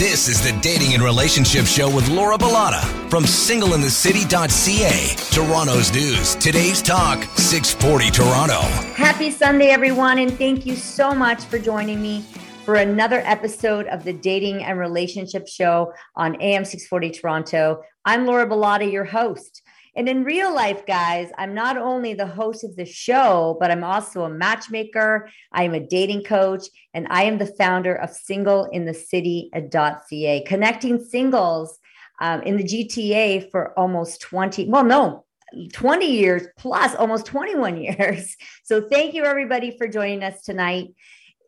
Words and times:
This 0.00 0.28
is 0.28 0.40
the 0.40 0.58
Dating 0.62 0.94
and 0.94 1.02
Relationship 1.02 1.66
Show 1.66 1.94
with 1.94 2.08
Laura 2.08 2.38
Bilotta 2.38 2.80
from 3.10 3.24
singleinthecity.ca. 3.24 5.16
Toronto's 5.30 5.92
news. 5.92 6.36
Today's 6.36 6.80
talk, 6.80 7.22
640 7.36 8.10
Toronto. 8.10 8.62
Happy 8.94 9.30
Sunday, 9.30 9.66
everyone, 9.66 10.18
and 10.18 10.32
thank 10.38 10.64
you 10.64 10.74
so 10.74 11.12
much 11.12 11.44
for 11.44 11.58
joining 11.58 12.00
me 12.00 12.22
for 12.64 12.76
another 12.76 13.20
episode 13.26 13.88
of 13.88 14.02
the 14.02 14.14
Dating 14.14 14.64
and 14.64 14.78
Relationship 14.78 15.46
Show 15.46 15.92
on 16.16 16.40
AM 16.40 16.64
640 16.64 17.10
Toronto. 17.10 17.82
I'm 18.06 18.24
Laura 18.24 18.48
Bilotta, 18.48 18.90
your 18.90 19.04
host. 19.04 19.60
And 19.96 20.08
in 20.08 20.24
real 20.24 20.54
life, 20.54 20.86
guys, 20.86 21.30
I'm 21.36 21.54
not 21.54 21.76
only 21.76 22.14
the 22.14 22.26
host 22.26 22.64
of 22.64 22.76
the 22.76 22.84
show, 22.84 23.56
but 23.60 23.70
I'm 23.70 23.84
also 23.84 24.24
a 24.24 24.30
matchmaker. 24.30 25.28
I 25.52 25.64
am 25.64 25.74
a 25.74 25.80
dating 25.80 26.24
coach, 26.24 26.64
and 26.94 27.06
I 27.10 27.24
am 27.24 27.36
the 27.38 27.46
founder 27.46 27.94
of 27.94 28.10
singleinthecity.ca, 28.10 30.44
connecting 30.46 31.04
singles 31.04 31.78
um, 32.20 32.42
in 32.42 32.56
the 32.56 32.64
GTA 32.64 33.50
for 33.50 33.76
almost 33.78 34.20
20, 34.20 34.68
well, 34.68 34.84
no, 34.84 35.24
20 35.72 36.06
years 36.06 36.42
plus 36.56 36.94
almost 36.94 37.26
21 37.26 37.76
years. 37.82 38.36
So 38.64 38.80
thank 38.80 39.14
you 39.14 39.24
everybody 39.24 39.76
for 39.76 39.88
joining 39.88 40.22
us 40.22 40.42
tonight. 40.42 40.94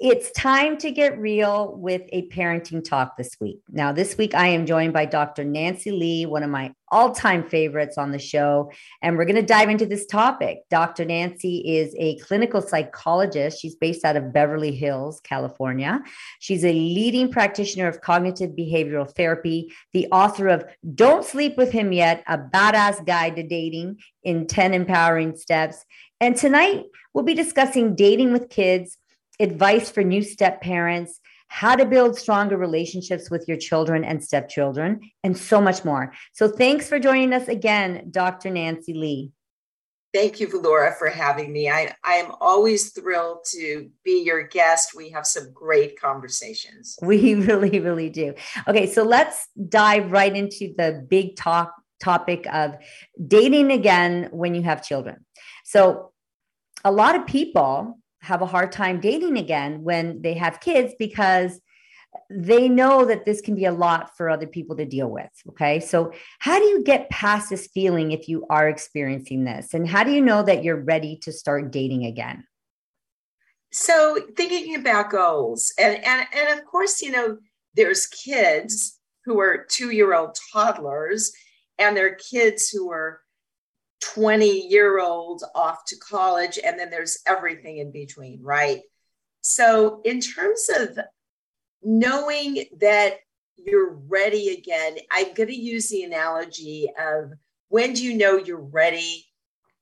It's 0.02 0.32
time 0.32 0.78
to 0.78 0.90
get 0.90 1.16
real 1.16 1.76
with 1.76 2.02
a 2.08 2.26
parenting 2.30 2.82
talk 2.82 3.16
this 3.16 3.36
week. 3.40 3.60
Now, 3.70 3.92
this 3.92 4.18
week 4.18 4.34
I 4.34 4.48
am 4.48 4.66
joined 4.66 4.92
by 4.92 5.04
Dr. 5.04 5.44
Nancy 5.44 5.92
Lee, 5.92 6.26
one 6.26 6.42
of 6.42 6.50
my 6.50 6.74
all 6.88 7.12
time 7.12 7.48
favorites 7.48 7.96
on 7.96 8.10
the 8.10 8.18
show. 8.18 8.72
And 9.00 9.16
we're 9.16 9.26
going 9.26 9.36
to 9.36 9.42
dive 9.42 9.68
into 9.68 9.86
this 9.86 10.04
topic. 10.06 10.62
Dr. 10.70 11.04
Nancy 11.04 11.58
is 11.76 11.94
a 12.00 12.16
clinical 12.16 12.60
psychologist. 12.60 13.60
She's 13.60 13.76
based 13.76 14.04
out 14.04 14.16
of 14.16 14.32
Beverly 14.32 14.74
Hills, 14.74 15.20
California. 15.20 16.02
She's 16.40 16.64
a 16.64 16.72
leading 16.72 17.30
practitioner 17.30 17.86
of 17.86 18.00
cognitive 18.00 18.56
behavioral 18.56 19.08
therapy, 19.08 19.72
the 19.92 20.08
author 20.08 20.48
of 20.48 20.64
Don't 20.96 21.24
Sleep 21.24 21.56
with 21.56 21.70
Him 21.70 21.92
Yet, 21.92 22.24
a 22.26 22.38
badass 22.38 23.06
guide 23.06 23.36
to 23.36 23.44
dating 23.44 23.98
in 24.24 24.48
10 24.48 24.74
empowering 24.74 25.36
steps. 25.36 25.84
And 26.20 26.36
tonight 26.36 26.86
we'll 27.14 27.22
be 27.22 27.34
discussing 27.34 27.94
dating 27.94 28.32
with 28.32 28.48
kids 28.48 28.98
advice 29.42 29.90
for 29.90 30.02
new 30.02 30.22
step 30.22 30.60
parents, 30.60 31.20
how 31.48 31.76
to 31.76 31.84
build 31.84 32.18
stronger 32.18 32.56
relationships 32.56 33.30
with 33.30 33.46
your 33.46 33.58
children 33.58 34.04
and 34.04 34.24
stepchildren, 34.24 35.00
and 35.22 35.36
so 35.36 35.60
much 35.60 35.84
more. 35.84 36.12
So 36.32 36.48
thanks 36.48 36.88
for 36.88 36.98
joining 36.98 37.32
us 37.32 37.48
again, 37.48 38.08
Dr. 38.10 38.50
Nancy 38.50 38.94
Lee. 38.94 39.32
Thank 40.14 40.40
you, 40.40 40.48
Laura, 40.60 40.94
for 40.98 41.08
having 41.08 41.52
me. 41.52 41.70
I, 41.70 41.94
I 42.04 42.14
am 42.14 42.32
always 42.40 42.92
thrilled 42.92 43.44
to 43.52 43.90
be 44.04 44.22
your 44.22 44.42
guest. 44.42 44.90
We 44.94 45.08
have 45.10 45.26
some 45.26 45.52
great 45.52 45.98
conversations. 45.98 46.98
We 47.02 47.34
really, 47.34 47.80
really 47.80 48.10
do. 48.10 48.34
Okay, 48.68 48.86
so 48.86 49.04
let's 49.04 49.48
dive 49.68 50.12
right 50.12 50.34
into 50.34 50.74
the 50.76 51.04
big 51.08 51.36
talk 51.36 51.72
topic 52.00 52.46
of 52.52 52.76
dating 53.26 53.70
again 53.70 54.28
when 54.32 54.54
you 54.54 54.62
have 54.62 54.84
children. 54.84 55.24
So 55.64 56.12
a 56.84 56.92
lot 56.92 57.14
of 57.14 57.26
people 57.26 57.98
have 58.22 58.40
a 58.40 58.46
hard 58.46 58.72
time 58.72 59.00
dating 59.00 59.36
again 59.36 59.82
when 59.82 60.22
they 60.22 60.34
have 60.34 60.60
kids 60.60 60.94
because 60.98 61.60
they 62.30 62.68
know 62.68 63.04
that 63.04 63.24
this 63.24 63.40
can 63.40 63.54
be 63.54 63.64
a 63.64 63.72
lot 63.72 64.16
for 64.16 64.28
other 64.30 64.46
people 64.46 64.76
to 64.76 64.84
deal 64.84 65.08
with. 65.08 65.30
Okay. 65.48 65.80
So, 65.80 66.12
how 66.38 66.58
do 66.58 66.64
you 66.64 66.82
get 66.82 67.10
past 67.10 67.50
this 67.50 67.68
feeling 67.68 68.12
if 68.12 68.28
you 68.28 68.46
are 68.48 68.68
experiencing 68.68 69.44
this? 69.44 69.74
And 69.74 69.88
how 69.88 70.04
do 70.04 70.12
you 70.12 70.20
know 70.20 70.42
that 70.42 70.62
you're 70.62 70.82
ready 70.82 71.16
to 71.22 71.32
start 71.32 71.72
dating 71.72 72.04
again? 72.04 72.44
So, 73.72 74.18
thinking 74.36 74.76
about 74.76 75.10
goals, 75.10 75.72
and, 75.78 76.04
and, 76.04 76.26
and 76.34 76.58
of 76.58 76.64
course, 76.66 77.00
you 77.00 77.10
know, 77.10 77.38
there's 77.74 78.06
kids 78.06 79.00
who 79.24 79.40
are 79.40 79.66
two 79.68 79.90
year 79.90 80.14
old 80.14 80.36
toddlers, 80.52 81.32
and 81.78 81.96
there 81.96 82.06
are 82.06 82.18
kids 82.30 82.68
who 82.68 82.90
are 82.92 83.21
20 84.02 84.68
year 84.68 85.00
old 85.00 85.42
off 85.54 85.84
to 85.86 85.96
college, 85.96 86.58
and 86.64 86.78
then 86.78 86.90
there's 86.90 87.18
everything 87.26 87.78
in 87.78 87.92
between, 87.92 88.42
right? 88.42 88.80
So, 89.40 90.00
in 90.04 90.20
terms 90.20 90.68
of 90.76 90.98
knowing 91.82 92.64
that 92.80 93.16
you're 93.56 93.94
ready 94.08 94.50
again, 94.50 94.96
I'm 95.10 95.34
going 95.34 95.48
to 95.48 95.54
use 95.54 95.88
the 95.88 96.02
analogy 96.02 96.88
of 96.98 97.32
when 97.68 97.92
do 97.92 98.04
you 98.04 98.16
know 98.16 98.36
you're 98.36 98.60
ready 98.60 99.26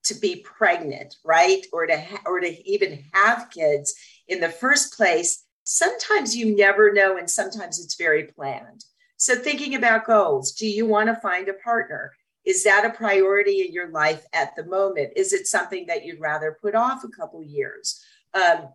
to 0.04 0.14
be 0.14 0.44
pregnant, 0.44 1.16
right? 1.24 1.64
Or 1.72 1.86
to 1.86 2.00
ha- 2.00 2.22
or 2.26 2.40
to 2.40 2.70
even 2.70 3.04
have 3.12 3.50
kids 3.50 3.94
in 4.28 4.40
the 4.40 4.48
first 4.48 4.96
place. 4.96 5.44
Sometimes 5.64 6.36
you 6.36 6.56
never 6.56 6.92
know, 6.92 7.16
and 7.16 7.28
sometimes 7.28 7.82
it's 7.82 7.96
very 7.96 8.24
planned. 8.24 8.84
So, 9.16 9.34
thinking 9.36 9.74
about 9.74 10.06
goals, 10.06 10.52
do 10.52 10.66
you 10.66 10.86
want 10.86 11.08
to 11.08 11.20
find 11.20 11.48
a 11.48 11.54
partner? 11.54 12.12
Is 12.44 12.64
that 12.64 12.84
a 12.84 12.90
priority 12.90 13.60
in 13.66 13.72
your 13.72 13.88
life 13.88 14.24
at 14.32 14.56
the 14.56 14.64
moment? 14.64 15.12
Is 15.16 15.32
it 15.32 15.46
something 15.46 15.86
that 15.86 16.04
you'd 16.04 16.20
rather 16.20 16.58
put 16.60 16.74
off 16.74 17.04
a 17.04 17.08
couple 17.08 17.42
years? 17.42 18.02
Um, 18.34 18.68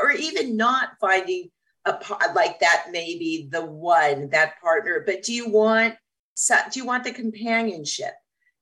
or 0.00 0.12
even 0.12 0.56
not 0.56 0.90
finding 1.00 1.50
a 1.86 1.98
like 2.34 2.60
that 2.60 2.86
maybe 2.90 3.48
the 3.50 3.64
one 3.64 4.28
that 4.30 4.60
partner 4.60 5.02
but 5.04 5.22
do 5.22 5.32
you 5.32 5.48
want 5.48 5.94
do 6.48 6.80
you 6.80 6.84
want 6.84 7.04
the 7.04 7.12
companionship 7.12 8.12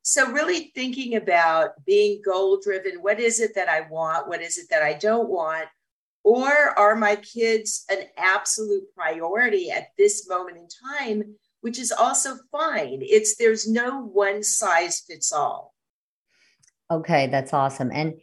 so 0.02 0.30
really 0.30 0.70
thinking 0.74 1.16
about 1.16 1.72
being 1.84 2.22
goal 2.24 2.60
driven 2.62 3.02
what 3.02 3.18
is 3.18 3.40
it 3.40 3.54
that 3.54 3.68
i 3.68 3.80
want 3.90 4.28
what 4.28 4.40
is 4.40 4.56
it 4.56 4.66
that 4.70 4.82
i 4.82 4.94
don't 4.94 5.28
want 5.28 5.66
or 6.22 6.48
are 6.78 6.94
my 6.94 7.16
kids 7.16 7.84
an 7.90 8.04
absolute 8.16 8.84
priority 8.94 9.70
at 9.70 9.88
this 9.98 10.28
moment 10.28 10.56
in 10.56 10.68
time 10.88 11.34
which 11.60 11.78
is 11.78 11.92
also 11.92 12.36
fine. 12.50 13.00
It's 13.02 13.36
there's 13.36 13.68
no 13.68 14.00
one 14.00 14.42
size 14.42 15.00
fits 15.00 15.32
all. 15.32 15.74
Okay, 16.90 17.26
that's 17.26 17.52
awesome. 17.52 17.90
And 17.92 18.14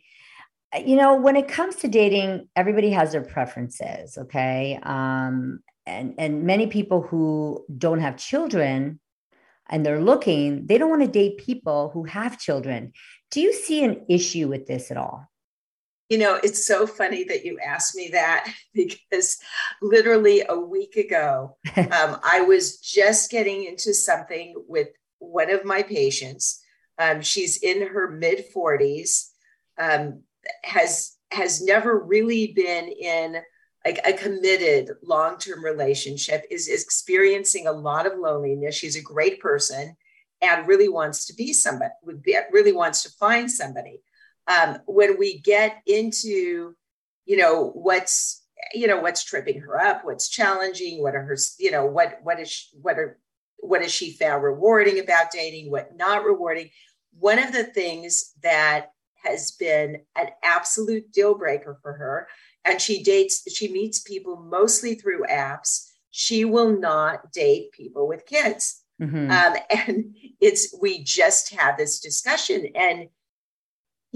uh, 0.76 0.80
you 0.86 0.96
know, 0.96 1.16
when 1.16 1.36
it 1.36 1.48
comes 1.48 1.76
to 1.78 1.88
dating, 1.88 2.50
everybody 2.56 2.92
has 2.92 3.12
their 3.12 3.24
preferences, 3.24 4.18
okay? 4.18 4.80
Um 4.84 5.60
and 5.86 6.16
and 6.18 6.44
many 6.44 6.68
people 6.68 7.02
who 7.02 7.66
don't 7.78 8.00
have 8.00 8.18
children 8.18 9.00
and 9.70 9.86
they're 9.86 10.02
looking, 10.02 10.68
they 10.68 10.78
don't 10.78 10.90
want 10.90 11.02
to 11.02 11.08
date 11.08 11.38
people 11.38 11.90
who 11.94 12.04
have 12.06 12.40
children. 12.40 12.94
Do 13.32 13.42
you 13.42 13.54
see 13.54 13.84
an 13.84 14.06
issue 14.10 14.48
with 14.48 14.68
this 14.68 14.92
at 14.92 14.98
all? 14.98 15.28
You 16.10 16.20
know, 16.20 16.40
it's 16.44 16.68
so 16.68 16.86
funny 16.86 17.24
that 17.26 17.46
you 17.46 17.60
asked 17.60 17.96
me 17.96 18.10
that 18.12 18.52
because 18.74 19.38
literally 19.82 20.44
a 20.48 20.60
week 20.60 20.96
ago, 20.96 21.58
um, 21.78 22.20
I 22.24 22.42
was 22.48 22.78
just 22.78 23.32
getting 23.32 23.66
into 23.66 23.94
something 23.94 24.56
with 24.68 24.90
one 25.20 25.50
of 25.50 25.66
my 25.66 25.82
patients. 25.84 26.62
Um, 26.98 27.22
she's 27.22 27.58
in 27.58 27.88
her 27.88 28.10
mid 28.10 28.46
40s, 28.56 29.30
um, 29.78 30.22
has 30.64 31.16
has 31.32 31.62
never 31.62 32.00
really 32.00 32.54
been 32.54 32.88
in 32.88 33.42
like 33.86 34.00
a 34.06 34.14
committed 34.14 34.92
long-term 35.04 35.64
relationship 35.64 36.46
is, 36.50 36.68
is 36.68 36.84
experiencing 36.84 37.68
a 37.68 37.72
lot 37.72 38.06
of 38.06 38.18
loneliness 38.18 38.76
she's 38.76 38.96
a 38.96 39.02
great 39.02 39.40
person 39.40 39.96
and 40.42 40.68
really 40.68 40.88
wants 40.88 41.26
to 41.26 41.34
be 41.34 41.52
somebody 41.52 41.92
really 42.52 42.72
wants 42.72 43.04
to 43.04 43.10
find 43.20 43.52
somebody 43.52 44.02
um, 44.48 44.80
when 44.86 45.18
we 45.18 45.40
get 45.40 45.82
into 45.86 46.74
you 47.26 47.38
know 47.38 47.72
what's 47.74 48.44
you 48.74 48.88
know 48.88 49.00
what's 49.00 49.24
tripping 49.24 49.60
her 49.60 49.80
up 49.80 50.06
what's 50.06 50.30
challenging 50.30 51.02
what 51.02 51.16
are 51.16 51.24
her 51.24 51.38
you 51.60 51.72
know 51.72 51.86
what 51.86 52.20
what 52.24 52.40
is 52.40 52.52
she, 52.52 52.78
what 52.82 52.98
are 52.98 53.20
what 53.68 53.82
has 53.82 53.92
she 53.92 54.12
found 54.12 54.44
rewarding 54.44 55.00
about 55.00 55.32
dating 55.32 55.72
what 55.72 55.96
not 55.96 56.24
rewarding? 56.24 56.70
One 57.18 57.40
of 57.40 57.52
the 57.52 57.64
things 57.64 58.34
that 58.44 58.92
has 59.24 59.52
been 59.52 60.02
an 60.16 60.28
absolute 60.44 61.12
deal 61.12 61.36
breaker 61.36 61.80
for 61.82 61.94
her 61.94 62.28
and 62.64 62.82
she 62.82 63.04
dates 63.04 63.44
she 63.54 63.72
meets 63.72 64.00
people 64.00 64.38
mostly 64.38 64.96
through 64.96 65.26
apps. 65.30 65.90
She 66.12 66.46
will 66.46 66.78
not 66.80 67.32
date 67.32 67.72
people 67.72 68.08
with 68.08 68.26
kids. 68.26 68.82
Mm-hmm. 69.02 69.30
um, 69.30 69.56
and 69.88 70.16
it's 70.40 70.76
we 70.80 71.04
just 71.04 71.54
had 71.54 71.78
this 71.78 72.00
discussion 72.00 72.68
and 72.76 73.08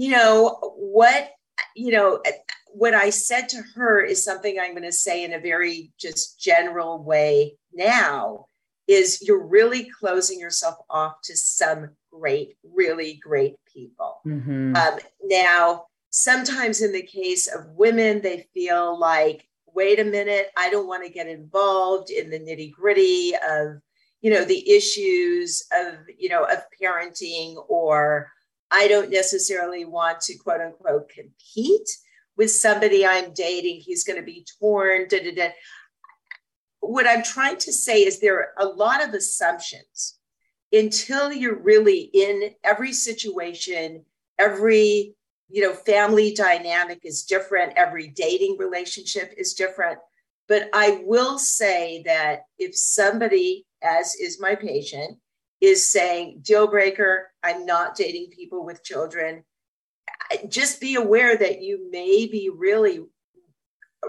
you 0.00 0.10
know, 0.12 0.56
what, 0.78 1.30
you 1.76 1.92
know, 1.92 2.22
what 2.68 2.94
I 2.94 3.10
said 3.10 3.50
to 3.50 3.62
her 3.74 4.00
is 4.00 4.24
something 4.24 4.58
I'm 4.58 4.70
going 4.70 4.84
to 4.84 4.92
say 4.92 5.24
in 5.24 5.34
a 5.34 5.38
very 5.38 5.92
just 6.00 6.40
general 6.40 7.02
way 7.04 7.58
now 7.74 8.46
is 8.88 9.20
you're 9.20 9.46
really 9.46 9.90
closing 9.90 10.40
yourself 10.40 10.76
off 10.88 11.16
to 11.24 11.36
some 11.36 11.90
great, 12.10 12.56
really 12.64 13.20
great 13.22 13.56
people. 13.70 14.22
Mm-hmm. 14.26 14.74
Um, 14.74 14.98
now, 15.24 15.84
sometimes 16.08 16.80
in 16.80 16.92
the 16.94 17.02
case 17.02 17.46
of 17.46 17.66
women, 17.72 18.22
they 18.22 18.48
feel 18.54 18.98
like, 18.98 19.46
wait 19.66 20.00
a 20.00 20.04
minute, 20.04 20.46
I 20.56 20.70
don't 20.70 20.88
want 20.88 21.04
to 21.04 21.12
get 21.12 21.28
involved 21.28 22.08
in 22.08 22.30
the 22.30 22.40
nitty 22.40 22.72
gritty 22.72 23.34
of, 23.34 23.82
you 24.22 24.30
know, 24.30 24.46
the 24.46 24.70
issues 24.70 25.62
of, 25.78 25.96
you 26.18 26.30
know, 26.30 26.44
of 26.44 26.60
parenting 26.82 27.62
or 27.68 28.32
I 28.70 28.88
don't 28.88 29.10
necessarily 29.10 29.84
want 29.84 30.20
to 30.22 30.38
quote 30.38 30.60
unquote 30.60 31.08
compete 31.08 31.88
with 32.36 32.50
somebody 32.50 33.04
I'm 33.04 33.32
dating. 33.32 33.80
He's 33.80 34.04
going 34.04 34.18
to 34.18 34.24
be 34.24 34.46
torn. 34.58 35.06
Da, 35.08 35.22
da, 35.22 35.34
da. 35.34 35.48
what 36.80 37.06
I'm 37.06 37.22
trying 37.22 37.58
to 37.58 37.72
say 37.72 38.02
is 38.02 38.18
there 38.18 38.38
are 38.38 38.52
a 38.58 38.66
lot 38.66 39.06
of 39.06 39.14
assumptions 39.14 40.18
until 40.72 41.32
you're 41.32 41.58
really 41.58 42.10
in 42.14 42.50
every 42.64 42.92
situation, 42.92 44.04
every 44.38 45.14
you 45.48 45.62
know 45.62 45.74
family 45.74 46.32
dynamic 46.32 47.00
is 47.02 47.24
different, 47.24 47.72
every 47.76 48.08
dating 48.08 48.56
relationship 48.58 49.34
is 49.36 49.54
different. 49.54 49.98
But 50.48 50.68
I 50.72 51.02
will 51.04 51.38
say 51.38 52.02
that 52.06 52.44
if 52.58 52.76
somebody, 52.76 53.66
as 53.82 54.14
is 54.16 54.40
my 54.40 54.54
patient, 54.54 55.18
is 55.60 55.90
saying 55.90 56.40
deal 56.42 56.66
breaker, 56.66 57.30
I'm 57.42 57.66
not 57.66 57.94
dating 57.94 58.30
people 58.30 58.64
with 58.64 58.84
children, 58.84 59.44
just 60.48 60.80
be 60.80 60.94
aware 60.94 61.36
that 61.36 61.62
you 61.62 61.90
may 61.90 62.26
be 62.26 62.50
really 62.54 63.00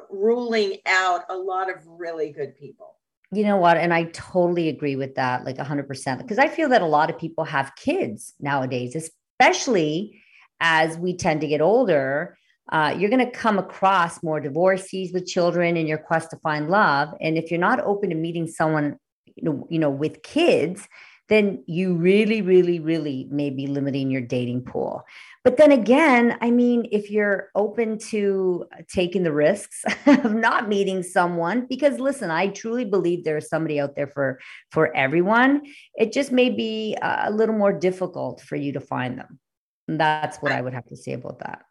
ruling 0.10 0.78
out 0.86 1.24
a 1.30 1.36
lot 1.36 1.70
of 1.70 1.86
really 1.86 2.32
good 2.32 2.56
people. 2.56 2.96
You 3.34 3.44
know 3.44 3.58
what? 3.58 3.78
And 3.78 3.94
I 3.94 4.06
totally 4.06 4.68
agree 4.68 4.96
with 4.96 5.16
that, 5.16 5.46
like 5.46 5.58
100%. 5.58 6.18
Because 6.18 6.38
I 6.38 6.48
feel 6.48 6.70
that 6.70 6.82
a 6.82 6.86
lot 6.86 7.10
of 7.10 7.18
people 7.18 7.46
have 7.46 7.76
kids 7.76 8.34
nowadays, 8.40 8.96
especially 8.96 10.22
as 10.60 10.98
we 10.98 11.16
tend 11.16 11.42
to 11.42 11.48
get 11.48 11.62
older. 11.62 12.38
Uh, 12.72 12.96
you're 12.98 13.10
going 13.10 13.26
to 13.26 13.32
come 13.32 13.58
across 13.58 14.22
more 14.22 14.40
divorcees 14.40 15.12
with 15.12 15.26
children 15.26 15.76
in 15.76 15.88
your 15.88 15.98
quest 15.98 16.30
to 16.30 16.38
find 16.38 16.70
love. 16.70 17.10
And 17.20 17.38
if 17.38 17.52
you're 17.52 17.60
not 17.60 17.82
open 17.82 18.10
to 18.10 18.16
meeting 18.16 18.48
someone, 18.48 18.98
you 19.36 19.44
know, 19.44 19.68
you 19.70 19.80
know, 19.80 19.90
with 19.90 20.24
kids, 20.24 20.88
then 21.32 21.64
you 21.66 21.96
really, 21.96 22.42
really, 22.42 22.82
really 22.82 23.26
may 23.32 23.50
be 23.50 23.66
limiting 23.66 24.12
your 24.12 24.22
dating 24.22 24.64
pool. 24.64 25.02
But 25.46 25.56
then 25.56 25.72
again, 25.72 26.38
I 26.42 26.52
mean, 26.52 26.90
if 26.92 27.10
you're 27.10 27.50
open 27.56 27.98
to 28.10 28.66
taking 28.92 29.24
the 29.24 29.32
risks 29.32 29.86
of 30.06 30.36
not 30.36 30.68
meeting 30.68 31.04
someone, 31.04 31.68
because 31.70 32.00
listen, 32.00 32.30
I 32.30 32.48
truly 32.48 32.84
believe 32.84 33.24
there's 33.24 33.48
somebody 33.48 33.80
out 33.80 33.96
there 33.96 34.08
for 34.08 34.40
for 34.72 34.94
everyone. 34.94 35.62
It 35.96 36.12
just 36.12 36.34
may 36.34 36.50
be 36.50 36.98
a 37.02 37.32
little 37.32 37.56
more 37.56 37.72
difficult 37.72 38.42
for 38.42 38.58
you 38.58 38.74
to 38.74 38.82
find 38.82 39.18
them. 39.18 39.40
And 39.88 40.00
that's 40.00 40.38
what 40.40 40.52
I 40.52 40.62
would 40.62 40.74
have 40.74 40.86
to 40.88 40.98
say 40.98 41.14
about 41.14 41.40
that 41.40 41.64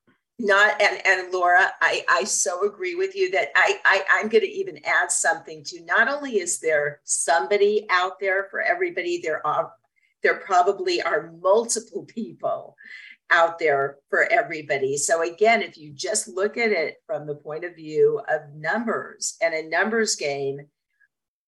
not 0.47 0.81
and 0.81 1.01
and 1.07 1.33
laura 1.33 1.71
i 1.81 2.05
i 2.09 2.25
so 2.25 2.67
agree 2.67 2.95
with 2.95 3.15
you 3.15 3.31
that 3.31 3.49
i, 3.55 3.79
I 3.85 4.05
i'm 4.13 4.29
going 4.29 4.43
to 4.43 4.49
even 4.49 4.79
add 4.85 5.11
something 5.11 5.63
to 5.65 5.85
not 5.85 6.09
only 6.09 6.39
is 6.39 6.61
there 6.61 7.01
somebody 7.05 7.87
out 7.91 8.19
there 8.21 8.49
for 8.51 8.61
everybody 8.61 9.21
there 9.23 9.47
are 9.47 9.73
there 10.23 10.37
probably 10.37 11.03
are 11.03 11.33
multiple 11.41 12.05
people 12.15 12.77
out 13.31 13.59
there 13.59 13.99
for 14.09 14.25
everybody. 14.31 14.97
So 14.97 15.23
again 15.23 15.63
if 15.63 15.79
you 15.79 15.93
just 15.93 16.29
look 16.29 16.57
at 16.57 16.73
it 16.73 16.97
from 17.07 17.27
the 17.27 17.37
point 17.37 17.65
of 17.65 17.77
view 17.77 18.21
of 18.29 18.53
numbers 18.55 19.37
and 19.41 19.55
a 19.55 19.69
numbers 19.69 20.17
game 20.17 20.61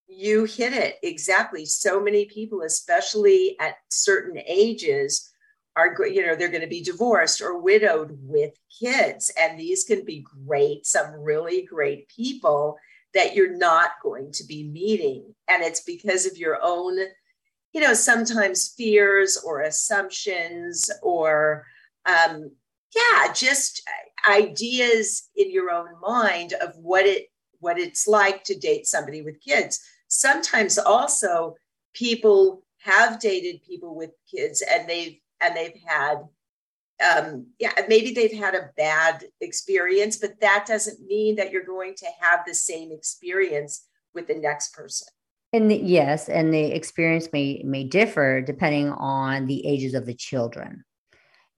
you 0.09 0.45
hit 0.45 0.75
it 0.75 0.97
exactly. 1.03 1.65
So 1.65 2.01
many 2.01 2.27
people 2.27 2.63
especially 2.63 3.57
at 3.59 3.77
certain 3.91 4.41
ages 4.47 5.32
are 5.77 5.95
you 6.07 6.27
know 6.27 6.35
they're 6.35 6.49
going 6.49 6.61
to 6.61 6.67
be 6.67 6.83
divorced 6.83 7.41
or 7.41 7.59
widowed 7.59 8.19
with 8.23 8.53
kids. 8.81 9.31
And 9.39 9.59
these 9.59 9.85
can 9.85 10.05
be 10.05 10.25
great 10.47 10.87
some 10.87 11.13
really 11.13 11.63
great 11.63 12.09
people 12.09 12.79
that 13.15 13.35
you're 13.35 13.57
not 13.57 13.91
going 14.03 14.33
to 14.33 14.45
be 14.45 14.65
meeting. 14.65 15.35
And 15.49 15.63
it's 15.63 15.83
because 15.83 16.27
of 16.27 16.37
your 16.37 16.59
own 16.63 16.99
you 17.73 17.81
know 17.81 17.95
sometimes 17.95 18.75
fears 18.77 19.39
or 19.45 19.63
assumptions 19.63 20.91
or 21.03 21.67
um 22.07 22.51
yeah 22.95 23.33
just 23.33 23.83
ideas 24.29 25.31
in 25.37 25.51
your 25.51 25.71
own 25.71 25.89
mind 26.01 26.53
of 26.61 26.77
what 26.77 27.07
it 27.07 27.29
what 27.61 27.79
it's 27.79 28.09
like 28.09 28.43
to 28.45 28.59
date 28.59 28.87
somebody 28.87 29.23
with 29.23 29.41
kids. 29.41 29.81
Sometimes 30.09 30.79
also 30.79 31.55
people 31.95 32.63
have 32.79 33.21
dated 33.21 33.63
people 33.63 33.95
with 33.95 34.11
kids 34.29 34.63
and 34.69 34.89
they've 34.89 35.19
and 35.43 35.57
they've 35.57 35.81
had 35.87 36.19
um, 37.03 37.47
yeah, 37.59 37.73
maybe 37.89 38.13
they've 38.13 38.33
had 38.39 38.55
a 38.55 38.71
bad 38.77 39.25
experience, 39.41 40.17
but 40.19 40.41
that 40.41 40.67
doesn't 40.67 41.05
mean 41.07 41.37
that 41.37 41.51
you're 41.51 41.65
going 41.65 41.95
to 41.97 42.07
have 42.21 42.41
the 42.47 42.55
same 42.55 42.93
experience 42.93 43.87
with 44.15 44.29
the 44.29 44.35
next 44.35 44.75
person. 44.75 45.09
And 45.53 45.71
the, 45.71 45.77
yes, 45.77 46.29
and 46.29 46.53
the 46.53 46.75
experience 46.75 47.29
may 47.33 47.63
may 47.65 47.85
differ 47.85 48.41
depending 48.41 48.91
on 48.91 49.47
the 49.47 49.67
ages 49.67 49.95
of 49.95 50.07
the 50.07 50.15
children. 50.15 50.85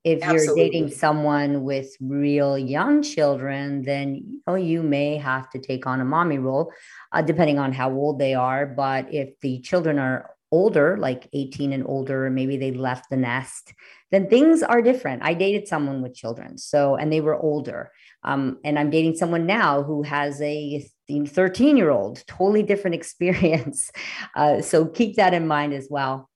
If 0.02 0.22
Absolutely. 0.22 0.46
you're 0.46 0.70
dating 0.70 0.90
someone 0.90 1.62
with 1.62 1.94
real 2.00 2.58
young 2.58 3.02
children, 3.02 3.82
then 3.82 4.16
you 4.16 4.40
know 4.46 4.56
you 4.56 4.82
may 4.82 5.16
have 5.16 5.48
to 5.50 5.58
take 5.58 5.86
on 5.86 6.00
a 6.00 6.04
mommy 6.04 6.38
role, 6.38 6.72
uh, 7.12 7.22
depending 7.22 7.58
on 7.58 7.72
how 7.72 7.92
old 7.92 8.18
they 8.18 8.34
are. 8.34 8.66
But 8.66 9.14
if 9.14 9.38
the 9.40 9.60
children 9.60 9.98
are 9.98 10.33
older, 10.54 10.96
like 10.96 11.28
18 11.32 11.72
and 11.72 11.84
older, 11.84 12.30
maybe 12.30 12.56
they 12.56 12.70
left 12.70 13.10
the 13.10 13.16
nest, 13.16 13.74
then 14.12 14.28
things 14.28 14.62
are 14.62 14.80
different. 14.80 15.24
I 15.24 15.34
dated 15.34 15.66
someone 15.66 16.00
with 16.00 16.14
children, 16.14 16.58
so 16.58 16.94
and 16.94 17.12
they 17.12 17.20
were 17.20 17.36
older. 17.36 17.90
Um, 18.22 18.58
and 18.62 18.78
I'm 18.78 18.88
dating 18.88 19.16
someone 19.16 19.46
now 19.46 19.82
who 19.82 20.04
has 20.04 20.40
a 20.40 20.86
13 21.08 21.76
year 21.76 21.90
old, 21.90 22.22
totally 22.28 22.62
different 22.62 22.94
experience. 23.00 23.90
Uh, 24.36 24.62
so 24.62 24.86
keep 24.86 25.16
that 25.16 25.34
in 25.34 25.48
mind 25.48 25.74
as 25.74 25.88
well. 25.90 26.30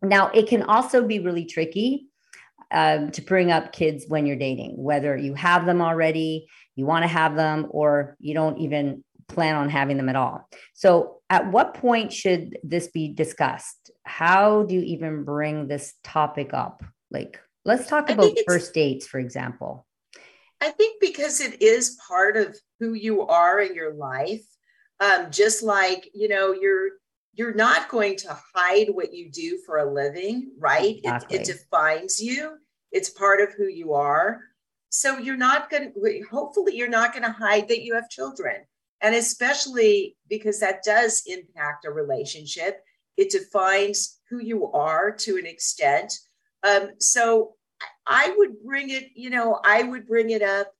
Now, 0.00 0.30
it 0.30 0.48
can 0.48 0.62
also 0.62 1.06
be 1.06 1.18
really 1.18 1.44
tricky 1.44 2.06
um, 2.70 3.10
to 3.10 3.20
bring 3.20 3.52
up 3.52 3.72
kids 3.72 4.06
when 4.08 4.24
you're 4.24 4.36
dating, 4.36 4.72
whether 4.76 5.14
you 5.16 5.34
have 5.34 5.66
them 5.66 5.82
already, 5.82 6.46
you 6.76 6.86
want 6.86 7.02
to 7.02 7.08
have 7.08 7.36
them, 7.36 7.66
or 7.70 8.16
you 8.18 8.32
don't 8.32 8.58
even 8.58 9.04
plan 9.28 9.54
on 9.54 9.68
having 9.68 9.98
them 9.98 10.08
at 10.08 10.16
all. 10.16 10.48
So, 10.72 11.13
at 11.30 11.50
what 11.50 11.74
point 11.74 12.12
should 12.12 12.58
this 12.62 12.88
be 12.88 13.08
discussed? 13.08 13.90
How 14.04 14.64
do 14.64 14.74
you 14.74 14.82
even 14.82 15.24
bring 15.24 15.66
this 15.66 15.94
topic 16.02 16.52
up? 16.52 16.84
Like, 17.10 17.40
let's 17.64 17.86
talk 17.86 18.10
about 18.10 18.36
first 18.46 18.74
dates, 18.74 19.06
for 19.06 19.18
example. 19.18 19.86
I 20.60 20.70
think 20.70 21.00
because 21.00 21.40
it 21.40 21.60
is 21.62 21.98
part 22.06 22.36
of 22.36 22.56
who 22.80 22.94
you 22.94 23.22
are 23.22 23.60
in 23.60 23.74
your 23.74 23.94
life. 23.94 24.44
Um, 25.00 25.30
just 25.30 25.62
like 25.62 26.08
you 26.14 26.28
know, 26.28 26.52
you're 26.52 26.90
you're 27.34 27.54
not 27.54 27.88
going 27.88 28.16
to 28.18 28.38
hide 28.54 28.88
what 28.90 29.12
you 29.12 29.30
do 29.30 29.58
for 29.66 29.78
a 29.78 29.92
living, 29.92 30.52
right? 30.58 30.98
Exactly. 30.98 31.36
It, 31.36 31.48
it 31.48 31.52
defines 31.52 32.22
you. 32.22 32.56
It's 32.92 33.10
part 33.10 33.40
of 33.40 33.52
who 33.54 33.66
you 33.66 33.94
are. 33.94 34.40
So 34.90 35.18
you're 35.18 35.36
not 35.36 35.68
going 35.68 35.92
to. 35.92 36.24
Hopefully, 36.30 36.76
you're 36.76 36.88
not 36.88 37.12
going 37.12 37.24
to 37.24 37.32
hide 37.32 37.68
that 37.68 37.82
you 37.82 37.94
have 37.94 38.08
children 38.08 38.64
and 39.04 39.14
especially 39.14 40.16
because 40.30 40.58
that 40.60 40.82
does 40.82 41.22
impact 41.26 41.84
a 41.84 41.90
relationship 41.90 42.82
it 43.16 43.30
defines 43.30 44.18
who 44.28 44.40
you 44.40 44.72
are 44.72 45.12
to 45.12 45.36
an 45.36 45.46
extent. 45.46 46.12
Um, 46.62 46.90
so 46.98 47.54
i 48.06 48.32
would 48.38 48.62
bring 48.64 48.88
it 48.88 49.10
you 49.14 49.28
know 49.28 49.60
i 49.62 49.82
would 49.82 50.06
bring 50.06 50.30
it 50.30 50.40
up 50.40 50.72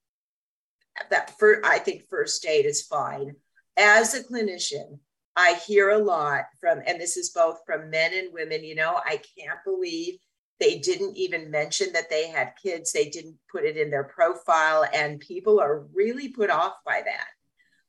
that 1.11 1.37
for 1.39 1.61
i 1.67 1.79
think 1.79 2.09
first 2.09 2.43
date 2.43 2.65
is 2.65 2.83
fine. 2.83 3.35
As 3.77 4.15
a 4.15 4.25
clinician 4.25 4.99
i 5.37 5.55
hear 5.67 5.91
a 5.91 5.99
lot 5.99 6.45
from 6.61 6.81
and 6.87 6.99
this 6.99 7.19
is 7.19 7.31
both 7.31 7.59
from 7.67 7.91
men 7.91 8.13
and 8.15 8.33
women 8.33 8.65
you 8.65 8.75
know 8.75 9.01
i 9.05 9.21
can't 9.37 9.59
believe 9.67 10.15
they 10.61 10.79
didn't 10.79 11.17
even 11.17 11.51
mention 11.51 11.93
that 11.93 12.09
they 12.09 12.29
had 12.29 12.53
kids. 12.63 12.93
They 12.93 13.09
didn't 13.09 13.37
put 13.51 13.65
it 13.65 13.77
in 13.77 13.91
their 13.91 14.05
profile 14.05 14.87
and 14.95 15.19
people 15.19 15.59
are 15.59 15.85
really 15.93 16.29
put 16.29 16.49
off 16.49 16.75
by 16.87 17.03
that 17.05 17.27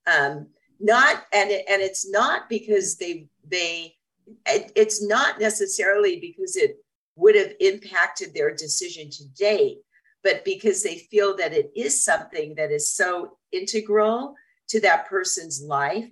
um, 0.07 0.47
not 0.79 1.23
and 1.33 1.51
it, 1.51 1.65
and 1.69 1.81
it's 1.81 2.09
not 2.09 2.49
because 2.49 2.97
they 2.97 3.27
they 3.47 3.95
it, 4.47 4.71
it's 4.75 5.03
not 5.03 5.39
necessarily 5.39 6.19
because 6.19 6.55
it 6.55 6.77
would 7.15 7.35
have 7.35 7.53
impacted 7.59 8.33
their 8.33 8.53
decision 8.53 9.09
to 9.09 9.27
date 9.37 9.79
but 10.25 10.43
because 10.43 10.81
they 10.81 10.97
feel 11.11 11.37
that 11.37 11.53
it 11.53 11.71
is 11.75 12.03
something 12.03 12.55
that 12.55 12.71
is 12.71 12.91
so 12.91 13.37
integral 13.51 14.33
to 14.67 14.81
that 14.81 15.07
person's 15.07 15.61
life 15.61 16.09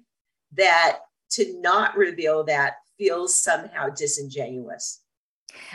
that 0.55 1.00
to 1.31 1.59
not 1.59 1.97
reveal 1.97 2.43
that 2.43 2.75
feels 3.00 3.35
somehow 3.35 3.89
disingenuous. 3.89 5.01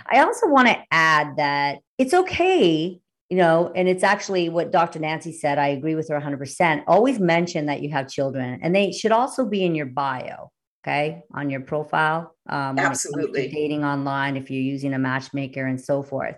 I 0.06 0.20
also 0.20 0.46
want 0.46 0.68
to 0.68 0.78
add 0.92 1.36
that 1.36 1.80
it's 1.98 2.14
okay 2.14 3.00
you 3.28 3.36
know, 3.36 3.70
and 3.74 3.88
it's 3.88 4.02
actually 4.02 4.48
what 4.48 4.72
Dr. 4.72 4.98
Nancy 4.98 5.32
said. 5.32 5.58
I 5.58 5.68
agree 5.68 5.94
with 5.94 6.08
her 6.08 6.18
100%. 6.18 6.84
Always 6.86 7.18
mention 7.20 7.66
that 7.66 7.82
you 7.82 7.90
have 7.90 8.08
children, 8.08 8.60
and 8.62 8.74
they 8.74 8.92
should 8.92 9.12
also 9.12 9.44
be 9.44 9.64
in 9.64 9.74
your 9.74 9.86
bio, 9.86 10.50
okay, 10.82 11.22
on 11.34 11.50
your 11.50 11.60
profile. 11.60 12.34
Um, 12.48 12.78
Absolutely. 12.78 13.48
dating 13.48 13.84
online, 13.84 14.36
if 14.36 14.50
you're 14.50 14.62
using 14.62 14.94
a 14.94 14.98
matchmaker 14.98 15.66
and 15.66 15.80
so 15.80 16.02
forth. 16.02 16.36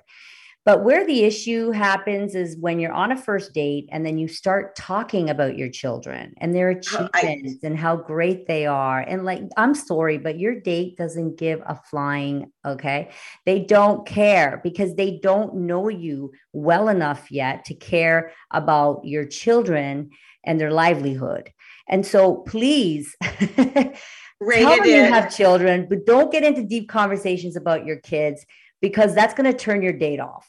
But 0.66 0.84
where 0.84 1.06
the 1.06 1.24
issue 1.24 1.70
happens 1.70 2.34
is 2.34 2.56
when 2.58 2.78
you're 2.78 2.92
on 2.92 3.12
a 3.12 3.16
first 3.16 3.54
date 3.54 3.88
and 3.90 4.04
then 4.04 4.18
you 4.18 4.28
start 4.28 4.76
talking 4.76 5.30
about 5.30 5.56
your 5.56 5.70
children 5.70 6.34
and 6.36 6.54
their 6.54 6.68
achievements 6.68 7.64
I, 7.64 7.66
and 7.66 7.78
how 7.78 7.96
great 7.96 8.46
they 8.46 8.66
are. 8.66 9.00
And 9.00 9.24
like, 9.24 9.42
I'm 9.56 9.74
sorry, 9.74 10.18
but 10.18 10.38
your 10.38 10.60
date 10.60 10.98
doesn't 10.98 11.38
give 11.38 11.60
a 11.64 11.80
flying, 11.90 12.52
okay? 12.66 13.10
They 13.46 13.60
don't 13.60 14.06
care 14.06 14.60
because 14.62 14.94
they 14.96 15.18
don't 15.22 15.54
know 15.54 15.88
you 15.88 16.32
well 16.52 16.90
enough 16.90 17.30
yet 17.30 17.64
to 17.66 17.74
care 17.74 18.32
about 18.50 19.00
your 19.04 19.24
children 19.24 20.10
and 20.44 20.60
their 20.60 20.72
livelihood. 20.72 21.50
And 21.88 22.06
so 22.06 22.36
please 22.36 23.16
tell 23.22 23.94
them 24.42 24.84
you 24.84 25.02
have 25.04 25.34
children, 25.34 25.86
but 25.88 26.04
don't 26.04 26.30
get 26.30 26.44
into 26.44 26.64
deep 26.64 26.90
conversations 26.90 27.56
about 27.56 27.86
your 27.86 27.96
kids 27.96 28.44
because 28.80 29.14
that's 29.14 29.34
going 29.34 29.50
to 29.50 29.56
turn 29.56 29.82
your 29.82 29.92
date 29.92 30.20
off. 30.20 30.48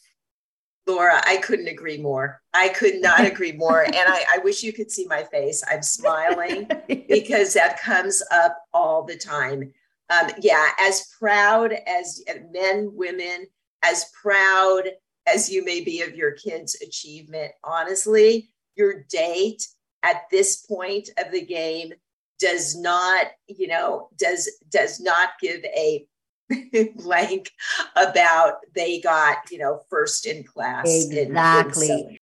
Laura, 0.88 1.22
I 1.26 1.38
couldn't 1.38 1.68
agree 1.68 1.98
more. 1.98 2.42
I 2.54 2.70
could 2.70 3.02
not 3.02 3.26
agree 3.26 3.52
more. 3.52 3.84
And 3.84 3.96
I, 3.96 4.26
I 4.36 4.38
wish 4.40 4.64
you 4.64 4.74
could 4.74 4.92
see 4.92 5.06
my 5.08 5.24
face. 5.24 5.64
I'm 5.70 5.84
smiling 5.84 6.70
because 7.08 7.54
that 7.54 7.80
comes 7.80 8.24
up 8.32 8.58
all 8.74 9.04
the 9.04 9.18
time. 9.18 9.72
Um, 10.10 10.30
yeah, 10.42 10.70
as 10.80 11.08
proud 11.20 11.74
as 11.88 12.24
men, 12.52 12.92
women, 12.94 13.48
as 13.84 14.12
proud 14.22 14.84
as 15.32 15.50
you 15.50 15.64
may 15.64 15.84
be 15.84 16.02
of 16.02 16.16
your 16.16 16.32
kids' 16.32 16.76
achievement, 16.82 17.52
honestly, 17.64 18.50
your 18.76 19.06
date 19.10 19.66
at 20.04 20.24
this 20.32 20.66
point 20.66 21.10
of 21.18 21.32
the 21.32 21.46
game 21.46 21.94
does 22.40 22.76
not, 22.76 23.28
you 23.48 23.68
know, 23.68 24.10
does 24.18 24.50
does 24.70 25.00
not 25.00 25.30
give 25.40 25.64
a 25.64 26.06
blank 26.96 27.52
about 27.96 28.56
they 28.76 29.00
got, 29.00 29.38
you 29.52 29.58
know, 29.58 29.82
first 29.90 30.26
in 30.26 30.44
class. 30.44 30.86
in- 30.88 31.12
in 31.18 31.28
Exactly. 31.28 32.20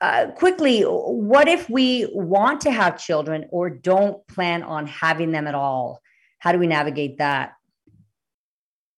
uh, 0.00 0.30
quickly, 0.36 0.82
what 0.82 1.48
if 1.48 1.68
we 1.68 2.08
want 2.12 2.60
to 2.62 2.70
have 2.70 2.98
children 2.98 3.46
or 3.50 3.68
don't 3.70 4.26
plan 4.28 4.62
on 4.62 4.86
having 4.86 5.32
them 5.32 5.46
at 5.46 5.54
all? 5.54 6.00
How 6.38 6.52
do 6.52 6.58
we 6.58 6.66
navigate 6.66 7.18
that? 7.18 7.52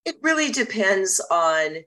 It 0.05 0.17
really 0.23 0.51
depends 0.51 1.21
on 1.31 1.79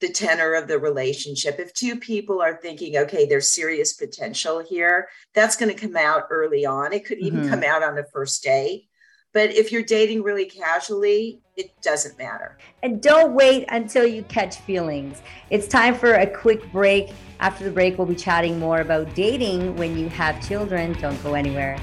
the 0.00 0.08
tenor 0.08 0.54
of 0.54 0.68
the 0.68 0.78
relationship. 0.78 1.58
If 1.58 1.72
two 1.72 1.96
people 1.96 2.42
are 2.42 2.56
thinking, 2.60 2.96
okay, 2.96 3.26
there's 3.26 3.50
serious 3.50 3.92
potential 3.94 4.58
here, 4.60 5.08
that's 5.34 5.56
going 5.56 5.74
to 5.74 5.80
come 5.80 5.96
out 5.96 6.24
early 6.30 6.66
on. 6.66 6.92
It 6.92 7.04
could 7.04 7.18
even 7.18 7.42
Mhm. 7.42 7.48
come 7.48 7.62
out 7.62 7.82
on 7.82 7.94
the 7.94 8.04
first 8.12 8.42
date. 8.42 8.88
But 9.34 9.50
if 9.50 9.72
you're 9.72 9.82
dating 9.82 10.22
really 10.22 10.46
casually, 10.46 11.40
it 11.56 11.70
doesn't 11.82 12.16
matter. 12.16 12.56
And 12.84 13.02
don't 13.02 13.34
wait 13.34 13.66
until 13.68 14.06
you 14.06 14.22
catch 14.22 14.58
feelings. 14.58 15.22
It's 15.50 15.66
time 15.66 15.96
for 15.96 16.14
a 16.14 16.26
quick 16.26 16.70
break. 16.72 17.12
After 17.40 17.64
the 17.64 17.72
break, 17.72 17.98
we'll 17.98 18.06
be 18.06 18.14
chatting 18.14 18.60
more 18.60 18.80
about 18.80 19.12
dating 19.14 19.76
when 19.76 19.98
you 19.98 20.08
have 20.08 20.40
children. 20.46 20.92
Don't 20.94 21.20
go 21.24 21.34
anywhere. 21.34 21.76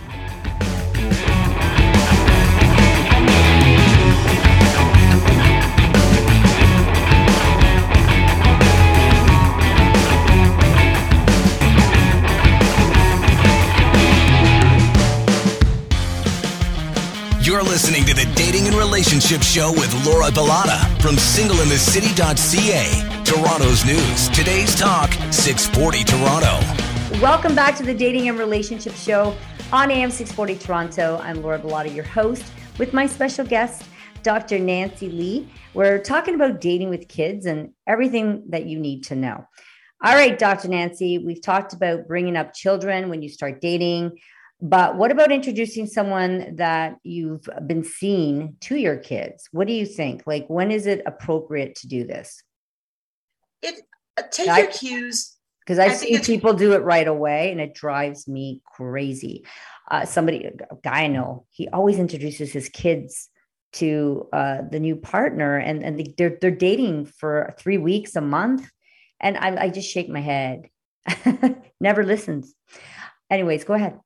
You're 17.51 17.63
listening 17.63 18.05
to 18.05 18.13
the 18.13 18.31
Dating 18.33 18.65
and 18.67 18.75
Relationship 18.77 19.41
Show 19.41 19.73
with 19.73 19.93
Laura 20.05 20.27
Bilotta 20.27 20.79
from 21.01 21.17
singleinthecity.ca. 21.17 23.23
Toronto's 23.25 23.83
news. 23.83 24.29
Today's 24.29 24.73
talk, 24.73 25.11
640 25.33 26.05
Toronto. 26.05 26.61
Welcome 27.21 27.53
back 27.53 27.75
to 27.75 27.83
the 27.83 27.93
Dating 27.93 28.29
and 28.29 28.39
Relationship 28.39 28.93
Show 28.93 29.35
on 29.73 29.91
AM 29.91 30.11
640 30.11 30.65
Toronto. 30.65 31.19
I'm 31.21 31.43
Laura 31.43 31.59
Bilotta, 31.59 31.93
your 31.93 32.05
host, 32.05 32.49
with 32.79 32.93
my 32.93 33.05
special 33.05 33.45
guest, 33.45 33.83
Dr. 34.23 34.57
Nancy 34.57 35.09
Lee. 35.09 35.49
We're 35.73 35.99
talking 35.99 36.35
about 36.35 36.61
dating 36.61 36.89
with 36.89 37.09
kids 37.09 37.45
and 37.45 37.73
everything 37.85 38.45
that 38.51 38.65
you 38.65 38.79
need 38.79 39.03
to 39.07 39.15
know. 39.15 39.45
All 40.01 40.15
right, 40.15 40.39
Dr. 40.39 40.69
Nancy, 40.69 41.17
we've 41.17 41.41
talked 41.41 41.73
about 41.73 42.07
bringing 42.07 42.37
up 42.37 42.53
children 42.53 43.09
when 43.09 43.21
you 43.21 43.27
start 43.27 43.59
dating, 43.59 44.17
but 44.61 44.95
what 44.95 45.11
about 45.11 45.31
introducing 45.31 45.87
someone 45.87 46.55
that 46.57 46.97
you've 47.03 47.47
been 47.65 47.83
seeing 47.83 48.55
to 48.61 48.75
your 48.75 48.97
kids? 48.97 49.47
What 49.51 49.67
do 49.67 49.73
you 49.73 49.85
think? 49.85 50.23
Like, 50.25 50.45
when 50.47 50.71
is 50.71 50.85
it 50.85 51.01
appropriate 51.05 51.75
to 51.77 51.87
do 51.87 52.05
this? 52.05 52.43
It 53.61 53.81
uh, 54.17 54.23
take 54.31 54.49
I- 54.49 54.59
your 54.61 54.71
cues. 54.71 55.35
because 55.61 55.79
I 55.79 55.85
I've 55.85 55.97
think 55.97 56.23
seen 56.23 56.35
people 56.37 56.53
do 56.53 56.73
it 56.73 56.83
right 56.83 57.07
away 57.07 57.51
and 57.51 57.59
it 57.61 57.73
drives 57.73 58.27
me 58.27 58.61
crazy. 58.65 59.45
Uh, 59.89 60.05
somebody, 60.05 60.45
a 60.45 60.53
guy 60.83 61.03
I 61.03 61.07
know, 61.07 61.45
he 61.51 61.67
always 61.69 61.97
introduces 61.99 62.51
his 62.51 62.69
kids 62.69 63.29
to 63.73 64.27
uh, 64.33 64.59
the 64.69 64.79
new 64.79 64.95
partner 64.95 65.57
and, 65.57 65.83
and 65.83 65.99
they- 65.99 66.13
they're, 66.17 66.37
they're 66.41 66.51
dating 66.51 67.05
for 67.05 67.53
three 67.57 67.77
weeks, 67.77 68.15
a 68.15 68.21
month. 68.21 68.69
And 69.19 69.37
I, 69.37 69.63
I 69.65 69.69
just 69.69 69.89
shake 69.89 70.09
my 70.09 70.19
head, 70.21 70.67
never 71.79 72.03
listens. 72.03 72.53
Anyways, 73.29 73.63
go 73.63 73.73
ahead. 73.75 73.99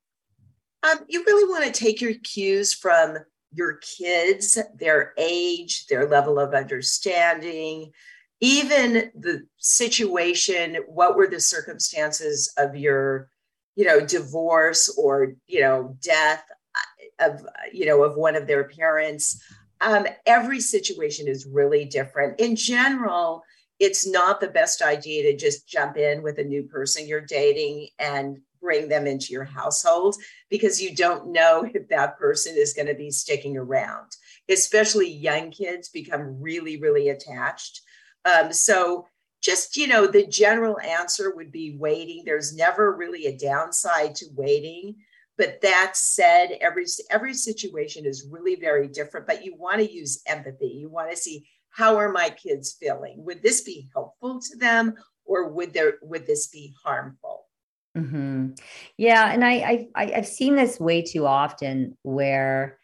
Um, 0.86 1.00
you 1.08 1.24
really 1.26 1.50
want 1.50 1.66
to 1.66 1.72
take 1.72 2.02
your 2.02 2.14
cues 2.24 2.74
from 2.74 3.18
your 3.54 3.78
kids, 3.78 4.58
their 4.78 5.14
age, 5.18 5.88
their 5.88 6.08
level 6.08 6.40
of 6.40 6.54
understanding, 6.54 7.92
even 8.42 9.12
the 9.16 9.44
situation. 9.58 10.78
What 10.88 11.16
were 11.16 11.28
the 11.28 11.40
circumstances 11.40 12.54
of 12.58 12.76
your, 12.76 13.30
you 13.76 13.86
know, 13.86 14.00
divorce 14.00 14.94
or 14.98 15.34
you 15.48 15.62
know 15.62 15.98
death 16.02 16.44
uh, 17.20 17.30
of 17.30 17.46
you 17.74 17.86
know 17.86 18.04
of 18.04 18.16
one 18.16 18.36
of 18.36 18.46
their 18.46 18.66
parents? 18.66 19.42
Um, 19.82 20.06
every 20.26 20.60
situation 20.60 21.28
is 21.28 21.48
really 21.48 21.86
different. 21.86 22.40
In 22.40 22.56
general, 22.56 23.44
it's 23.80 24.08
not 24.08 24.40
the 24.40 24.48
best 24.48 24.82
idea 24.82 25.24
to 25.24 25.38
just 25.38 25.68
jump 25.68 25.98
in 25.98 26.22
with 26.22 26.38
a 26.38 26.44
new 26.44 26.64
person 26.64 27.08
you're 27.08 27.22
dating 27.22 27.90
and 28.00 28.40
bring 28.66 28.90
them 28.90 29.06
into 29.06 29.32
your 29.32 29.44
household 29.44 30.16
because 30.50 30.82
you 30.82 30.96
don't 30.96 31.32
know 31.32 31.70
if 31.72 31.88
that 31.90 32.18
person 32.18 32.56
is 32.58 32.74
going 32.74 32.88
to 32.88 32.96
be 32.96 33.12
sticking 33.12 33.56
around. 33.56 34.12
Especially 34.50 35.08
young 35.08 35.52
kids 35.52 35.90
become 35.90 36.42
really, 36.42 36.78
really 36.82 37.10
attached. 37.10 37.82
Um, 38.26 38.52
so, 38.52 39.08
just 39.44 39.78
you 39.78 39.88
know, 39.88 40.08
the 40.08 40.26
general 40.26 40.80
answer 40.80 41.36
would 41.36 41.52
be 41.52 41.78
waiting. 41.78 42.24
There's 42.26 42.56
never 42.56 42.96
really 42.96 43.28
a 43.28 43.38
downside 43.38 44.16
to 44.16 44.26
waiting. 44.36 44.96
But 45.38 45.62
that 45.62 45.92
said, 45.96 46.58
every 46.60 46.86
every 47.12 47.36
situation 47.36 48.06
is 48.06 48.28
really 48.32 48.56
very 48.56 48.88
different. 48.88 49.28
But 49.28 49.46
you 49.46 49.56
want 49.56 49.78
to 49.78 49.92
use 49.92 50.24
empathy. 50.26 50.70
You 50.70 50.90
want 50.90 51.12
to 51.12 51.18
see 51.18 51.48
how 51.70 51.98
are 51.98 52.12
my 52.12 52.30
kids 52.30 52.76
feeling? 52.80 53.24
Would 53.26 53.44
this 53.44 53.62
be 53.62 53.90
helpful 53.94 54.40
to 54.40 54.58
them, 54.58 54.96
or 55.26 55.50
would 55.50 55.74
there 55.74 55.96
would 56.02 56.26
this 56.26 56.48
be 56.48 56.74
harmful? 56.84 57.25
Hmm 57.96 58.48
Yeah, 58.98 59.32
and 59.32 59.44
I, 59.44 59.88
I 59.96 60.14
I've 60.16 60.28
seen 60.28 60.56
this 60.56 60.80
way 60.80 61.02
too 61.02 61.26
often 61.26 61.98
where 62.04 62.78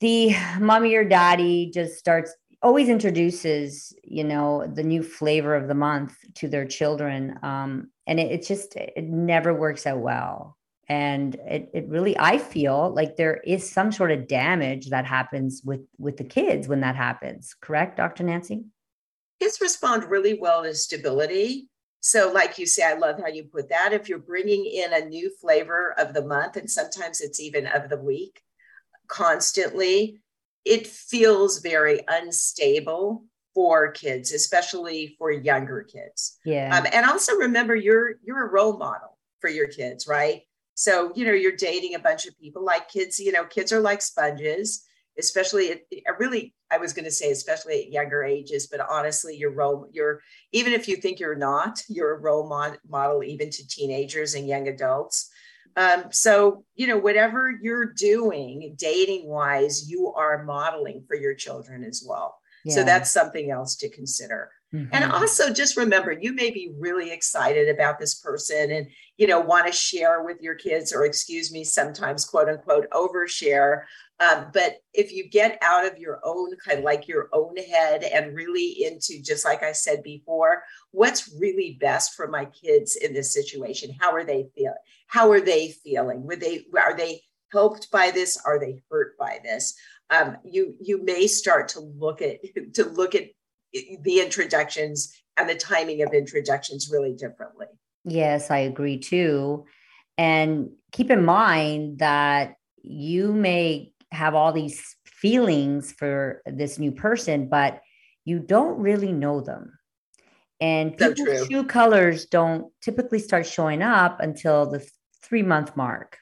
the 0.00 0.34
mommy 0.58 0.94
or 0.94 1.04
daddy 1.04 1.70
just 1.72 1.98
starts 1.98 2.34
always 2.62 2.88
introduces 2.90 3.94
you 4.04 4.22
know 4.24 4.66
the 4.74 4.82
new 4.82 5.02
flavor 5.02 5.54
of 5.54 5.68
the 5.68 5.74
month 5.74 6.16
to 6.36 6.48
their 6.48 6.66
children, 6.66 7.38
um, 7.42 7.90
and 8.06 8.18
it, 8.18 8.32
it 8.32 8.46
just 8.46 8.74
it 8.76 9.04
never 9.04 9.52
works 9.54 9.86
out 9.86 10.00
well. 10.00 10.56
And 10.88 11.36
it, 11.46 11.70
it 11.72 11.86
really, 11.88 12.18
I 12.18 12.38
feel 12.38 12.92
like 12.92 13.14
there 13.14 13.36
is 13.46 13.70
some 13.70 13.92
sort 13.92 14.10
of 14.10 14.26
damage 14.26 14.88
that 14.88 15.06
happens 15.06 15.62
with 15.64 15.82
with 15.98 16.16
the 16.16 16.24
kids 16.24 16.66
when 16.68 16.80
that 16.80 16.96
happens. 16.96 17.54
Correct, 17.60 17.96
Dr. 17.96 18.24
Nancy? 18.24 18.64
Kids 19.40 19.60
respond 19.60 20.04
really 20.04 20.34
well 20.38 20.64
to 20.64 20.74
stability. 20.74 21.68
So, 22.00 22.32
like 22.32 22.58
you 22.58 22.66
say, 22.66 22.82
I 22.82 22.94
love 22.94 23.20
how 23.20 23.28
you 23.28 23.44
put 23.44 23.68
that. 23.68 23.92
If 23.92 24.08
you're 24.08 24.18
bringing 24.18 24.64
in 24.64 24.92
a 24.92 25.04
new 25.04 25.30
flavor 25.40 25.94
of 25.98 26.14
the 26.14 26.24
month, 26.24 26.56
and 26.56 26.68
sometimes 26.68 27.20
it's 27.20 27.40
even 27.40 27.66
of 27.66 27.90
the 27.90 27.98
week 27.98 28.42
constantly, 29.06 30.20
it 30.64 30.86
feels 30.86 31.60
very 31.60 32.00
unstable 32.08 33.24
for 33.54 33.90
kids, 33.90 34.32
especially 34.32 35.14
for 35.18 35.30
younger 35.30 35.82
kids. 35.82 36.38
Yeah. 36.44 36.74
Um, 36.76 36.86
and 36.92 37.04
also 37.04 37.34
remember, 37.36 37.74
you're 37.74 38.14
you're 38.24 38.46
a 38.46 38.50
role 38.50 38.78
model 38.78 39.18
for 39.40 39.50
your 39.50 39.66
kids, 39.66 40.06
right? 40.06 40.42
So 40.74 41.12
you 41.14 41.26
know 41.26 41.32
you're 41.32 41.56
dating 41.56 41.94
a 41.94 41.98
bunch 41.98 42.26
of 42.26 42.38
people. 42.38 42.64
Like 42.64 42.88
kids, 42.88 43.20
you 43.20 43.32
know, 43.32 43.44
kids 43.44 43.72
are 43.72 43.80
like 43.80 44.00
sponges, 44.00 44.86
especially 45.20 45.70
at 45.70 45.80
really. 46.18 46.54
I 46.72 46.78
was 46.78 46.92
going 46.92 47.04
to 47.04 47.10
say, 47.10 47.32
especially 47.32 47.82
at 47.82 47.92
younger 47.92 48.22
ages, 48.22 48.68
but 48.68 48.80
honestly, 48.80 49.36
you're 49.36 49.52
role. 49.52 49.88
You're 49.92 50.20
even 50.52 50.72
if 50.72 50.88
you 50.88 50.96
think 50.96 51.20
you're 51.20 51.34
not, 51.34 51.82
you're 51.88 52.16
a 52.16 52.20
role 52.20 52.48
mod, 52.48 52.78
model 52.88 53.22
even 53.22 53.50
to 53.50 53.68
teenagers 53.68 54.34
and 54.34 54.48
young 54.48 54.68
adults. 54.68 55.30
Um, 55.76 56.04
so 56.10 56.64
you 56.74 56.86
know, 56.86 56.98
whatever 56.98 57.50
you're 57.50 57.92
doing, 57.92 58.74
dating 58.76 59.28
wise, 59.28 59.88
you 59.88 60.12
are 60.16 60.44
modeling 60.44 61.04
for 61.06 61.16
your 61.16 61.34
children 61.34 61.84
as 61.84 62.04
well. 62.06 62.36
So 62.68 62.84
that's 62.84 63.10
something 63.10 63.50
else 63.50 63.76
to 63.76 63.88
consider. 63.88 64.50
And 64.72 65.04
Mhm. 65.04 65.12
also 65.12 65.52
just 65.52 65.76
remember, 65.76 66.12
you 66.12 66.32
may 66.32 66.50
be 66.50 66.72
really 66.78 67.10
excited 67.10 67.68
about 67.68 67.98
this 67.98 68.14
person 68.14 68.70
and, 68.70 68.86
you 69.16 69.26
know, 69.26 69.40
want 69.40 69.66
to 69.66 69.72
share 69.72 70.22
with 70.22 70.40
your 70.40 70.54
kids 70.54 70.92
or 70.92 71.04
excuse 71.04 71.52
me, 71.52 71.64
sometimes 71.64 72.24
quote 72.24 72.48
unquote 72.48 72.88
overshare. 72.90 73.82
Um, 74.20 74.50
but 74.52 74.76
if 74.92 75.12
you 75.12 75.28
get 75.28 75.58
out 75.62 75.86
of 75.86 75.98
your 75.98 76.20
own 76.22 76.54
kind 76.64 76.78
of 76.78 76.84
like 76.84 77.08
your 77.08 77.28
own 77.32 77.56
head 77.56 78.04
and 78.04 78.36
really 78.36 78.84
into, 78.84 79.20
just 79.22 79.44
like 79.44 79.62
I 79.62 79.72
said 79.72 80.02
before, 80.02 80.62
what's 80.92 81.34
really 81.40 81.76
best 81.80 82.14
for 82.14 82.28
my 82.28 82.44
kids 82.44 82.96
in 82.96 83.12
this 83.12 83.32
situation? 83.32 83.96
How 83.98 84.12
are 84.12 84.24
they 84.24 84.50
feeling? 84.54 84.74
How 85.08 85.32
are 85.32 85.40
they 85.40 85.70
feeling? 85.82 86.24
Would 86.26 86.40
they, 86.40 86.66
are 86.78 86.96
they, 86.96 87.22
helped 87.52 87.90
by 87.90 88.12
this 88.12 88.40
are 88.46 88.60
they 88.60 88.80
hurt 88.88 89.18
by 89.18 89.40
this 89.42 89.74
um, 90.10 90.36
you 90.44 90.76
you 90.80 91.02
may 91.02 91.26
start 91.26 91.66
to 91.66 91.80
look 91.80 92.22
at 92.22 92.38
to 92.74 92.84
look 92.84 93.16
at 93.16 93.24
the 93.72 94.20
introductions 94.20 95.14
and 95.36 95.48
the 95.48 95.54
timing 95.54 96.02
of 96.02 96.12
introductions 96.12 96.90
really 96.90 97.12
differently. 97.12 97.66
Yes 98.04 98.50
i 98.50 98.58
agree 98.58 98.98
too. 98.98 99.64
And 100.18 100.70
keep 100.92 101.10
in 101.10 101.24
mind 101.24 101.98
that 101.98 102.56
you 102.82 103.32
may 103.32 103.92
have 104.12 104.34
all 104.34 104.52
these 104.52 104.96
feelings 105.04 105.92
for 105.92 106.42
this 106.46 106.78
new 106.78 106.92
person 106.92 107.48
but 107.48 107.80
you 108.24 108.38
don't 108.38 108.78
really 108.78 109.12
know 109.12 109.40
them. 109.40 109.78
And 110.60 110.96
people's 110.96 111.48
true. 111.48 111.64
colors 111.64 112.26
don't 112.26 112.70
typically 112.82 113.18
start 113.18 113.46
showing 113.46 113.82
up 113.82 114.20
until 114.20 114.70
the 114.70 114.86
three 115.22 115.42
month 115.42 115.74
mark. 115.76 116.18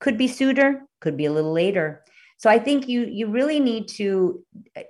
Could 0.00 0.18
be 0.18 0.28
sooner 0.28 0.86
could 1.00 1.16
be 1.16 1.26
a 1.26 1.32
little 1.32 1.52
later. 1.52 2.04
So 2.36 2.50
i 2.50 2.58
think 2.58 2.88
you 2.88 3.06
you 3.06 3.28
really 3.28 3.60
need 3.60 3.88
to 4.00 4.44
uh, 4.76 4.82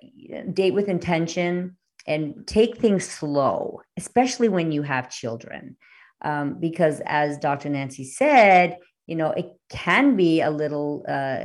date 0.53 0.75
with 0.75 0.89
intention 0.89 1.77
and 2.07 2.47
take 2.47 2.79
things 2.79 3.09
slow 3.09 3.81
especially 3.97 4.49
when 4.49 4.73
you 4.73 4.83
have 4.83 5.11
children. 5.11 5.77
Um, 6.25 6.61
because 6.61 7.01
as 7.05 7.37
dr 7.39 7.69
nancy 7.69 8.05
said 8.05 8.79
you 9.07 9.17
know 9.17 9.31
it 9.31 9.51
can 9.69 10.17
be 10.17 10.41
a 10.41 10.51
little 10.51 11.05
uh, 11.09 11.45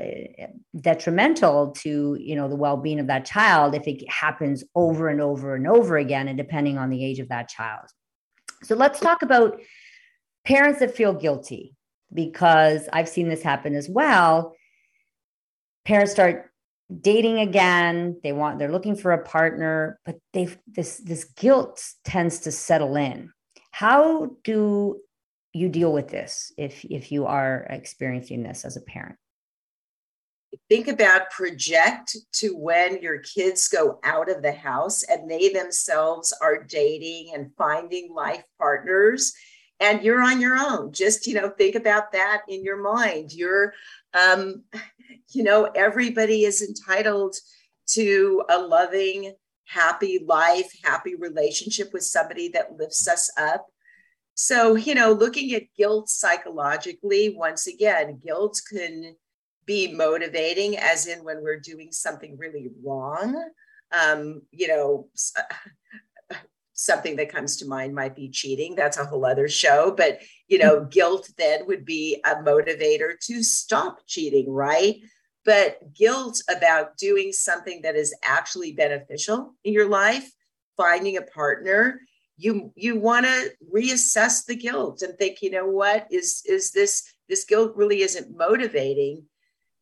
detrimental 0.79 1.71
to 1.71 2.15
you 2.19 2.35
know 2.35 2.47
the 2.47 2.55
well-being 2.55 2.99
of 2.99 3.07
that 3.07 3.25
child 3.25 3.75
if 3.75 3.87
it 3.87 4.07
happens 4.09 4.63
over 4.75 5.09
and 5.09 5.21
over 5.21 5.55
and 5.55 5.67
over 5.67 5.97
again 5.97 6.27
and 6.27 6.37
depending 6.37 6.77
on 6.77 6.89
the 6.89 7.03
age 7.03 7.19
of 7.19 7.29
that 7.29 7.49
child. 7.49 7.85
So 8.63 8.75
let's 8.75 8.99
talk 8.99 9.21
about 9.21 9.59
parents 10.45 10.79
that 10.79 10.95
feel 10.95 11.13
guilty 11.13 11.75
because 12.13 12.87
i've 12.93 13.09
seen 13.09 13.27
this 13.27 13.41
happen 13.41 13.75
as 13.75 13.89
well. 13.89 14.55
Parents 15.85 16.11
start 16.11 16.51
dating 17.01 17.39
again. 17.39 18.19
They 18.23 18.31
want 18.31 18.59
they're 18.59 18.71
looking 18.71 18.95
for 18.95 19.11
a 19.11 19.23
partner 19.23 19.99
but 20.05 20.17
they 20.33 20.49
this 20.67 20.97
this 20.97 21.25
guilt 21.25 21.83
tends 22.03 22.39
to 22.41 22.51
settle 22.51 22.95
in. 22.95 23.31
How 23.71 24.31
do 24.43 25.01
you 25.53 25.69
deal 25.69 25.91
with 25.91 26.07
this 26.07 26.51
if 26.57 26.85
if 26.85 27.11
you 27.11 27.25
are 27.25 27.67
experiencing 27.69 28.43
this 28.43 28.65
as 28.65 28.77
a 28.77 28.81
parent? 28.81 29.17
Think 30.69 30.87
about 30.87 31.29
project 31.29 32.15
to 32.33 32.49
when 32.49 33.01
your 33.01 33.19
kids 33.19 33.67
go 33.67 33.99
out 34.03 34.29
of 34.29 34.41
the 34.41 34.53
house 34.53 35.03
and 35.03 35.29
they 35.29 35.49
themselves 35.49 36.33
are 36.41 36.63
dating 36.63 37.31
and 37.33 37.51
finding 37.57 38.13
life 38.13 38.43
partners 38.57 39.33
and 39.79 40.01
you're 40.01 40.21
on 40.21 40.41
your 40.41 40.57
own. 40.57 40.91
Just 40.91 41.27
you 41.27 41.33
know 41.33 41.49
think 41.49 41.75
about 41.75 42.11
that 42.13 42.41
in 42.47 42.63
your 42.63 42.81
mind. 42.81 43.31
You're 43.33 43.73
um 44.13 44.63
you 45.31 45.43
know 45.43 45.65
everybody 45.75 46.43
is 46.43 46.61
entitled 46.61 47.35
to 47.87 48.43
a 48.49 48.57
loving 48.59 49.33
happy 49.65 50.23
life 50.25 50.71
happy 50.83 51.15
relationship 51.15 51.91
with 51.93 52.03
somebody 52.03 52.49
that 52.49 52.77
lifts 52.77 53.07
us 53.07 53.31
up. 53.37 53.67
So, 54.39 54.75
you 54.75 54.93
know, 54.93 55.13
looking 55.13 55.53
at 55.55 55.73
guilt 55.75 56.09
psychologically, 56.09 57.35
once 57.35 57.65
again, 57.65 58.21
guilt 58.23 58.61
can 58.71 59.15
be 59.65 59.91
motivating, 59.91 60.77
as 60.77 61.07
in 61.07 61.23
when 61.23 61.41
we're 61.41 61.59
doing 61.59 61.91
something 61.91 62.37
really 62.37 62.69
wrong. 62.83 63.49
Um, 63.91 64.43
you 64.51 64.67
know, 64.67 65.09
something 66.77 67.15
that 67.15 67.31
comes 67.31 67.57
to 67.57 67.67
mind 67.67 67.93
might 67.93 68.15
be 68.15 68.29
cheating. 68.29 68.75
That's 68.75 68.97
a 68.97 69.05
whole 69.05 69.25
other 69.25 69.49
show. 69.49 69.93
But, 69.97 70.19
you 70.47 70.59
know, 70.59 70.77
mm-hmm. 70.77 70.89
guilt 70.89 71.29
then 71.37 71.65
would 71.67 71.83
be 71.83 72.21
a 72.23 72.35
motivator 72.35 73.19
to 73.21 73.43
stop 73.43 73.99
cheating, 74.05 74.49
right? 74.49 74.97
But 75.43 75.93
guilt 75.93 76.41
about 76.49 76.95
doing 76.97 77.33
something 77.33 77.81
that 77.81 77.95
is 77.95 78.13
actually 78.23 78.73
beneficial 78.73 79.55
in 79.63 79.73
your 79.73 79.89
life, 79.89 80.29
finding 80.77 81.17
a 81.17 81.23
partner, 81.23 81.99
you 82.37 82.71
you 82.75 82.99
want 82.99 83.25
to 83.25 83.51
reassess 83.73 84.45
the 84.45 84.55
guilt 84.55 85.01
and 85.01 85.17
think 85.17 85.41
you 85.41 85.49
know 85.49 85.65
what 85.65 86.05
is 86.11 86.43
is 86.47 86.69
this 86.69 87.11
this 87.27 87.45
guilt 87.45 87.75
really 87.75 88.01
isn't 88.01 88.37
motivating 88.37 89.23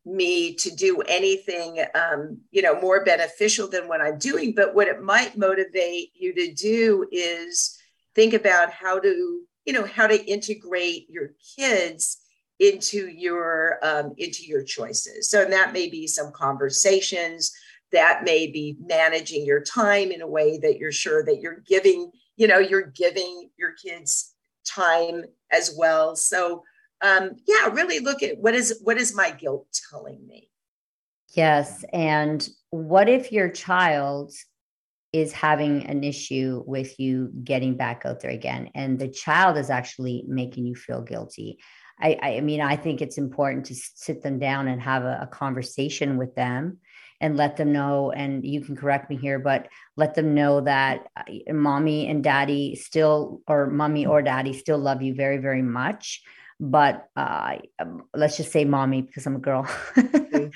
me 0.05 0.53
to 0.53 0.69
do 0.69 1.01
anything 1.01 1.83
um, 1.95 2.37
you 2.51 2.61
know 2.61 2.79
more 2.79 3.03
beneficial 3.03 3.67
than 3.67 3.87
what 3.87 4.01
i'm 4.01 4.19
doing. 4.19 4.53
But 4.55 4.75
what 4.75 4.87
it 4.87 5.01
might 5.01 5.37
motivate 5.37 6.11
you 6.13 6.33
to 6.35 6.53
do 6.53 7.07
is 7.11 7.77
think 8.13 8.33
about 8.33 8.71
how 8.71 8.99
to 8.99 9.41
you 9.65 9.73
know 9.73 9.85
how 9.85 10.07
to 10.07 10.25
integrate 10.25 11.09
your 11.09 11.31
kids 11.57 12.17
into 12.59 13.07
your 13.07 13.79
um, 13.83 14.13
into 14.17 14.45
your 14.45 14.63
choices. 14.63 15.29
So 15.29 15.43
that 15.45 15.73
may 15.73 15.89
be 15.89 16.07
some 16.07 16.31
conversations 16.31 17.51
that 17.91 18.23
may 18.23 18.47
be 18.47 18.77
managing 18.79 19.45
your 19.45 19.61
time 19.61 20.11
in 20.11 20.21
a 20.21 20.27
way 20.27 20.57
that 20.59 20.77
you're 20.77 20.91
sure 20.91 21.23
that 21.25 21.39
you're 21.41 21.63
giving 21.67 22.11
you 22.37 22.47
know 22.47 22.59
you're 22.59 22.87
giving 22.95 23.49
your 23.57 23.73
kids 23.73 24.33
time 24.65 25.23
as 25.51 25.75
well. 25.77 26.15
So 26.15 26.63
um 27.01 27.31
yeah 27.47 27.67
really 27.71 27.99
look 27.99 28.23
at 28.23 28.37
what 28.37 28.53
is 28.53 28.79
what 28.83 28.97
is 28.97 29.15
my 29.15 29.31
guilt 29.31 29.67
telling 29.89 30.25
me? 30.27 30.49
Yes 31.33 31.83
and 31.91 32.47
what 32.69 33.09
if 33.09 33.31
your 33.31 33.49
child 33.49 34.31
is 35.11 35.31
having 35.31 35.85
an 35.85 36.03
issue 36.03 36.63
with 36.65 36.99
you 36.99 37.31
getting 37.43 37.77
back 37.77 38.03
out 38.05 38.19
there 38.19 38.31
again 38.31 38.69
and 38.75 38.99
the 38.99 39.07
child 39.07 39.57
is 39.57 39.69
actually 39.69 40.25
making 40.27 40.65
you 40.65 40.75
feel 40.75 41.01
guilty? 41.01 41.57
I, 41.99 42.17
I 42.21 42.41
mean, 42.41 42.59
I 42.59 42.75
think 42.75 43.01
it's 43.01 43.17
important 43.17 43.65
to 43.67 43.75
sit 43.75 44.21
them 44.21 44.37
down 44.37 44.67
and 44.67 44.81
have 44.81 45.03
a, 45.03 45.19
a 45.21 45.27
conversation 45.27 46.17
with 46.17 46.35
them 46.35 46.79
and 47.21 47.37
let 47.37 47.55
them 47.55 47.71
know 47.71 48.11
and 48.11 48.45
you 48.45 48.61
can 48.61 48.75
correct 48.75 49.09
me 49.09 49.15
here 49.15 49.39
but 49.39 49.67
let 49.95 50.15
them 50.15 50.33
know 50.33 50.61
that 50.61 51.07
uh, 51.15 51.53
mommy 51.53 52.07
and 52.07 52.23
daddy 52.23 52.75
still 52.75 53.41
or 53.47 53.67
mommy 53.67 54.05
or 54.05 54.21
daddy 54.21 54.53
still 54.53 54.77
love 54.77 55.01
you 55.01 55.13
very 55.13 55.37
very 55.37 55.61
much 55.61 56.21
but 56.59 57.09
uh, 57.15 57.57
um, 57.79 58.03
let's 58.13 58.37
just 58.37 58.51
say 58.51 58.65
mommy 58.65 59.01
because 59.01 59.25
i'm 59.25 59.35
a 59.35 59.39
girl. 59.39 59.67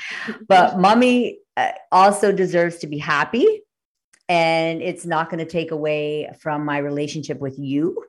But 0.47 0.79
mommy 0.79 1.39
uh, 1.57 1.71
also 1.91 2.31
deserves 2.31 2.77
to 2.79 2.87
be 2.87 2.97
happy 2.97 3.61
and 4.27 4.81
it's 4.81 5.05
not 5.05 5.29
going 5.29 5.43
to 5.43 5.51
take 5.51 5.71
away 5.71 6.29
from 6.39 6.63
my 6.63 6.77
relationship 6.77 7.39
with 7.39 7.57
you. 7.57 8.05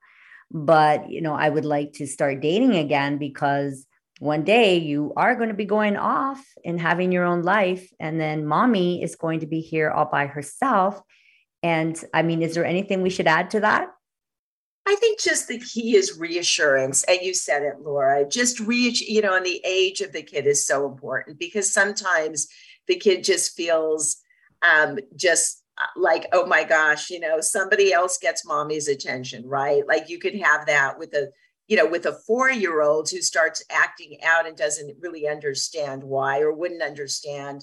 But 0.52 1.10
you 1.10 1.20
know 1.20 1.34
i 1.34 1.48
would 1.48 1.64
like 1.64 1.92
to 1.94 2.06
start 2.06 2.40
dating 2.40 2.74
again 2.74 3.18
because 3.18 3.86
one 4.18 4.44
day 4.44 4.76
you 4.78 5.12
are 5.16 5.34
going 5.34 5.48
to 5.48 5.54
be 5.54 5.64
going 5.64 5.96
off 5.96 6.44
and 6.64 6.78
having 6.78 7.10
your 7.10 7.24
own 7.24 7.42
life 7.42 7.88
and 7.98 8.20
then 8.20 8.46
mommy 8.46 9.02
is 9.02 9.16
going 9.16 9.40
to 9.40 9.46
be 9.46 9.60
here 9.60 9.90
all 9.90 10.06
by 10.06 10.26
herself. 10.26 11.00
And 11.62 12.02
i 12.14 12.22
mean 12.22 12.42
is 12.42 12.54
there 12.54 12.64
anything 12.64 13.02
we 13.02 13.10
should 13.10 13.26
add 13.26 13.50
to 13.50 13.60
that 13.60 13.88
i 14.90 14.96
think 14.96 15.20
just 15.20 15.48
the 15.48 15.58
key 15.58 15.96
is 15.96 16.18
reassurance 16.18 17.02
and 17.04 17.20
you 17.22 17.32
said 17.32 17.62
it 17.62 17.80
laura 17.80 18.28
just 18.28 18.60
reach 18.60 19.00
you 19.00 19.20
know 19.22 19.36
and 19.36 19.46
the 19.46 19.60
age 19.64 20.00
of 20.00 20.12
the 20.12 20.22
kid 20.22 20.46
is 20.46 20.66
so 20.66 20.86
important 20.86 21.38
because 21.38 21.72
sometimes 21.72 22.48
the 22.86 22.96
kid 22.96 23.24
just 23.24 23.56
feels 23.56 24.16
um, 24.62 24.98
just 25.16 25.62
uh, 25.78 25.86
like 25.96 26.26
oh 26.32 26.44
my 26.46 26.64
gosh 26.64 27.08
you 27.08 27.20
know 27.20 27.40
somebody 27.40 27.92
else 27.92 28.18
gets 28.18 28.44
mommy's 28.44 28.88
attention 28.88 29.46
right? 29.46 29.86
Like 29.86 30.10
you 30.10 30.18
could 30.18 30.34
have 30.34 30.66
that 30.66 30.98
with 30.98 31.14
a 31.14 31.30
you 31.70 31.76
know, 31.76 31.86
with 31.86 32.04
a 32.06 32.18
four 32.26 32.50
year 32.50 32.82
old 32.82 33.08
who 33.08 33.22
starts 33.22 33.62
acting 33.70 34.18
out 34.24 34.44
and 34.46 34.56
doesn't 34.56 34.96
really 34.98 35.28
understand 35.28 36.02
why 36.02 36.40
or 36.40 36.52
wouldn't 36.52 36.82
understand 36.82 37.62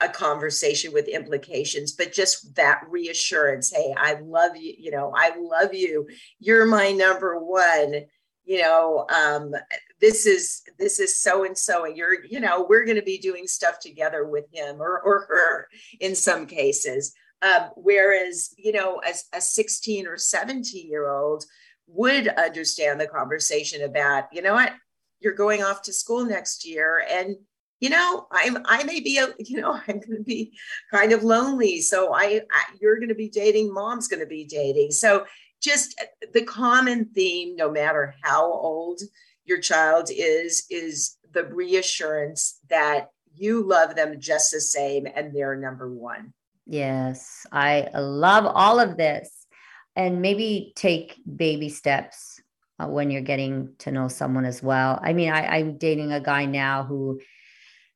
a 0.00 0.08
conversation 0.08 0.92
with 0.92 1.08
implications, 1.08 1.92
but 1.92 2.12
just 2.12 2.54
that 2.56 2.82
reassurance 2.88 3.70
hey, 3.70 3.94
I 3.96 4.18
love 4.22 4.56
you, 4.56 4.74
you 4.78 4.90
know, 4.90 5.12
I 5.14 5.32
love 5.38 5.74
you. 5.74 6.08
You're 6.38 6.66
my 6.66 6.92
number 6.92 7.38
one. 7.38 8.06
You 8.44 8.62
know, 8.62 9.06
um, 9.14 9.54
this 10.00 10.26
is 10.26 10.62
this 10.78 10.98
is 10.98 11.16
so 11.16 11.44
and 11.44 11.56
so, 11.56 11.84
and 11.84 11.96
you're, 11.96 12.24
you 12.24 12.40
know, 12.40 12.66
we're 12.68 12.84
going 12.84 12.96
to 12.96 13.02
be 13.02 13.18
doing 13.18 13.46
stuff 13.46 13.78
together 13.78 14.26
with 14.26 14.46
him 14.52 14.80
or 14.80 15.00
or 15.00 15.26
her 15.28 15.68
in 16.00 16.16
some 16.16 16.46
cases. 16.46 17.12
Um, 17.42 17.70
whereas, 17.76 18.54
you 18.58 18.72
know, 18.72 18.98
as 18.98 19.24
a 19.32 19.40
16 19.40 20.06
or 20.06 20.18
17 20.18 20.88
year 20.88 21.08
old 21.08 21.44
would 21.86 22.28
understand 22.28 23.00
the 23.00 23.06
conversation 23.06 23.82
about, 23.82 24.24
you 24.32 24.42
know 24.42 24.54
what, 24.54 24.72
you're 25.20 25.34
going 25.34 25.62
off 25.62 25.82
to 25.82 25.92
school 25.92 26.24
next 26.24 26.66
year 26.66 27.04
and 27.10 27.36
you 27.80 27.88
know 27.88 28.26
i'm 28.30 28.58
i 28.66 28.84
may 28.84 29.00
be 29.00 29.18
a 29.18 29.28
you 29.38 29.60
know 29.60 29.72
i'm 29.88 29.98
going 30.00 30.16
to 30.16 30.22
be 30.22 30.52
kind 30.92 31.12
of 31.12 31.24
lonely 31.24 31.80
so 31.80 32.14
I, 32.14 32.42
I 32.52 32.64
you're 32.80 32.96
going 32.96 33.08
to 33.08 33.14
be 33.14 33.28
dating 33.28 33.72
mom's 33.72 34.08
going 34.08 34.20
to 34.20 34.26
be 34.26 34.44
dating. 34.44 34.92
So 34.92 35.26
just 35.60 36.00
the 36.32 36.44
common 36.44 37.06
theme 37.06 37.56
no 37.56 37.70
matter 37.70 38.14
how 38.22 38.44
old 38.44 39.00
your 39.44 39.60
child 39.60 40.10
is 40.10 40.64
is 40.70 41.16
the 41.32 41.44
reassurance 41.44 42.60
that 42.68 43.08
you 43.34 43.62
love 43.62 43.94
them 43.94 44.20
just 44.20 44.52
the 44.52 44.60
same 44.60 45.06
and 45.14 45.34
they're 45.34 45.56
number 45.56 45.92
one. 45.92 46.32
Yes 46.66 47.46
i 47.52 47.88
love 47.94 48.46
all 48.46 48.78
of 48.78 48.96
this. 48.96 49.36
And 49.96 50.22
maybe 50.22 50.72
take 50.76 51.20
baby 51.36 51.68
steps 51.68 52.40
uh, 52.78 52.86
when 52.86 53.10
you're 53.10 53.20
getting 53.22 53.74
to 53.78 53.90
know 53.90 54.06
someone 54.06 54.44
as 54.44 54.62
well. 54.62 55.00
I 55.02 55.12
mean, 55.12 55.30
I, 55.30 55.58
I'm 55.58 55.78
dating 55.78 56.12
a 56.12 56.20
guy 56.20 56.44
now 56.44 56.84
who 56.84 57.20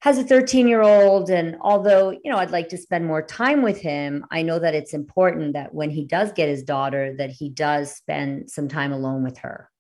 has 0.05 0.19
a 0.19 0.23
13 0.23 0.69
year 0.69 0.83
old 0.83 1.31
and 1.31 1.57
although 1.63 2.11
you 2.11 2.31
know 2.31 2.37
i'd 2.37 2.51
like 2.51 2.69
to 2.69 2.77
spend 2.77 3.07
more 3.07 3.23
time 3.23 3.63
with 3.63 3.81
him 3.81 4.23
i 4.31 4.43
know 4.43 4.59
that 4.59 4.75
it's 4.75 4.93
important 4.93 5.55
that 5.55 5.73
when 5.73 5.89
he 5.89 6.05
does 6.05 6.31
get 6.33 6.47
his 6.47 6.63
daughter 6.63 7.15
that 7.17 7.31
he 7.31 7.49
does 7.49 7.91
spend 7.91 8.51
some 8.51 8.69
time 8.69 8.93
alone 8.93 9.25
with 9.25 9.39
her. 9.39 9.71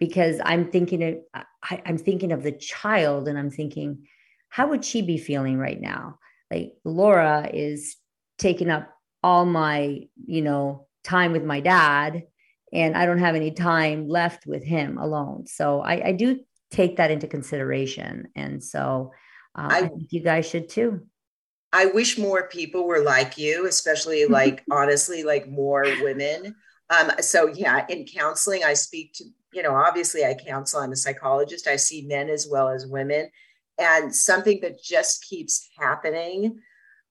Because 0.00 0.40
i'm 0.42 0.70
thinking 0.70 1.02
of, 1.02 1.44
I, 1.62 1.82
i'm 1.84 1.98
thinking 1.98 2.32
of 2.32 2.42
the 2.42 2.52
child 2.52 3.28
and 3.28 3.38
i'm 3.38 3.50
thinking 3.50 4.06
how 4.48 4.68
would 4.68 4.84
she 4.84 5.02
be 5.02 5.18
feeling 5.18 5.58
right 5.58 5.80
now? 5.80 6.18
Like 6.50 6.72
laura 6.84 7.50
is 7.52 7.96
taking 8.38 8.70
up 8.70 8.88
all 9.22 9.44
my 9.44 10.08
you 10.24 10.40
know 10.40 10.86
time 11.02 11.32
with 11.32 11.44
my 11.44 11.60
dad 11.60 12.22
and 12.72 12.96
i 12.96 13.04
don't 13.04 13.18
have 13.18 13.34
any 13.34 13.50
time 13.50 14.08
left 14.08 14.46
with 14.46 14.64
him 14.64 14.96
alone. 14.96 15.46
So 15.46 15.82
i, 15.82 16.08
I 16.08 16.12
do 16.12 16.40
take 16.70 16.96
that 16.96 17.10
into 17.10 17.26
consideration. 17.26 18.28
And 18.34 18.64
so 18.64 19.12
uh, 19.54 19.68
I, 19.70 19.78
I 19.78 19.88
think 19.88 20.12
you 20.12 20.20
guys 20.20 20.48
should 20.48 20.68
too. 20.68 21.06
I 21.72 21.86
wish 21.86 22.18
more 22.18 22.48
people 22.48 22.86
were 22.86 23.00
like 23.00 23.36
you, 23.36 23.66
especially 23.66 24.26
like 24.28 24.64
honestly, 24.70 25.22
like 25.22 25.48
more 25.48 25.84
women. 26.02 26.54
Um, 26.90 27.10
so 27.20 27.48
yeah, 27.48 27.84
in 27.88 28.04
counseling, 28.04 28.62
I 28.64 28.74
speak 28.74 29.14
to, 29.14 29.24
you 29.52 29.62
know, 29.62 29.74
obviously 29.74 30.24
I 30.24 30.34
counsel, 30.34 30.80
I'm 30.80 30.92
a 30.92 30.96
psychologist. 30.96 31.66
I 31.66 31.76
see 31.76 32.06
men 32.06 32.28
as 32.28 32.46
well 32.50 32.68
as 32.68 32.86
women. 32.86 33.30
And 33.78 34.14
something 34.14 34.60
that 34.60 34.82
just 34.82 35.24
keeps 35.24 35.68
happening 35.76 36.60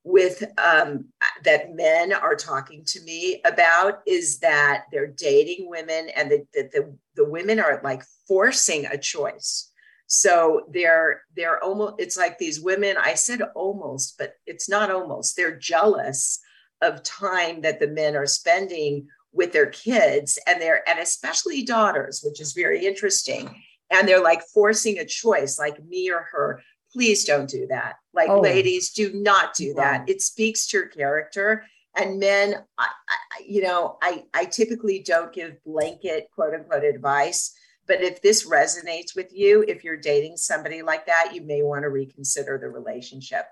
with 0.05 0.43
um, 0.57 1.05
that 1.43 1.73
men 1.75 2.13
are 2.13 2.35
talking 2.35 2.83
to 2.85 3.01
me 3.03 3.41
about 3.45 4.01
is 4.05 4.39
that 4.39 4.85
they're 4.91 5.07
dating 5.07 5.69
women 5.69 6.09
and 6.15 6.31
that 6.31 6.45
the, 6.53 6.69
the, 6.73 6.97
the 7.15 7.29
women 7.29 7.59
are 7.59 7.81
like 7.83 8.03
forcing 8.27 8.85
a 8.85 8.97
choice 8.97 9.71
so 10.15 10.61
they're 10.69 11.23
they're 11.35 11.61
almost 11.63 11.95
it's 11.97 12.15
like 12.15 12.37
these 12.37 12.61
women, 12.61 12.97
I 13.01 13.15
said 13.15 13.41
almost, 13.55 14.15
but 14.19 14.35
it's 14.45 14.69
not 14.69 14.91
almost. 14.91 15.35
They're 15.35 15.57
jealous 15.57 16.39
of 16.83 17.01
time 17.01 17.61
that 17.61 17.79
the 17.79 17.87
men 17.87 18.15
are 18.15 18.27
spending 18.27 19.07
with 19.31 19.53
their 19.53 19.65
kids 19.65 20.37
and 20.45 20.61
they're 20.61 20.87
and 20.87 20.99
especially 20.99 21.63
daughters, 21.63 22.21
which 22.23 22.39
is 22.39 22.53
very 22.53 22.85
interesting. 22.85 23.63
And 23.89 24.07
they're 24.07 24.21
like 24.21 24.43
forcing 24.53 24.99
a 24.99 25.05
choice, 25.05 25.57
like 25.57 25.83
me 25.83 26.11
or 26.11 26.27
her. 26.31 26.61
Please 26.91 27.25
don't 27.25 27.49
do 27.49 27.65
that. 27.71 27.95
Like 28.13 28.29
oh. 28.29 28.39
ladies, 28.39 28.91
do 28.91 29.13
not 29.15 29.55
do 29.55 29.73
that. 29.73 30.07
It 30.07 30.21
speaks 30.21 30.67
to 30.67 30.77
your 30.77 30.87
character 30.89 31.65
and 31.95 32.19
men 32.19 32.55
I, 32.77 32.87
I, 32.87 33.43
you 33.45 33.61
know 33.61 33.99
i 34.01 34.23
i 34.33 34.45
typically 34.45 35.03
don't 35.05 35.31
give 35.31 35.63
blanket 35.63 36.27
quote 36.33 36.55
unquote 36.55 36.83
advice 36.83 37.53
but 37.87 38.01
if 38.01 38.21
this 38.21 38.47
resonates 38.47 39.15
with 39.15 39.31
you, 39.33 39.63
if 39.67 39.83
you're 39.83 39.97
dating 39.97 40.37
somebody 40.37 40.81
like 40.81 41.05
that, 41.05 41.31
you 41.33 41.41
may 41.41 41.63
want 41.63 41.83
to 41.83 41.89
reconsider 41.89 42.57
the 42.57 42.69
relationship. 42.69 43.45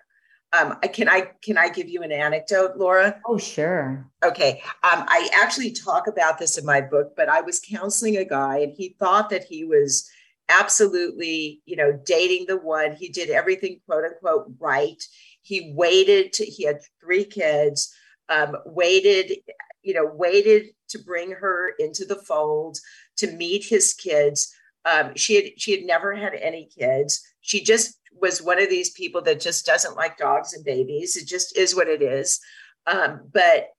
Um, 0.53 0.77
can 0.93 1.07
I 1.07 1.31
can 1.41 1.57
I 1.57 1.69
give 1.69 1.87
you 1.87 2.01
an 2.01 2.11
anecdote, 2.11 2.75
Laura? 2.75 3.21
Oh, 3.25 3.37
sure. 3.37 4.05
Okay. 4.23 4.61
Um, 4.83 5.05
I 5.07 5.29
actually 5.33 5.71
talk 5.71 6.07
about 6.07 6.39
this 6.39 6.57
in 6.57 6.65
my 6.65 6.81
book, 6.81 7.13
but 7.15 7.29
I 7.29 7.41
was 7.41 7.61
counseling 7.61 8.17
a 8.17 8.25
guy, 8.25 8.59
and 8.59 8.73
he 8.75 8.95
thought 8.99 9.29
that 9.29 9.45
he 9.45 9.63
was 9.63 10.09
absolutely, 10.49 11.61
you 11.65 11.77
know, 11.77 11.97
dating 12.05 12.47
the 12.47 12.57
one. 12.57 12.93
He 12.93 13.07
did 13.07 13.29
everything 13.29 13.79
quote 13.85 14.03
unquote 14.03 14.51
right. 14.59 15.01
He 15.41 15.71
waited. 15.73 16.33
To, 16.33 16.45
he 16.45 16.65
had 16.65 16.81
three 17.01 17.23
kids. 17.23 17.93
Um, 18.27 18.55
waited, 18.65 19.39
you 19.81 19.93
know, 19.93 20.05
waited 20.05 20.67
to 20.89 20.99
bring 20.99 21.31
her 21.31 21.73
into 21.79 22.05
the 22.05 22.15
fold 22.15 22.77
to 23.21 23.31
meet 23.31 23.65
his 23.65 23.93
kids. 23.93 24.53
Um, 24.85 25.15
she 25.15 25.35
had 25.35 25.45
she 25.57 25.71
had 25.71 25.83
never 25.83 26.13
had 26.15 26.33
any 26.33 26.69
kids. 26.77 27.21
She 27.41 27.63
just 27.63 27.99
was 28.19 28.41
one 28.41 28.61
of 28.61 28.69
these 28.69 28.91
people 28.91 29.21
that 29.23 29.39
just 29.39 29.65
doesn't 29.65 29.95
like 29.95 30.17
dogs 30.17 30.53
and 30.53 30.65
babies. 30.65 31.15
It 31.15 31.27
just 31.27 31.57
is 31.57 31.75
what 31.75 31.87
it 31.87 32.01
is. 32.01 32.39
Um, 32.85 33.21
but 33.33 33.69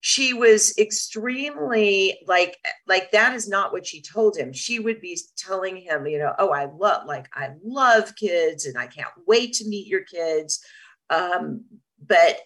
she 0.00 0.34
was 0.34 0.76
extremely 0.78 2.18
like 2.26 2.58
like 2.86 3.10
that 3.10 3.34
is 3.34 3.48
not 3.48 3.72
what 3.72 3.86
she 3.86 4.02
told 4.02 4.36
him 4.36 4.52
she 4.52 4.78
would 4.78 5.00
be 5.00 5.18
telling 5.36 5.74
him 5.74 6.06
you 6.06 6.18
know 6.18 6.34
oh 6.38 6.50
i 6.50 6.66
love 6.76 7.06
like 7.06 7.26
i 7.32 7.48
love 7.64 8.14
kids 8.14 8.66
and 8.66 8.76
i 8.76 8.86
can't 8.86 9.08
wait 9.26 9.54
to 9.54 9.66
meet 9.66 9.86
your 9.86 10.04
kids 10.04 10.62
um, 11.08 11.64
but 12.06 12.38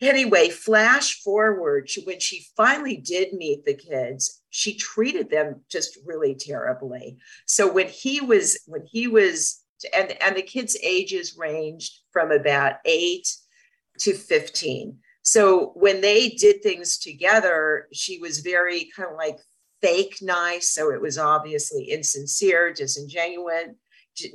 Anyway, 0.00 0.50
flash 0.50 1.22
forward 1.22 1.88
when 2.04 2.20
she 2.20 2.46
finally 2.56 2.96
did 2.96 3.32
meet 3.32 3.64
the 3.64 3.74
kids, 3.74 4.42
she 4.54 4.76
treated 4.76 5.30
them 5.30 5.60
just 5.68 5.98
really 6.06 6.32
terribly. 6.32 7.18
So 7.44 7.70
when 7.70 7.88
he 7.88 8.20
was, 8.20 8.56
when 8.68 8.86
he 8.86 9.08
was, 9.08 9.64
and, 9.92 10.16
and 10.22 10.36
the 10.36 10.42
kids' 10.42 10.76
ages 10.80 11.36
ranged 11.36 12.02
from 12.12 12.30
about 12.30 12.76
eight 12.84 13.26
to 13.98 14.14
15. 14.14 14.96
So 15.22 15.72
when 15.74 16.00
they 16.00 16.28
did 16.28 16.62
things 16.62 16.98
together, 16.98 17.88
she 17.92 18.20
was 18.20 18.40
very 18.40 18.92
kind 18.96 19.10
of 19.10 19.16
like 19.16 19.40
fake 19.82 20.18
nice. 20.22 20.70
So 20.70 20.92
it 20.92 21.02
was 21.02 21.18
obviously 21.18 21.90
insincere, 21.90 22.72
disingenuous, 22.72 23.70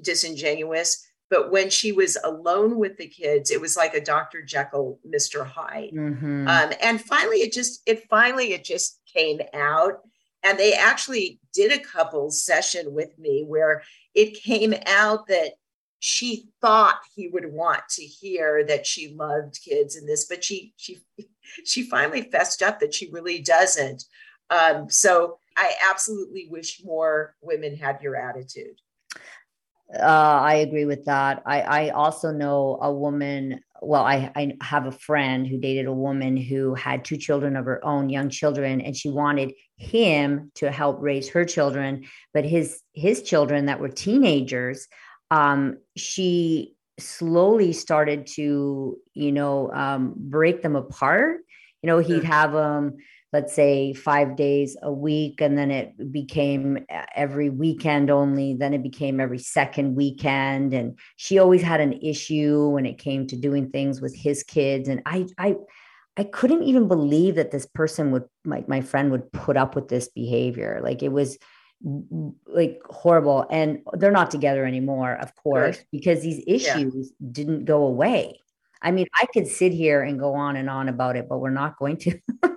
disingenuous. 0.04 1.02
But 1.30 1.50
when 1.50 1.70
she 1.70 1.94
was 1.94 2.18
alone 2.26 2.78
with 2.78 2.98
the 2.98 3.08
kids, 3.08 3.52
it 3.52 3.62
was 3.62 3.78
like 3.78 3.94
a 3.94 4.04
Dr. 4.04 4.42
Jekyll, 4.42 5.00
Mr. 5.08 5.46
Hyde. 5.46 5.92
Mm-hmm. 5.94 6.48
Um, 6.48 6.74
and 6.82 7.00
finally, 7.00 7.38
it 7.38 7.54
just, 7.54 7.82
it 7.86 8.04
finally, 8.10 8.52
it 8.52 8.66
just 8.66 8.99
came 9.14 9.42
out. 9.54 10.02
And 10.44 10.58
they 10.58 10.74
actually 10.74 11.40
did 11.54 11.72
a 11.72 11.84
couple 11.84 12.32
session 12.32 12.94
with 12.94 13.18
me 13.20 13.44
where 13.46 13.84
it 14.16 14.42
came 14.42 14.74
out 14.86 15.28
that 15.28 15.54
she 16.00 16.46
thought 16.62 17.00
he 17.14 17.28
would 17.28 17.52
want 17.52 17.82
to 17.90 18.04
hear 18.04 18.64
that 18.66 18.88
she 18.88 19.14
loved 19.14 19.60
kids 19.64 19.98
and 19.98 20.08
this, 20.08 20.26
but 20.26 20.44
she 20.44 20.74
she 20.78 21.00
she 21.66 21.84
finally 21.84 22.22
fessed 22.22 22.62
up 22.62 22.80
that 22.80 22.94
she 22.94 23.10
really 23.12 23.40
doesn't. 23.40 24.06
Um, 24.50 24.90
so 24.90 25.40
I 25.58 25.74
absolutely 25.90 26.48
wish 26.50 26.82
more 26.84 27.36
women 27.42 27.76
had 27.76 28.02
your 28.02 28.16
attitude. 28.16 28.80
Uh, 29.94 30.04
I 30.42 30.56
agree 30.56 30.86
with 30.86 31.06
that. 31.06 31.42
I, 31.46 31.62
I 31.62 31.90
also 31.90 32.32
know 32.32 32.78
a 32.82 32.92
woman. 32.92 33.60
Well, 33.82 34.04
I, 34.04 34.32
I 34.36 34.54
have 34.62 34.86
a 34.86 34.92
friend 34.92 35.48
who 35.48 35.58
dated 35.58 35.86
a 35.86 35.94
woman 35.94 36.38
who 36.38 36.74
had 36.76 37.06
two 37.06 37.18
children 37.18 37.56
of 37.56 37.66
her 37.66 37.84
own, 37.86 38.10
young 38.10 38.30
children, 38.30 38.82
and 38.82 38.96
she 38.96 39.10
wanted 39.10 39.54
him 39.78 40.52
to 40.56 40.72
help 40.72 40.98
raise 41.02 41.30
her 41.30 41.46
children. 41.46 42.06
But 42.34 42.46
his 42.46 42.82
his 42.94 43.24
children 43.24 43.66
that 43.66 43.80
were 43.80 43.90
teenagers, 43.90 44.88
um, 45.32 45.78
she 45.96 46.76
slowly 47.00 47.74
started 47.74 48.28
to, 48.28 48.98
you 49.14 49.32
know, 49.32 49.72
um, 49.72 50.14
break 50.16 50.62
them 50.62 50.76
apart. 50.76 51.42
You 51.82 51.88
know, 51.88 52.00
he'd 52.00 52.26
have 52.26 52.52
them 52.52 52.98
let's 53.32 53.54
say 53.54 53.94
five 53.94 54.36
days 54.36 54.76
a 54.82 54.92
week 54.92 55.40
and 55.40 55.58
then 55.58 55.70
it 55.70 56.12
became 56.12 56.80
every 57.16 57.50
weekend 57.50 58.10
only 58.10 58.56
then 58.56 58.74
it 58.74 58.82
became 58.82 59.20
every 59.20 59.38
second 59.38 59.96
weekend. 59.96 60.74
And 60.74 60.98
she 61.16 61.38
always 61.38 61.62
had 61.62 61.80
an 61.80 61.94
issue 62.02 62.70
when 62.70 62.86
it 62.86 62.98
came 62.98 63.28
to 63.28 63.36
doing 63.36 63.70
things 63.70 64.02
with 64.02 64.16
his 64.16 64.44
kids. 64.44 64.90
And 64.90 65.02
i 65.06 65.28
i 65.38 65.56
i 66.18 66.24
couldn't 66.24 66.64
even 66.64 66.88
believe 66.88 67.36
that 67.36 67.52
this 67.52 67.68
person 67.68 68.12
would 68.12 68.26
like 68.46 68.68
my 68.68 68.82
friend 68.82 69.12
would 69.12 69.32
put 69.32 69.58
up 69.58 69.76
with 69.76 69.90
this 69.90 70.08
behavior. 70.08 70.80
Like 70.84 71.04
it 71.04 71.12
was 71.12 71.38
like 72.48 72.82
horrible. 72.90 73.46
And 73.52 73.80
they're 73.94 74.12
not 74.12 74.32
together 74.32 74.66
anymore 74.66 75.14
of 75.14 75.36
course 75.36 75.78
Good. 75.78 75.86
because 75.92 76.22
these 76.22 76.44
issues 76.48 77.14
yeah. 77.20 77.28
didn't 77.32 77.66
go 77.66 77.86
away. 77.86 78.40
I 78.82 78.92
mean 78.92 79.08
i 79.14 79.28
could 79.34 79.46
sit 79.46 79.74
here 79.74 80.02
and 80.02 80.18
go 80.20 80.34
on 80.34 80.56
and 80.56 80.70
on 80.70 80.90
about 80.90 81.18
it 81.18 81.28
but 81.30 81.40
we're 81.40 81.50
not 81.52 81.78
going 81.78 81.98
to 81.98 82.18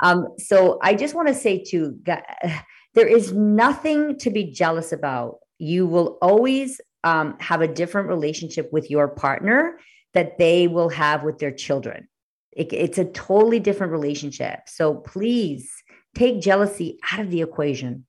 Um, 0.00 0.28
so 0.38 0.78
I 0.82 0.94
just 0.94 1.14
want 1.14 1.28
to 1.28 1.34
say 1.34 1.62
to 1.64 1.98
there 2.94 3.06
is 3.06 3.32
nothing 3.32 4.18
to 4.18 4.30
be 4.30 4.44
jealous 4.44 4.92
about. 4.92 5.38
You 5.58 5.86
will 5.86 6.18
always 6.20 6.80
um, 7.02 7.36
have 7.40 7.60
a 7.60 7.68
different 7.68 8.08
relationship 8.08 8.72
with 8.72 8.90
your 8.90 9.08
partner 9.08 9.78
that 10.14 10.38
they 10.38 10.68
will 10.68 10.88
have 10.88 11.22
with 11.22 11.38
their 11.38 11.50
children. 11.50 12.08
It, 12.52 12.72
it's 12.72 12.98
a 12.98 13.04
totally 13.04 13.60
different 13.60 13.92
relationship. 13.92 14.60
So 14.66 14.94
please 14.94 15.70
take 16.14 16.40
jealousy 16.40 16.98
out 17.10 17.20
of 17.20 17.30
the 17.30 17.42
equation. 17.42 18.06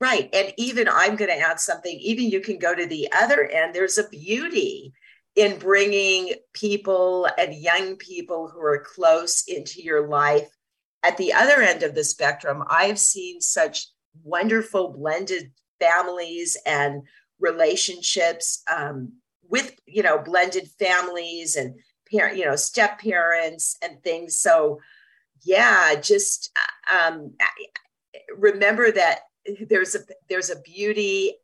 Right. 0.00 0.28
And 0.34 0.52
even 0.56 0.88
I'm 0.88 1.16
going 1.16 1.30
to 1.30 1.38
add 1.38 1.60
something, 1.60 1.96
even 2.00 2.28
you 2.28 2.40
can 2.40 2.58
go 2.58 2.74
to 2.74 2.86
the 2.86 3.08
other 3.12 3.44
end. 3.44 3.74
There's 3.74 3.98
a 3.98 4.08
beauty 4.08 4.92
in 5.36 5.58
bringing 5.58 6.34
people 6.52 7.28
and 7.38 7.54
young 7.54 7.96
people 7.96 8.48
who 8.48 8.60
are 8.60 8.84
close 8.84 9.44
into 9.48 9.80
your 9.80 10.08
life 10.08 10.48
at 11.02 11.16
the 11.16 11.32
other 11.32 11.60
end 11.60 11.82
of 11.82 11.94
the 11.94 12.04
spectrum, 12.04 12.62
I've 12.68 12.98
seen 12.98 13.40
such 13.40 13.88
wonderful 14.22 14.90
blended 14.90 15.52
families 15.80 16.56
and 16.66 17.02
relationships 17.40 18.62
um, 18.72 19.12
with, 19.48 19.74
you 19.86 20.02
know, 20.02 20.18
blended 20.18 20.68
families 20.78 21.56
and 21.56 21.74
parent, 22.10 22.36
you 22.36 22.44
know, 22.44 22.56
step 22.56 23.00
parents 23.00 23.76
and 23.82 24.02
things. 24.02 24.38
So, 24.38 24.80
yeah, 25.44 25.94
just 26.00 26.56
um, 26.92 27.32
remember 28.36 28.92
that 28.92 29.20
there's 29.68 29.94
a 29.94 30.00
there's 30.28 30.50
a 30.50 30.60
beauty 30.60 31.34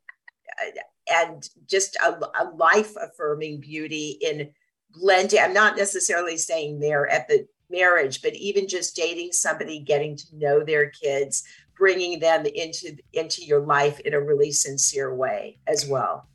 uh, 0.61 0.71
and 1.11 1.49
just 1.67 1.97
a, 1.97 2.17
a 2.39 2.45
life 2.55 2.93
affirming 2.95 3.59
beauty 3.59 4.17
in 4.21 4.51
blending. 4.91 5.39
I'm 5.41 5.53
not 5.53 5.75
necessarily 5.75 6.37
saying 6.37 6.79
there 6.79 7.09
at 7.09 7.27
the 7.27 7.45
marriage, 7.69 8.21
but 8.21 8.33
even 8.35 8.67
just 8.67 8.95
dating 8.95 9.31
somebody, 9.31 9.79
getting 9.79 10.15
to 10.15 10.25
know 10.33 10.63
their 10.63 10.89
kids, 10.89 11.43
bringing 11.77 12.19
them 12.19 12.45
into 12.45 12.97
into 13.13 13.43
your 13.43 13.61
life 13.61 13.99
in 14.01 14.13
a 14.13 14.21
really 14.21 14.51
sincere 14.51 15.13
way 15.13 15.57
as 15.67 15.87
well. 15.87 16.27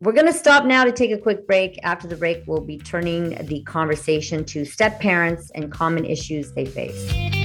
We're 0.00 0.12
going 0.12 0.26
to 0.26 0.32
stop 0.32 0.66
now 0.66 0.84
to 0.84 0.92
take 0.92 1.12
a 1.12 1.18
quick 1.18 1.46
break. 1.46 1.78
After 1.82 2.06
the 2.06 2.16
break, 2.16 2.42
we'll 2.46 2.60
be 2.60 2.78
turning 2.78 3.30
the 3.46 3.62
conversation 3.62 4.44
to 4.46 4.64
step 4.64 5.00
parents 5.00 5.50
and 5.54 5.72
common 5.72 6.04
issues 6.04 6.52
they 6.52 6.66
face. 6.66 7.43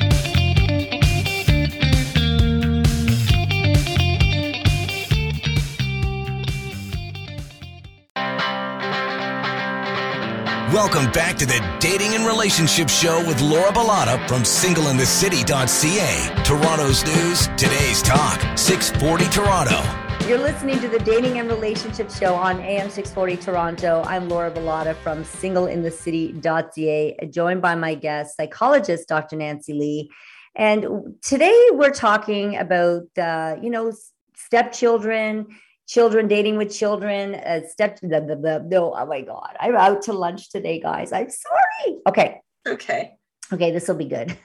Welcome 10.73 11.11
back 11.11 11.35
to 11.37 11.45
the 11.47 11.65
Dating 11.79 12.13
and 12.13 12.27
Relationship 12.27 12.89
Show 12.89 13.25
with 13.25 13.41
Laura 13.41 13.71
Bilotta 13.71 14.27
from 14.27 14.43
singleinthecity.ca. 14.43 16.43
Toronto's 16.43 17.03
news, 17.05 17.47
today's 17.57 18.03
talk, 18.03 18.39
640 18.55 19.25
Toronto. 19.31 19.81
You're 20.27 20.37
listening 20.37 20.79
to 20.81 20.87
the 20.87 20.99
Dating 20.99 21.39
and 21.39 21.49
Relationship 21.49 22.11
Show 22.11 22.35
on 22.35 22.59
AM 22.59 22.91
640 22.91 23.37
Toronto. 23.37 24.03
I'm 24.05 24.29
Laura 24.29 24.51
Bilotta 24.51 24.95
from 24.97 25.23
singleinthecity.ca, 25.23 27.17
joined 27.31 27.63
by 27.63 27.73
my 27.73 27.95
guest, 27.95 28.37
psychologist 28.37 29.07
Dr. 29.07 29.37
Nancy 29.37 29.73
Lee. 29.73 30.11
And 30.55 31.15
today 31.23 31.69
we're 31.71 31.89
talking 31.89 32.57
about, 32.57 33.07
uh, 33.17 33.55
you 33.59 33.71
know, 33.71 33.91
stepchildren 34.35 35.47
children 35.89 36.27
dating 36.27 36.55
with 36.55 36.71
children 36.71 37.33
uh, 37.33 37.61
step 37.67 37.99
the, 38.01 38.07
the, 38.21 38.35
the, 38.35 38.63
no 38.67 38.93
oh 38.95 39.05
my 39.07 39.21
god 39.21 39.55
i'm 39.59 39.75
out 39.75 40.03
to 40.03 40.13
lunch 40.13 40.49
today 40.51 40.79
guys. 40.79 41.11
I'm 41.11 41.29
sorry. 41.29 41.99
Okay. 42.07 42.41
Okay. 42.67 43.17
Okay 43.51 43.71
this 43.71 43.87
will 43.87 43.95
be 43.95 44.05
good. 44.05 44.37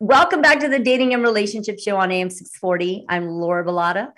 Welcome 0.00 0.40
back 0.40 0.60
to 0.60 0.68
the 0.68 0.78
dating 0.78 1.12
and 1.12 1.22
relationship 1.22 1.78
show 1.78 1.98
on 1.98 2.10
am 2.10 2.30
640 2.30 3.04
i'm 3.10 3.28
laura 3.28 3.62
Bilotta 3.62 4.12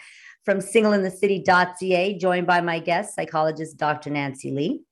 from 0.45 0.59
singleinthecity.ca 0.59 2.19
joined 2.19 2.47
by 2.47 2.61
my 2.61 2.79
guest 2.79 3.17
psychologist 3.17 3.77
dr 3.77 4.09
nancy 4.09 4.53
lee. 4.53 4.83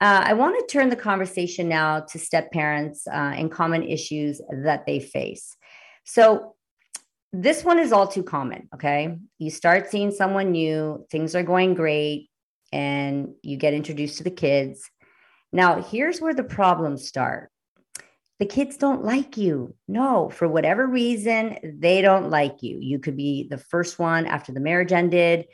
Uh, 0.00 0.22
I 0.24 0.32
want 0.32 0.58
to 0.58 0.72
turn 0.72 0.88
the 0.88 0.96
conversation 0.96 1.68
now 1.68 2.00
to 2.00 2.18
step 2.18 2.50
parents 2.50 3.06
uh, 3.06 3.34
and 3.36 3.52
common 3.52 3.84
issues 3.84 4.40
that 4.64 4.86
they 4.86 4.98
face. 4.98 5.56
So, 6.04 6.56
this 7.32 7.64
one 7.64 7.78
is 7.78 7.92
all 7.92 8.08
too 8.08 8.22
common. 8.22 8.68
Okay. 8.74 9.16
You 9.38 9.50
start 9.50 9.90
seeing 9.90 10.10
someone 10.10 10.52
new, 10.52 11.06
things 11.10 11.34
are 11.34 11.42
going 11.42 11.74
great, 11.74 12.28
and 12.72 13.34
you 13.42 13.56
get 13.56 13.74
introduced 13.74 14.18
to 14.18 14.24
the 14.24 14.30
kids. 14.30 14.88
Now, 15.52 15.82
here's 15.82 16.20
where 16.20 16.34
the 16.34 16.44
problems 16.44 17.06
start. 17.06 17.50
The 18.38 18.46
kids 18.46 18.76
don't 18.76 19.04
like 19.04 19.36
you. 19.36 19.74
No, 19.86 20.30
for 20.30 20.48
whatever 20.48 20.86
reason, 20.86 21.58
they 21.62 22.00
don't 22.00 22.30
like 22.30 22.62
you. 22.62 22.78
You 22.80 22.98
could 22.98 23.16
be 23.16 23.46
the 23.48 23.58
first 23.58 23.98
one 23.98 24.26
after 24.26 24.52
the 24.52 24.60
marriage 24.60 24.92
ended. 24.92 25.46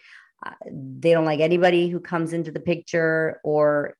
Uh, 0.44 0.52
they 0.70 1.12
don't 1.12 1.24
like 1.24 1.40
anybody 1.40 1.88
who 1.88 1.98
comes 1.98 2.32
into 2.32 2.52
the 2.52 2.60
picture, 2.60 3.40
or 3.42 3.96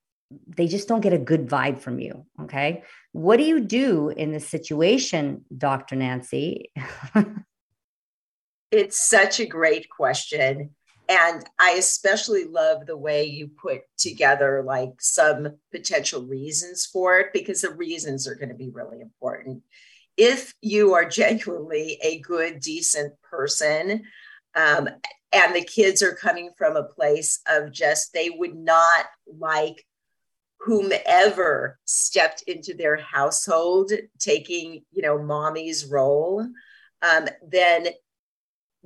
they 0.47 0.69
just 0.69 0.87
don't 0.87 1.01
get 1.01 1.13
a 1.13 1.19
good 1.19 1.49
vibe 1.49 1.81
from 1.81 1.99
you. 1.99 2.27
Okay. 2.43 2.85
What 3.13 3.39
do 3.39 3.45
you 3.45 3.61
do 3.61 4.11
in 4.11 4.33
this 4.33 4.47
situation, 4.47 5.45
Dr. 5.57 5.97
Nancy? 5.97 6.71
It's 8.71 9.09
such 9.09 9.41
a 9.41 9.47
great 9.47 9.89
question. 9.89 10.71
And 11.09 11.45
I 11.59 11.77
especially 11.79 12.45
love 12.45 12.87
the 12.87 12.97
way 12.97 13.25
you 13.25 13.49
put 13.49 13.83
together 13.97 14.63
like 14.67 14.95
some 14.99 15.57
potential 15.71 16.25
reasons 16.25 16.85
for 16.85 17.21
it 17.21 17.29
because 17.33 17.61
the 17.61 17.71
reasons 17.71 18.27
are 18.27 18.35
going 18.35 18.49
to 18.49 18.57
be 18.57 18.71
really 18.71 19.01
important. 19.01 19.63
If 20.17 20.53
you 20.63 20.95
are 20.95 21.09
genuinely 21.09 21.99
a 22.03 22.21
good, 22.21 22.61
decent 22.61 23.15
person, 23.23 24.03
um, 24.57 24.89
and 25.33 25.55
the 25.55 25.65
kids 25.65 26.03
are 26.03 26.15
coming 26.15 26.51
from 26.57 26.77
a 26.77 26.83
place 26.83 27.41
of 27.47 27.71
just 27.73 28.13
they 28.13 28.31
would 28.31 28.57
not 28.57 29.05
like 29.39 29.85
whomever 30.61 31.79
stepped 31.85 32.43
into 32.47 32.75
their 32.75 32.97
household 32.97 33.93
taking 34.19 34.83
you 34.93 35.03
know 35.03 35.23
mommy's 35.23 35.85
role 35.85 36.47
um, 37.03 37.29
then 37.47 37.89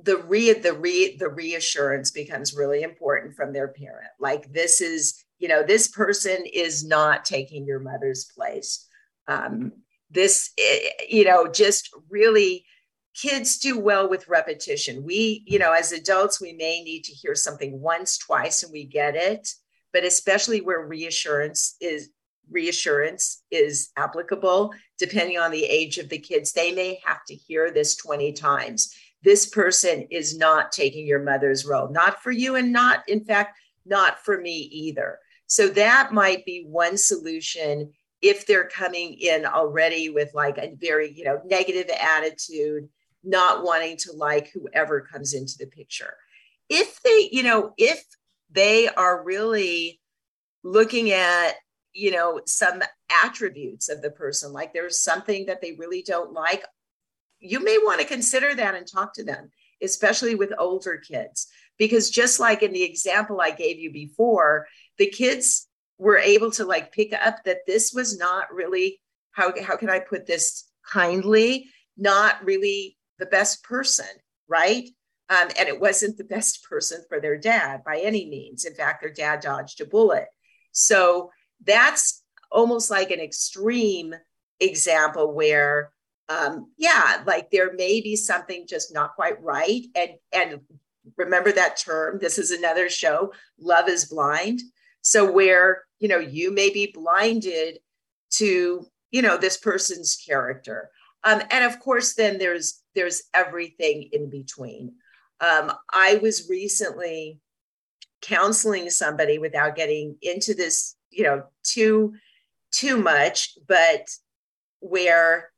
the 0.03 0.17
re 0.17 0.53
the 0.53 0.73
re 0.73 1.15
the 1.17 1.29
reassurance 1.29 2.11
becomes 2.11 2.55
really 2.55 2.83
important 2.83 3.35
from 3.35 3.53
their 3.53 3.67
parent. 3.67 4.09
Like 4.19 4.51
this 4.51 4.81
is 4.81 5.23
you 5.39 5.47
know 5.47 5.63
this 5.63 5.87
person 5.87 6.43
is 6.51 6.85
not 6.85 7.25
taking 7.25 7.65
your 7.65 7.79
mother's 7.79 8.25
place. 8.25 8.87
Um, 9.27 9.71
this 10.09 10.51
eh, 10.57 10.89
you 11.09 11.25
know 11.25 11.47
just 11.47 11.89
really 12.09 12.65
kids 13.13 13.57
do 13.59 13.77
well 13.77 14.09
with 14.09 14.27
repetition. 14.27 15.03
We 15.03 15.43
you 15.45 15.59
know 15.59 15.73
as 15.73 15.91
adults 15.91 16.41
we 16.41 16.53
may 16.53 16.83
need 16.83 17.03
to 17.05 17.13
hear 17.13 17.35
something 17.35 17.79
once 17.79 18.17
twice 18.17 18.63
and 18.63 18.71
we 18.71 18.85
get 18.85 19.15
it 19.15 19.47
but 19.93 20.03
especially 20.03 20.61
where 20.61 20.85
reassurance 20.85 21.75
is 21.81 22.09
reassurance 22.49 23.43
is 23.51 23.91
applicable 23.95 24.73
depending 24.97 25.37
on 25.37 25.51
the 25.51 25.63
age 25.63 25.97
of 25.97 26.09
the 26.09 26.17
kids 26.17 26.51
they 26.51 26.73
may 26.73 26.99
have 27.05 27.23
to 27.25 27.33
hear 27.33 27.71
this 27.71 27.95
20 27.95 28.33
times 28.33 28.93
this 29.23 29.47
person 29.47 30.07
is 30.09 30.37
not 30.37 30.71
taking 30.71 31.05
your 31.05 31.23
mother's 31.23 31.65
role, 31.65 31.89
not 31.89 32.21
for 32.21 32.31
you, 32.31 32.55
and 32.55 32.73
not, 32.73 33.07
in 33.07 33.23
fact, 33.23 33.57
not 33.85 34.19
for 34.23 34.39
me 34.39 34.55
either. 34.55 35.19
So 35.47 35.67
that 35.69 36.13
might 36.13 36.45
be 36.45 36.65
one 36.67 36.97
solution 36.97 37.91
if 38.21 38.45
they're 38.45 38.69
coming 38.69 39.13
in 39.13 39.45
already 39.45 40.09
with 40.09 40.31
like 40.33 40.57
a 40.57 40.73
very, 40.79 41.11
you 41.11 41.23
know, 41.23 41.41
negative 41.45 41.89
attitude, 41.89 42.87
not 43.23 43.63
wanting 43.63 43.97
to 43.97 44.11
like 44.13 44.51
whoever 44.53 45.01
comes 45.01 45.33
into 45.33 45.55
the 45.59 45.67
picture. 45.67 46.15
If 46.69 47.01
they, 47.03 47.29
you 47.31 47.43
know, 47.43 47.73
if 47.77 48.03
they 48.51 48.87
are 48.87 49.23
really 49.23 49.99
looking 50.63 51.11
at, 51.11 51.53
you 51.93 52.11
know, 52.11 52.41
some 52.45 52.81
attributes 53.23 53.89
of 53.89 54.01
the 54.01 54.11
person, 54.11 54.53
like 54.53 54.73
there's 54.73 54.99
something 54.99 55.47
that 55.47 55.61
they 55.61 55.73
really 55.73 56.01
don't 56.01 56.31
like, 56.31 56.63
you 57.41 57.63
may 57.63 57.77
want 57.79 57.99
to 57.99 58.07
consider 58.07 58.55
that 58.55 58.75
and 58.75 58.87
talk 58.87 59.13
to 59.15 59.23
them, 59.23 59.51
especially 59.81 60.35
with 60.35 60.53
older 60.57 60.97
kids. 60.97 61.47
Because 61.77 62.09
just 62.09 62.39
like 62.39 62.61
in 62.61 62.71
the 62.71 62.83
example 62.83 63.41
I 63.41 63.51
gave 63.51 63.79
you 63.79 63.91
before, 63.91 64.67
the 64.97 65.07
kids 65.07 65.67
were 65.97 66.17
able 66.17 66.51
to 66.51 66.65
like 66.65 66.91
pick 66.91 67.13
up 67.13 67.43
that 67.45 67.65
this 67.67 67.91
was 67.93 68.17
not 68.17 68.53
really 68.53 69.01
how, 69.31 69.53
how 69.61 69.77
can 69.77 69.89
I 69.89 69.99
put 69.99 70.27
this 70.27 70.69
kindly, 70.87 71.69
not 71.97 72.43
really 72.43 72.97
the 73.17 73.25
best 73.25 73.63
person, 73.63 74.05
right? 74.47 74.87
Um, 75.29 75.47
and 75.57 75.69
it 75.69 75.79
wasn't 75.79 76.17
the 76.17 76.25
best 76.25 76.65
person 76.69 77.03
for 77.07 77.19
their 77.19 77.37
dad 77.37 77.83
by 77.85 77.99
any 77.99 78.29
means. 78.29 78.65
In 78.65 78.75
fact, 78.75 79.01
their 79.01 79.13
dad 79.13 79.39
dodged 79.39 79.79
a 79.79 79.85
bullet. 79.85 80.25
So 80.73 81.31
that's 81.65 82.23
almost 82.51 82.91
like 82.91 83.11
an 83.11 83.21
extreme 83.21 84.13
example 84.59 85.33
where 85.33 85.91
um, 86.31 86.71
yeah, 86.77 87.23
like 87.25 87.51
there 87.51 87.73
may 87.73 88.01
be 88.01 88.15
something 88.15 88.65
just 88.67 88.93
not 88.93 89.15
quite 89.15 89.41
right. 89.41 89.85
And 89.95 90.11
and 90.31 90.61
remember 91.17 91.51
that 91.51 91.77
term. 91.77 92.19
This 92.21 92.37
is 92.37 92.51
another 92.51 92.89
show. 92.89 93.33
Love 93.59 93.89
is 93.89 94.05
blind. 94.05 94.61
So 95.01 95.29
where 95.29 95.83
you 95.99 96.07
know 96.07 96.19
you 96.19 96.51
may 96.53 96.69
be 96.69 96.91
blinded 96.93 97.79
to 98.31 98.85
you 99.11 99.21
know 99.21 99.37
this 99.37 99.57
person's 99.57 100.15
character, 100.15 100.89
um, 101.23 101.41
and 101.51 101.65
of 101.65 101.79
course 101.79 102.13
then 102.13 102.37
there's 102.37 102.81
there's 102.95 103.23
everything 103.33 104.09
in 104.11 104.29
between. 104.29 104.93
Um, 105.39 105.71
I 105.91 106.19
was 106.21 106.49
recently 106.49 107.39
counseling 108.21 108.89
somebody 108.91 109.39
without 109.39 109.75
getting 109.75 110.17
into 110.21 110.53
this 110.53 110.95
you 111.09 111.23
know 111.23 111.43
too 111.63 112.13
too 112.71 112.97
much, 112.97 113.57
but 113.67 114.07
where 114.79 115.50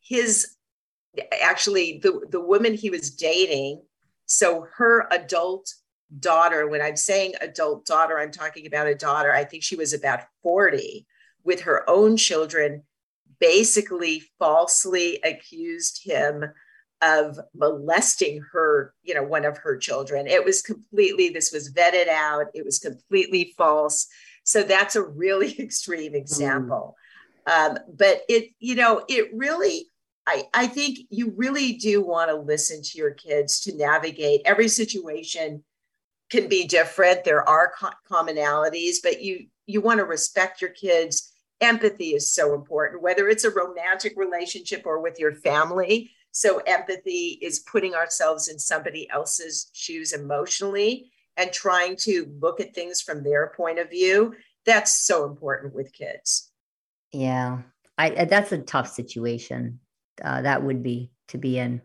his 0.00 0.56
actually 1.42 1.98
the 2.02 2.26
the 2.30 2.40
woman 2.40 2.74
he 2.74 2.90
was 2.90 3.10
dating 3.10 3.82
so 4.26 4.66
her 4.76 5.06
adult 5.10 5.72
daughter 6.20 6.68
when 6.68 6.82
i'm 6.82 6.96
saying 6.96 7.32
adult 7.40 7.86
daughter 7.86 8.18
i'm 8.18 8.30
talking 8.30 8.66
about 8.66 8.86
a 8.86 8.94
daughter 8.94 9.32
i 9.32 9.44
think 9.44 9.62
she 9.62 9.76
was 9.76 9.92
about 9.92 10.20
40 10.42 11.06
with 11.42 11.62
her 11.62 11.88
own 11.88 12.16
children 12.16 12.82
basically 13.40 14.22
falsely 14.38 15.20
accused 15.24 16.00
him 16.04 16.44
of 17.02 17.38
molesting 17.54 18.42
her 18.52 18.94
you 19.02 19.14
know 19.14 19.22
one 19.22 19.44
of 19.44 19.58
her 19.58 19.76
children. 19.76 20.26
It 20.26 20.44
was 20.44 20.62
completely 20.62 21.28
this 21.28 21.52
was 21.52 21.72
vetted 21.72 22.08
out 22.08 22.46
it 22.54 22.64
was 22.64 22.78
completely 22.78 23.54
false. 23.56 24.06
So 24.44 24.62
that's 24.62 24.96
a 24.96 25.02
really 25.02 25.54
extreme 25.60 26.14
example. 26.14 26.96
Mm. 26.96 27.05
Um, 27.46 27.78
but 27.96 28.22
it, 28.28 28.50
you 28.58 28.74
know, 28.74 29.04
it 29.08 29.30
really, 29.32 29.86
I, 30.26 30.44
I 30.52 30.66
think 30.66 30.98
you 31.10 31.32
really 31.36 31.74
do 31.74 32.04
want 32.04 32.30
to 32.30 32.36
listen 32.36 32.82
to 32.82 32.98
your 32.98 33.12
kids 33.12 33.60
to 33.60 33.76
navigate. 33.76 34.42
Every 34.44 34.68
situation 34.68 35.62
can 36.30 36.48
be 36.48 36.66
different. 36.66 37.24
There 37.24 37.48
are 37.48 37.72
co- 37.78 37.90
commonalities 38.10 38.96
but 39.02 39.22
you 39.22 39.46
you 39.66 39.80
want 39.80 39.98
to 39.98 40.04
respect 40.04 40.60
your 40.60 40.70
kids. 40.70 41.32
Empathy 41.60 42.10
is 42.10 42.32
so 42.32 42.54
important 42.54 43.02
whether 43.02 43.28
it's 43.28 43.44
a 43.44 43.50
romantic 43.50 44.14
relationship 44.16 44.82
or 44.84 45.00
with 45.00 45.18
your 45.18 45.34
family. 45.34 46.10
So 46.32 46.58
empathy 46.66 47.38
is 47.40 47.60
putting 47.60 47.94
ourselves 47.94 48.48
in 48.48 48.58
somebody 48.58 49.08
else's 49.08 49.70
shoes 49.72 50.12
emotionally 50.12 51.10
and 51.36 51.52
trying 51.52 51.96
to 52.00 52.30
look 52.40 52.60
at 52.60 52.74
things 52.74 53.00
from 53.00 53.22
their 53.22 53.52
point 53.56 53.78
of 53.78 53.90
view. 53.90 54.34
That's 54.66 55.06
so 55.06 55.24
important 55.24 55.74
with 55.74 55.92
kids 55.92 56.50
yeah 57.12 57.58
i 57.98 58.24
that's 58.24 58.52
a 58.52 58.58
tough 58.58 58.88
situation 58.88 59.80
uh, 60.24 60.42
that 60.42 60.62
would 60.62 60.82
be 60.82 61.10
to 61.28 61.38
be 61.38 61.58
in 61.58 61.80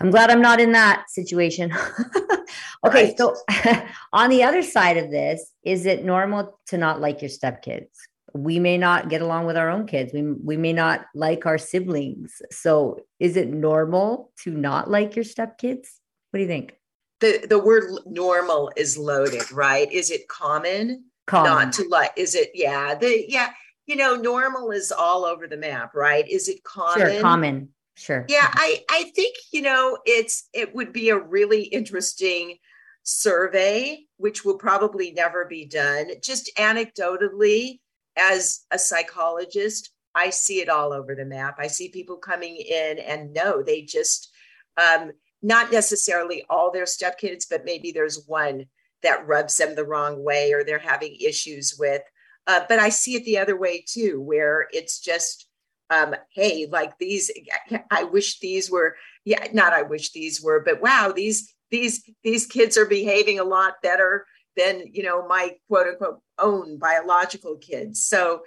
i'm 0.00 0.10
glad 0.10 0.30
i'm 0.30 0.42
not 0.42 0.60
in 0.60 0.72
that 0.72 1.04
situation 1.08 1.72
okay 2.86 3.06
right. 3.06 3.18
so 3.18 3.36
on 4.12 4.30
the 4.30 4.42
other 4.42 4.62
side 4.62 4.96
of 4.96 5.10
this 5.10 5.52
is 5.62 5.86
it 5.86 6.04
normal 6.04 6.58
to 6.66 6.78
not 6.78 7.00
like 7.00 7.22
your 7.22 7.30
stepkids 7.30 7.88
we 8.34 8.58
may 8.58 8.76
not 8.76 9.08
get 9.08 9.22
along 9.22 9.46
with 9.46 9.56
our 9.56 9.70
own 9.70 9.86
kids 9.86 10.12
we, 10.12 10.22
we 10.22 10.56
may 10.56 10.72
not 10.72 11.06
like 11.14 11.46
our 11.46 11.58
siblings 11.58 12.42
so 12.50 12.98
is 13.18 13.36
it 13.36 13.48
normal 13.48 14.30
to 14.36 14.50
not 14.50 14.90
like 14.90 15.16
your 15.16 15.24
stepkids 15.24 15.88
what 16.30 16.38
do 16.38 16.40
you 16.40 16.48
think 16.48 16.78
the 17.20 17.46
the 17.48 17.58
word 17.58 17.90
normal 18.06 18.70
is 18.76 18.96
loaded, 18.96 19.50
right? 19.50 19.90
Is 19.90 20.10
it 20.10 20.28
common, 20.28 21.04
common. 21.26 21.50
not 21.50 21.72
to 21.74 21.88
like? 21.88 22.12
Is 22.16 22.34
it 22.34 22.50
yeah? 22.54 22.94
The 22.94 23.24
yeah, 23.28 23.50
you 23.88 23.96
know, 23.96 24.14
normal 24.14 24.70
is 24.70 24.92
all 24.92 25.24
over 25.24 25.48
the 25.48 25.56
map, 25.56 25.94
right? 25.94 26.28
Is 26.28 26.48
it 26.48 26.62
common? 26.62 27.10
Sure, 27.10 27.20
common. 27.20 27.68
Sure. 27.96 28.24
Yeah, 28.28 28.48
I 28.52 28.84
I 28.90 29.10
think 29.16 29.34
you 29.50 29.62
know 29.62 29.98
it's 30.04 30.48
it 30.52 30.72
would 30.74 30.92
be 30.92 31.08
a 31.08 31.18
really 31.18 31.62
interesting 31.62 32.58
survey, 33.02 34.04
which 34.18 34.44
will 34.44 34.58
probably 34.58 35.10
never 35.12 35.46
be 35.46 35.64
done. 35.64 36.10
Just 36.22 36.50
anecdotally, 36.56 37.80
as 38.16 38.60
a 38.70 38.78
psychologist, 38.78 39.90
I 40.14 40.30
see 40.30 40.60
it 40.60 40.68
all 40.68 40.92
over 40.92 41.14
the 41.14 41.24
map. 41.24 41.56
I 41.58 41.68
see 41.68 41.88
people 41.88 42.16
coming 42.16 42.56
in 42.56 42.98
and 42.98 43.32
no, 43.32 43.62
they 43.62 43.82
just 43.82 44.30
um, 44.76 45.12
not 45.42 45.72
necessarily 45.72 46.44
all 46.50 46.70
their 46.70 46.84
stepkids, 46.84 47.46
but 47.48 47.64
maybe 47.64 47.92
there's 47.92 48.24
one 48.26 48.66
that 49.02 49.26
rubs 49.26 49.56
them 49.56 49.74
the 49.74 49.84
wrong 49.84 50.22
way 50.22 50.52
or 50.52 50.62
they're 50.62 50.78
having 50.78 51.16
issues 51.20 51.76
with. 51.78 52.02
Uh, 52.48 52.64
but 52.68 52.80
I 52.80 52.88
see 52.88 53.14
it 53.14 53.24
the 53.24 53.38
other 53.38 53.56
way 53.56 53.84
too, 53.86 54.20
where 54.20 54.66
it's 54.72 54.98
just, 54.98 55.46
um, 55.90 56.16
hey, 56.34 56.66
like 56.68 56.98
these, 56.98 57.30
I 57.90 58.04
wish 58.04 58.40
these 58.40 58.70
were, 58.70 58.96
yeah, 59.24 59.46
not 59.52 59.72
I 59.72 59.82
wish 59.82 60.10
these 60.10 60.42
were, 60.42 60.60
but 60.60 60.82
wow, 60.82 61.12
these 61.14 61.54
these 61.70 62.02
these 62.24 62.46
kids 62.46 62.78
are 62.78 62.86
behaving 62.86 63.38
a 63.38 63.44
lot 63.44 63.74
better 63.82 64.24
than 64.56 64.84
you 64.90 65.02
know 65.02 65.26
my 65.28 65.50
quote 65.68 65.86
unquote 65.86 66.20
own 66.38 66.78
biological 66.78 67.56
kids. 67.56 68.04
So 68.06 68.40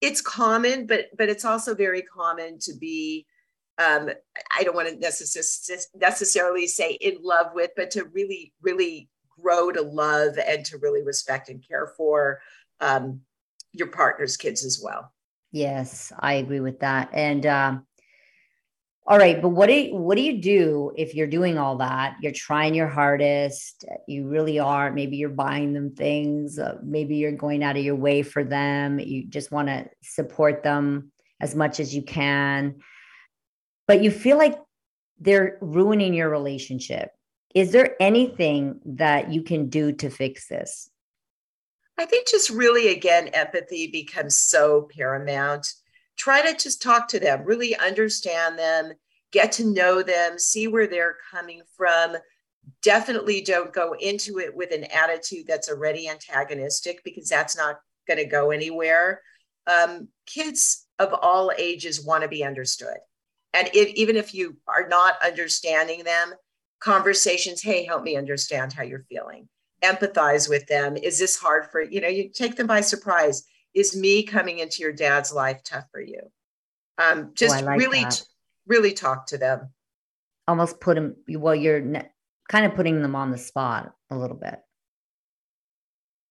it's 0.00 0.22
common, 0.22 0.86
but 0.86 1.06
but 1.16 1.28
it's 1.28 1.44
also 1.44 1.74
very 1.74 2.00
common 2.00 2.58
to 2.60 2.74
be 2.74 3.26
um, 3.78 4.10
I 4.56 4.62
don't 4.64 4.74
want 4.76 4.88
to 4.88 4.96
necess- 4.96 5.86
necessarily 5.94 6.66
say 6.66 6.92
in 6.92 7.18
love 7.22 7.48
with, 7.54 7.70
but 7.76 7.90
to 7.92 8.04
really, 8.04 8.52
really 8.60 9.08
grow 9.40 9.72
to 9.72 9.82
love 9.82 10.38
and 10.38 10.64
to 10.66 10.78
really 10.78 11.02
respect 11.02 11.48
and 11.48 11.66
care 11.66 11.92
for 11.96 12.40
um, 12.80 13.20
your 13.72 13.88
partner's 13.88 14.36
kids 14.36 14.64
as 14.64 14.80
well. 14.82 15.12
Yes, 15.50 16.12
I 16.18 16.34
agree 16.34 16.60
with 16.60 16.80
that. 16.80 17.10
And 17.12 17.44
um, 17.46 17.86
all 19.06 19.18
right, 19.18 19.42
but 19.42 19.50
what 19.50 19.66
do 19.66 19.74
you, 19.74 19.96
what 19.96 20.16
do 20.16 20.22
you 20.22 20.40
do 20.40 20.92
if 20.96 21.14
you're 21.14 21.26
doing 21.26 21.58
all 21.58 21.76
that? 21.76 22.16
You're 22.22 22.32
trying 22.32 22.74
your 22.74 22.88
hardest. 22.88 23.84
You 24.06 24.28
really 24.28 24.58
are. 24.58 24.92
Maybe 24.92 25.16
you're 25.16 25.28
buying 25.28 25.72
them 25.72 25.94
things. 25.94 26.58
Uh, 26.58 26.78
maybe 26.82 27.16
you're 27.16 27.32
going 27.32 27.62
out 27.62 27.76
of 27.76 27.84
your 27.84 27.96
way 27.96 28.22
for 28.22 28.44
them. 28.44 28.98
You 28.98 29.26
just 29.26 29.50
want 29.50 29.68
to 29.68 29.86
support 30.02 30.62
them 30.62 31.12
as 31.40 31.54
much 31.54 31.80
as 31.80 31.94
you 31.94 32.02
can 32.02 32.76
but 33.86 34.02
you 34.02 34.10
feel 34.10 34.38
like 34.38 34.58
they're 35.20 35.58
ruining 35.60 36.14
your 36.14 36.30
relationship. 36.30 37.10
Is 37.54 37.72
there 37.72 37.94
anything 38.00 38.80
that 38.86 39.30
you 39.30 39.42
can 39.42 39.68
do 39.68 39.92
to 39.92 40.08
fix 40.08 40.48
this? 40.48 40.88
I 41.98 42.06
think 42.06 42.28
just 42.28 42.50
really, 42.50 42.88
again, 42.88 43.28
empathy 43.28 43.88
becomes 43.88 44.36
so 44.36 44.88
paramount. 44.96 45.72
Try 46.16 46.42
to 46.42 46.56
just 46.56 46.82
talk 46.82 47.08
to 47.08 47.20
them, 47.20 47.44
really 47.44 47.76
understand 47.76 48.58
them, 48.58 48.92
get 49.30 49.52
to 49.52 49.64
know 49.64 50.02
them, 50.02 50.38
see 50.38 50.68
where 50.68 50.86
they're 50.86 51.16
coming 51.30 51.62
from. 51.76 52.16
Definitely 52.82 53.42
don't 53.42 53.72
go 53.72 53.94
into 53.98 54.38
it 54.38 54.54
with 54.54 54.72
an 54.72 54.84
attitude 54.84 55.46
that's 55.46 55.68
already 55.68 56.08
antagonistic 56.08 57.02
because 57.04 57.28
that's 57.28 57.56
not 57.56 57.80
going 58.06 58.18
to 58.18 58.24
go 58.24 58.50
anywhere. 58.50 59.20
Um, 59.66 60.08
kids 60.26 60.86
of 60.98 61.12
all 61.20 61.52
ages 61.56 62.04
want 62.04 62.22
to 62.22 62.28
be 62.28 62.44
understood 62.44 62.98
and 63.54 63.68
if, 63.74 63.88
even 63.94 64.16
if 64.16 64.34
you 64.34 64.56
are 64.66 64.88
not 64.88 65.14
understanding 65.24 66.04
them 66.04 66.32
conversations 66.80 67.62
hey 67.62 67.84
help 67.84 68.02
me 68.02 68.16
understand 68.16 68.72
how 68.72 68.82
you're 68.82 69.04
feeling 69.08 69.48
empathize 69.82 70.48
with 70.48 70.66
them? 70.66 70.96
Is 70.96 71.18
this 71.18 71.36
hard 71.38 71.66
for 71.70 71.80
you 71.80 72.00
know 72.00 72.08
you 72.08 72.30
take 72.30 72.56
them 72.56 72.66
by 72.66 72.80
surprise. 72.80 73.44
Is 73.74 73.96
me 73.96 74.22
coming 74.22 74.58
into 74.58 74.82
your 74.82 74.92
dad's 74.92 75.32
life 75.32 75.62
tough 75.64 75.84
for 75.90 76.00
you? 76.00 76.20
Um 76.98 77.32
just 77.34 77.62
oh, 77.62 77.66
like 77.66 77.78
really 77.78 78.04
really 78.66 78.92
talk 78.92 79.26
to 79.26 79.38
them. 79.38 79.70
Almost 80.48 80.80
put 80.80 80.94
them 80.94 81.16
well 81.28 81.54
you're 81.54 81.80
ne- 81.80 82.10
kind 82.48 82.66
of 82.66 82.74
putting 82.74 83.02
them 83.02 83.16
on 83.16 83.30
the 83.30 83.38
spot 83.38 83.92
a 84.10 84.16
little 84.16 84.36
bit. 84.36 84.58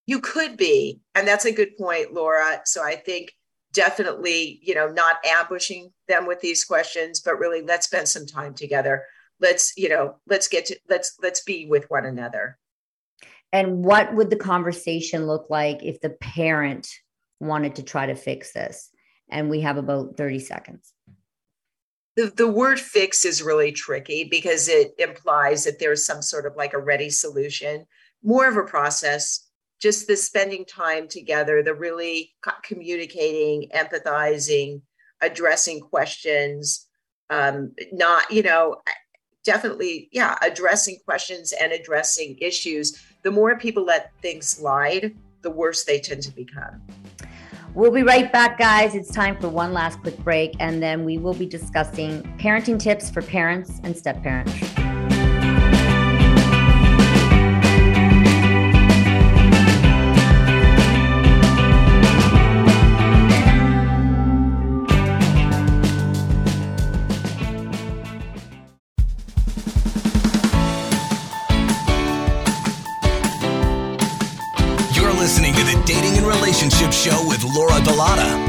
You 0.06 0.20
could 0.20 0.58
be 0.58 1.02
and 1.16 1.28
that's 1.28 1.46
a 1.46 1.52
good 1.52 1.78
point 1.78 2.14
laura. 2.14 2.62
So 2.66 2.84
i 2.84 2.96
think 2.96 3.34
definitely, 3.74 4.60
you 4.62 4.76
know, 4.76 4.88
not 4.88 5.18
ambushing 5.26 5.92
them 6.08 6.28
with 6.28 6.42
these 6.42 6.64
questions, 6.64 7.22
but 7.22 7.40
really 7.40 7.62
let's 7.62 7.86
spend 7.86 8.08
some 8.08 8.26
time 8.26 8.54
together. 8.54 9.06
Let's, 9.40 9.74
you 9.78 9.90
know, 9.90 10.18
let's 10.28 10.48
get 10.48 10.66
to 10.68 10.78
let's 10.90 11.18
let's 11.22 11.44
be 11.44 11.68
with 11.68 11.90
one 11.90 12.06
another. 12.06 12.58
And 13.54 13.84
what 13.84 14.14
would 14.16 14.30
the 14.30 14.38
conversation 14.38 15.28
look 15.28 15.48
like 15.50 15.84
if 15.84 16.00
the 16.00 16.10
parent 16.10 16.90
wanted 17.40 17.76
to 17.76 17.84
try 17.84 18.06
to 18.06 18.16
fix 18.16 18.54
this? 18.54 18.90
And 19.30 19.50
we 19.50 19.62
have 19.62 19.78
about 19.78 20.18
30 20.18 20.40
seconds. 20.40 20.94
The, 22.16 22.32
the 22.36 22.48
word 22.48 22.80
fix 22.80 23.26
is 23.26 23.42
really 23.42 23.72
tricky 23.72 24.26
because 24.26 24.68
it 24.68 24.94
implies 24.98 25.64
that 25.64 25.80
there's 25.80 26.06
some 26.06 26.22
sort 26.22 26.46
of 26.46 26.56
like 26.56 26.74
a 26.74 26.80
ready 26.80 27.10
solution, 27.10 27.86
more 28.24 28.48
of 28.48 28.58
a 28.58 28.64
process 28.64 29.48
just 29.82 30.08
the 30.08 30.16
spending 30.16 30.64
time 30.64 31.08
together, 31.08 31.64
the 31.64 31.74
really 31.74 32.34
communicating, 32.64 33.68
empathizing, 33.76 34.82
addressing 35.22 35.80
questions, 35.80 36.88
um, 37.32 37.74
not, 37.92 38.30
you 38.32 38.44
know, 38.44 38.78
definitely, 39.44 40.10
yeah, 40.12 40.38
addressing 40.42 40.98
questions 41.06 41.54
and 41.54 41.72
addressing 41.72 42.38
issues. 42.40 43.02
The 43.24 43.32
more 43.32 43.58
people 43.58 43.84
let 43.84 44.12
things 44.22 44.48
slide, 44.48 45.16
the 45.42 45.52
worse 45.52 45.84
they 45.84 46.00
tend 46.00 46.24
to 46.24 46.32
become. 46.32 46.82
We'll 47.74 47.92
be 47.92 48.04
right 48.04 48.32
back, 48.32 48.58
guys. 48.58 48.96
It's 48.96 49.12
time 49.12 49.40
for 49.40 49.48
one 49.48 49.72
last 49.72 50.02
quick 50.02 50.18
break, 50.20 50.56
and 50.60 50.84
then 50.84 51.06
we 51.06 51.18
will 51.18 51.34
be 51.34 51.46
discussing 51.46 52.22
parenting 52.38 52.78
tips 52.78 53.10
for 53.10 53.22
parents 53.22 53.80
and 53.84 53.96
step 53.96 54.22
parents. 54.22 54.54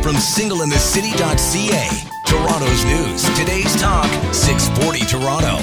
From 0.02 0.16
singleinthecity.ca. 0.16 2.08
Toronto's 2.26 2.84
news. 2.84 3.22
Today's 3.38 3.80
talk, 3.80 4.10
640 4.34 5.06
Toronto. 5.06 5.62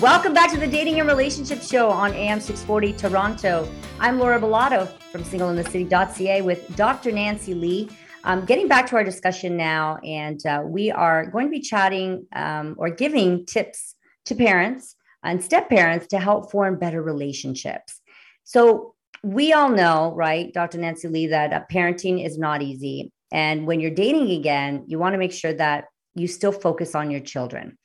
Welcome 0.00 0.34
back 0.34 0.50
to 0.50 0.58
the 0.58 0.66
Dating 0.66 0.98
and 0.98 1.08
Relationship 1.08 1.62
Show 1.62 1.88
on 1.88 2.12
AM 2.12 2.40
640 2.40 2.92
Toronto. 2.94 3.68
I'm 4.00 4.18
Laura 4.18 4.40
Bilotta 4.40 4.88
from 5.12 5.22
singleinthecity.ca 5.22 6.42
with 6.42 6.74
Dr. 6.74 7.12
Nancy 7.12 7.54
Lee. 7.54 7.88
Um, 8.24 8.44
getting 8.44 8.66
back 8.66 8.88
to 8.88 8.96
our 8.96 9.04
discussion 9.04 9.56
now, 9.56 9.98
and 9.98 10.44
uh, 10.44 10.62
we 10.64 10.90
are 10.90 11.26
going 11.26 11.46
to 11.46 11.50
be 11.50 11.60
chatting 11.60 12.26
um, 12.34 12.74
or 12.78 12.90
giving 12.90 13.46
tips 13.46 13.94
to 14.24 14.34
parents 14.34 14.96
and 15.22 15.40
step 15.42 15.68
parents 15.68 16.08
to 16.08 16.18
help 16.18 16.50
form 16.50 16.80
better 16.80 17.00
relationships. 17.00 18.00
So, 18.42 18.96
we 19.22 19.52
all 19.52 19.68
know, 19.68 20.12
right, 20.16 20.52
Dr. 20.52 20.78
Nancy 20.78 21.06
Lee, 21.06 21.28
that 21.28 21.52
uh, 21.52 21.60
parenting 21.70 22.26
is 22.26 22.38
not 22.38 22.60
easy. 22.60 23.12
And 23.32 23.66
when 23.66 23.80
you're 23.80 23.90
dating 23.90 24.30
again, 24.30 24.84
you 24.86 24.98
want 24.98 25.14
to 25.14 25.18
make 25.18 25.32
sure 25.32 25.54
that 25.54 25.86
you 26.14 26.28
still 26.28 26.52
focus 26.52 26.94
on 26.94 27.10
your 27.10 27.20
children. 27.20 27.78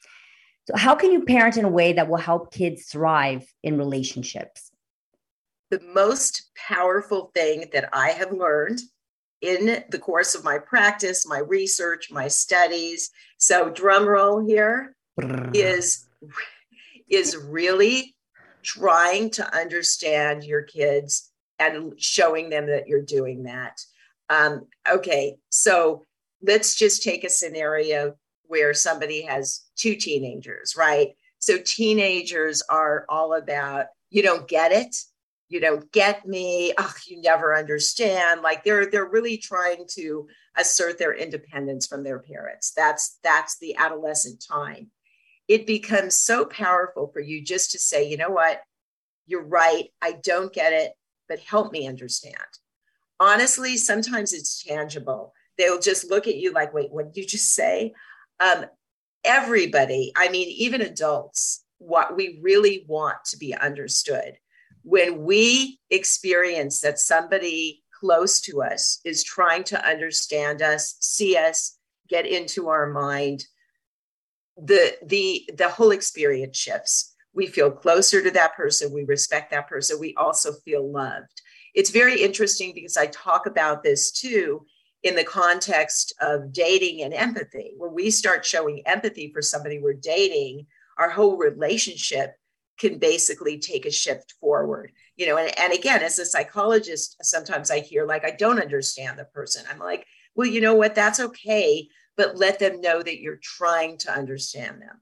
So, 0.68 0.76
how 0.76 0.94
can 0.94 1.12
you 1.12 1.24
parent 1.24 1.56
in 1.56 1.64
a 1.64 1.70
way 1.70 1.94
that 1.94 2.10
will 2.10 2.18
help 2.18 2.54
kids 2.54 2.88
thrive 2.88 3.46
in 3.64 3.78
relationships? 3.78 4.70
The 5.72 5.80
most 5.94 6.52
powerful 6.56 7.32
thing 7.34 7.66
that 7.72 7.90
I 7.94 8.10
have 8.10 8.34
learned 8.34 8.82
in 9.42 9.84
the 9.90 10.00
course 10.00 10.36
of 10.36 10.44
my 10.44 10.58
practice, 10.58 11.26
my 11.26 11.40
research, 11.40 12.12
my 12.12 12.28
studies. 12.28 13.10
So, 13.38 13.70
drum 13.70 14.06
roll 14.06 14.46
here 14.46 14.96
is 15.54 16.08
is 17.10 17.38
really 17.38 18.18
trying 18.64 19.30
to 19.30 19.56
understand 19.56 20.44
your 20.44 20.64
kids 20.64 21.32
and 21.58 21.94
showing 21.98 22.50
them 22.50 22.68
that 22.68 22.88
you're 22.90 23.02
doing 23.02 23.44
that. 23.44 23.80
Um, 24.30 24.68
okay, 24.90 25.38
so 25.50 26.06
let's 26.42 26.76
just 26.76 27.04
take 27.04 27.24
a 27.24 27.30
scenario 27.30 28.16
where 28.44 28.74
somebody 28.74 29.24
has 29.24 29.64
two 29.76 29.96
teenagers, 29.96 30.76
right? 30.78 31.10
So 31.40 31.58
teenagers 31.64 32.64
are 32.70 33.06
all 33.10 33.34
about, 33.34 33.88
you 34.10 34.22
don't 34.24 34.48
get 34.48 34.72
it, 34.72 34.96
you 35.50 35.60
don't 35.60 35.90
get 35.92 36.26
me, 36.26 36.74
oh, 36.78 36.94
you 37.08 37.22
never 37.22 37.56
understand. 37.56 38.42
Like 38.42 38.64
they're 38.64 38.90
they're 38.90 39.10
really 39.10 39.38
trying 39.38 39.86
to 39.92 40.28
assert 40.58 40.98
their 40.98 41.14
independence 41.14 41.88
from 41.88 42.04
their 42.04 42.20
parents. 42.20 42.74
That's 42.76 43.18
that's 43.24 43.58
the 43.60 43.76
adolescent 43.78 44.44
time. 44.46 44.92
It 45.48 45.66
becomes 45.66 46.18
so 46.18 46.46
powerful 46.46 47.10
for 47.14 47.22
you 47.22 47.42
just 47.42 47.72
to 47.72 47.80
say, 47.80 48.10
you 48.10 48.18
know 48.18 48.30
what, 48.30 48.62
you're 49.26 49.46
right, 49.46 49.86
I 50.02 50.14
don't 50.22 50.52
get 50.52 50.74
it, 50.74 50.92
but 51.30 51.40
help 51.40 51.72
me 51.72 51.88
understand. 51.88 52.36
Honestly, 53.20 53.78
sometimes 53.78 54.34
it's 54.34 54.64
tangible. 54.64 55.34
They'll 55.58 55.80
just 55.80 56.10
look 56.10 56.28
at 56.28 56.38
you 56.38 56.52
like, 56.52 56.74
wait, 56.74 56.92
what 56.92 57.14
did 57.14 57.22
you 57.22 57.28
just 57.28 57.54
say? 57.54 57.94
Um, 58.40 58.66
everybody, 59.24 60.14
I 60.16 60.30
mean, 60.30 60.48
even 60.50 60.82
adults, 60.82 61.64
what 61.80 62.16
we 62.16 62.40
really 62.42 62.86
want 62.88 63.18
to 63.26 63.38
be 63.38 63.56
understood. 63.56 64.38
When 64.84 65.24
we 65.24 65.80
experience 65.90 66.82
that 66.82 67.00
somebody 67.00 67.84
close 68.00 68.40
to 68.42 68.62
us 68.62 69.00
is 69.04 69.24
trying 69.24 69.64
to 69.66 69.86
understand 69.86 70.62
us, 70.62 70.96
see 71.00 71.36
us, 71.36 71.78
get 72.08 72.26
into 72.26 72.70
our 72.70 72.88
mind, 72.88 73.46
the 74.58 74.98
the 75.06 75.50
the 75.56 75.70
whole 75.70 75.92
experience 75.92 76.58
shifts. 76.58 77.14
We 77.34 77.48
feel 77.48 77.70
closer 77.70 78.24
to 78.24 78.32
that 78.32 78.56
person, 78.56 78.94
we 78.94 79.04
respect 79.04 79.52
that 79.52 79.68
person, 79.68 80.00
we 80.00 80.16
also 80.16 80.54
feel 80.66 80.90
loved. 80.92 81.42
It's 81.78 81.92
very 81.92 82.24
interesting 82.24 82.72
because 82.74 82.98
I 82.98 83.06
talk 83.06 83.46
about 83.46 83.84
this 83.84 84.10
too 84.10 84.66
in 85.04 85.14
the 85.14 85.24
context 85.24 86.12
of 86.20 86.52
dating 86.52 87.04
and 87.04 87.14
empathy. 87.14 87.74
When 87.78 87.94
we 87.94 88.10
start 88.10 88.44
showing 88.44 88.82
empathy 88.88 89.32
for 89.32 89.44
somebody 89.44 89.78
we're 89.78 89.94
dating, 89.94 90.66
our 90.98 91.12
whole 91.12 91.38
relationship 91.38 92.34
can 92.80 92.98
basically 92.98 93.60
take 93.60 93.86
a 93.86 93.92
shift 93.92 94.34
forward. 94.42 94.92
You 95.18 95.28
know, 95.28 95.38
and, 95.38 95.54
and 95.60 95.72
again, 95.72 96.02
as 96.02 96.18
a 96.18 96.26
psychologist, 96.26 97.16
sometimes 97.22 97.70
I 97.70 97.82
hear 97.82 98.08
like, 98.08 98.26
I 98.26 98.32
don't 98.32 98.60
understand 98.60 99.20
the 99.20 99.26
person. 99.26 99.64
I'm 99.70 99.78
like, 99.78 100.04
well, 100.34 100.48
you 100.48 100.62
know 100.62 100.74
what? 100.74 100.96
That's 100.96 101.20
okay, 101.20 101.88
but 102.16 102.38
let 102.38 102.58
them 102.58 102.82
know 102.82 103.04
that 103.04 103.22
you're 103.22 103.40
trying 103.44 104.00
to 104.00 104.12
understand 104.12 104.82
them. 104.82 105.00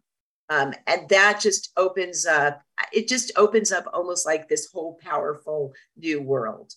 Um, 0.50 0.74
and 0.86 1.10
that 1.10 1.40
just 1.42 1.72
opens 1.76 2.26
up, 2.26 2.62
it 2.94 3.08
just 3.08 3.32
opens 3.36 3.72
up 3.72 3.86
almost 3.94 4.26
like 4.26 4.48
this 4.48 4.70
whole 4.72 5.00
powerful 5.02 5.74
new 5.98 6.22
world. 6.22 6.74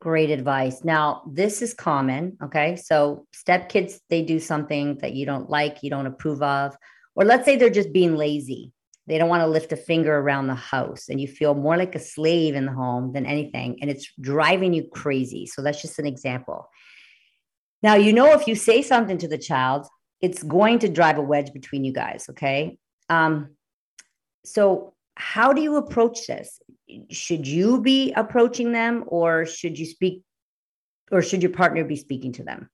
Great 0.00 0.30
advice. 0.30 0.84
Now, 0.84 1.22
this 1.26 1.62
is 1.62 1.72
common. 1.72 2.36
Okay. 2.42 2.76
So, 2.76 3.26
stepkids, 3.34 3.98
they 4.10 4.22
do 4.22 4.38
something 4.38 4.98
that 4.98 5.14
you 5.14 5.24
don't 5.24 5.48
like, 5.48 5.82
you 5.82 5.88
don't 5.88 6.06
approve 6.06 6.42
of, 6.42 6.76
or 7.14 7.24
let's 7.24 7.46
say 7.46 7.56
they're 7.56 7.70
just 7.70 7.94
being 7.94 8.14
lazy. 8.14 8.72
They 9.06 9.16
don't 9.16 9.30
want 9.30 9.42
to 9.42 9.46
lift 9.46 9.72
a 9.72 9.76
finger 9.76 10.14
around 10.14 10.48
the 10.48 10.54
house, 10.54 11.08
and 11.08 11.18
you 11.18 11.26
feel 11.26 11.54
more 11.54 11.76
like 11.78 11.94
a 11.94 11.98
slave 12.00 12.54
in 12.54 12.66
the 12.66 12.72
home 12.72 13.14
than 13.14 13.24
anything, 13.24 13.78
and 13.80 13.90
it's 13.90 14.12
driving 14.20 14.74
you 14.74 14.86
crazy. 14.92 15.46
So, 15.46 15.62
that's 15.62 15.80
just 15.80 15.98
an 15.98 16.06
example. 16.06 16.68
Now, 17.82 17.94
you 17.94 18.12
know, 18.12 18.32
if 18.32 18.46
you 18.46 18.54
say 18.54 18.82
something 18.82 19.16
to 19.18 19.28
the 19.28 19.38
child, 19.38 19.86
it's 20.20 20.42
going 20.42 20.80
to 20.80 20.88
drive 20.88 21.18
a 21.18 21.22
wedge 21.22 21.52
between 21.52 21.84
you 21.84 21.92
guys. 21.92 22.26
Okay. 22.30 22.78
Um, 23.08 23.50
so, 24.44 24.94
how 25.16 25.52
do 25.52 25.62
you 25.62 25.76
approach 25.76 26.26
this? 26.26 26.60
should 27.10 27.46
you 27.46 27.80
be 27.80 28.12
approaching 28.12 28.72
them 28.72 29.04
or 29.06 29.44
should 29.44 29.78
you 29.78 29.86
speak 29.86 30.22
or 31.10 31.22
should 31.22 31.42
your 31.42 31.52
partner 31.52 31.84
be 31.84 31.96
speaking 31.96 32.32
to 32.32 32.42
them? 32.42 32.70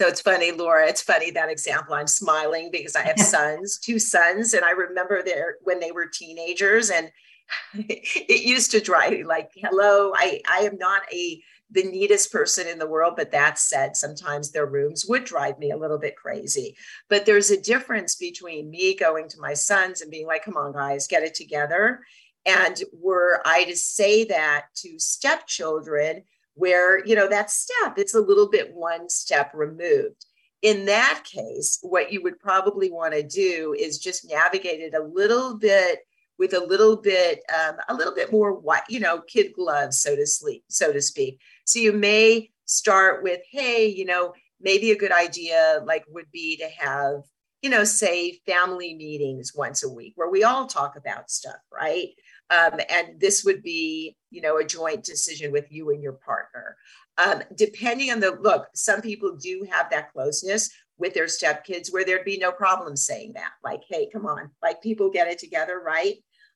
So 0.00 0.06
it's 0.06 0.20
funny, 0.20 0.52
Laura. 0.52 0.86
It's 0.86 1.02
funny 1.02 1.32
that 1.32 1.48
example. 1.48 1.94
I'm 1.94 2.06
smiling 2.06 2.70
because 2.70 2.94
I 2.94 3.02
have 3.02 3.18
sons, 3.18 3.78
two 3.78 3.98
sons, 3.98 4.54
and 4.54 4.64
I 4.64 4.70
remember 4.70 5.22
their 5.22 5.56
when 5.62 5.80
they 5.80 5.90
were 5.90 6.06
teenagers, 6.06 6.90
and 6.90 7.10
it 7.74 8.44
used 8.44 8.70
to 8.72 8.80
drive 8.80 9.10
me 9.10 9.24
like, 9.24 9.50
"Hello, 9.56 10.12
I 10.14 10.40
I 10.48 10.60
am 10.60 10.78
not 10.78 11.02
a 11.12 11.42
the 11.70 11.84
neatest 11.84 12.32
person 12.32 12.66
in 12.66 12.78
the 12.78 12.86
world, 12.86 13.14
but 13.16 13.30
that 13.32 13.58
said, 13.58 13.96
sometimes 13.96 14.50
their 14.50 14.66
rooms 14.66 15.04
would 15.06 15.24
drive 15.24 15.58
me 15.58 15.70
a 15.70 15.76
little 15.76 15.98
bit 15.98 16.16
crazy. 16.16 16.76
But 17.08 17.26
there's 17.26 17.50
a 17.50 17.60
difference 17.60 18.16
between 18.16 18.70
me 18.70 18.94
going 18.94 19.28
to 19.28 19.40
my 19.40 19.54
sons 19.54 20.00
and 20.00 20.10
being 20.10 20.26
like, 20.26 20.44
"Come 20.44 20.56
on, 20.56 20.72
guys, 20.72 21.06
get 21.06 21.22
it 21.22 21.34
together," 21.34 22.00
And 22.46 22.82
were 22.92 23.42
I 23.44 23.64
to 23.64 23.76
say 23.76 24.24
that 24.24 24.66
to 24.76 24.98
stepchildren, 24.98 26.24
where, 26.54 27.04
you 27.04 27.14
know, 27.14 27.28
that 27.28 27.50
step, 27.50 27.98
it's 27.98 28.14
a 28.14 28.20
little 28.20 28.48
bit 28.48 28.72
one 28.72 29.08
step 29.08 29.50
removed. 29.54 30.24
In 30.62 30.86
that 30.86 31.22
case, 31.24 31.78
what 31.82 32.10
you 32.12 32.22
would 32.22 32.40
probably 32.40 32.90
want 32.90 33.12
to 33.14 33.22
do 33.22 33.76
is 33.78 33.98
just 33.98 34.28
navigate 34.28 34.80
it 34.80 34.94
a 34.94 35.02
little 35.02 35.56
bit 35.56 36.00
with 36.38 36.54
a 36.54 36.64
little 36.64 36.96
bit, 36.96 37.40
um, 37.52 37.76
a 37.88 37.94
little 37.94 38.14
bit 38.14 38.30
more, 38.30 38.62
you 38.88 39.00
know, 39.00 39.20
kid 39.22 39.52
gloves, 39.54 40.00
so 40.00 40.14
to 40.16 40.26
speak, 40.26 40.64
so 40.68 40.92
to 40.92 41.02
speak. 41.02 41.40
So 41.64 41.78
you 41.78 41.92
may 41.92 42.50
start 42.64 43.22
with, 43.22 43.40
hey, 43.50 43.86
you 43.86 44.04
know, 44.04 44.34
maybe 44.60 44.90
a 44.90 44.98
good 44.98 45.12
idea 45.12 45.82
like 45.86 46.04
would 46.08 46.30
be 46.32 46.56
to 46.56 46.68
have 46.78 47.22
you 47.62 47.70
know, 47.70 47.84
say 47.84 48.40
family 48.46 48.94
meetings 48.94 49.52
once 49.54 49.82
a 49.82 49.88
week 49.88 50.12
where 50.16 50.30
we 50.30 50.44
all 50.44 50.66
talk 50.66 50.96
about 50.96 51.30
stuff, 51.30 51.58
right? 51.72 52.10
Um, 52.50 52.80
and 52.88 53.20
this 53.20 53.44
would 53.44 53.62
be, 53.62 54.16
you 54.30 54.40
know, 54.40 54.58
a 54.58 54.64
joint 54.64 55.04
decision 55.04 55.52
with 55.52 55.70
you 55.70 55.90
and 55.90 56.02
your 56.02 56.12
partner. 56.12 56.76
Um, 57.18 57.42
depending 57.56 58.12
on 58.12 58.20
the 58.20 58.38
look, 58.40 58.68
some 58.74 59.00
people 59.00 59.36
do 59.36 59.66
have 59.70 59.90
that 59.90 60.12
closeness 60.12 60.70
with 60.98 61.14
their 61.14 61.26
stepkids 61.26 61.92
where 61.92 62.04
there'd 62.04 62.24
be 62.24 62.38
no 62.38 62.52
problem 62.52 62.96
saying 62.96 63.32
that, 63.34 63.52
like, 63.64 63.82
hey, 63.88 64.08
come 64.12 64.26
on, 64.26 64.50
like 64.62 64.80
people 64.82 65.10
get 65.10 65.28
it 65.28 65.38
together, 65.38 65.80
right? 65.84 66.14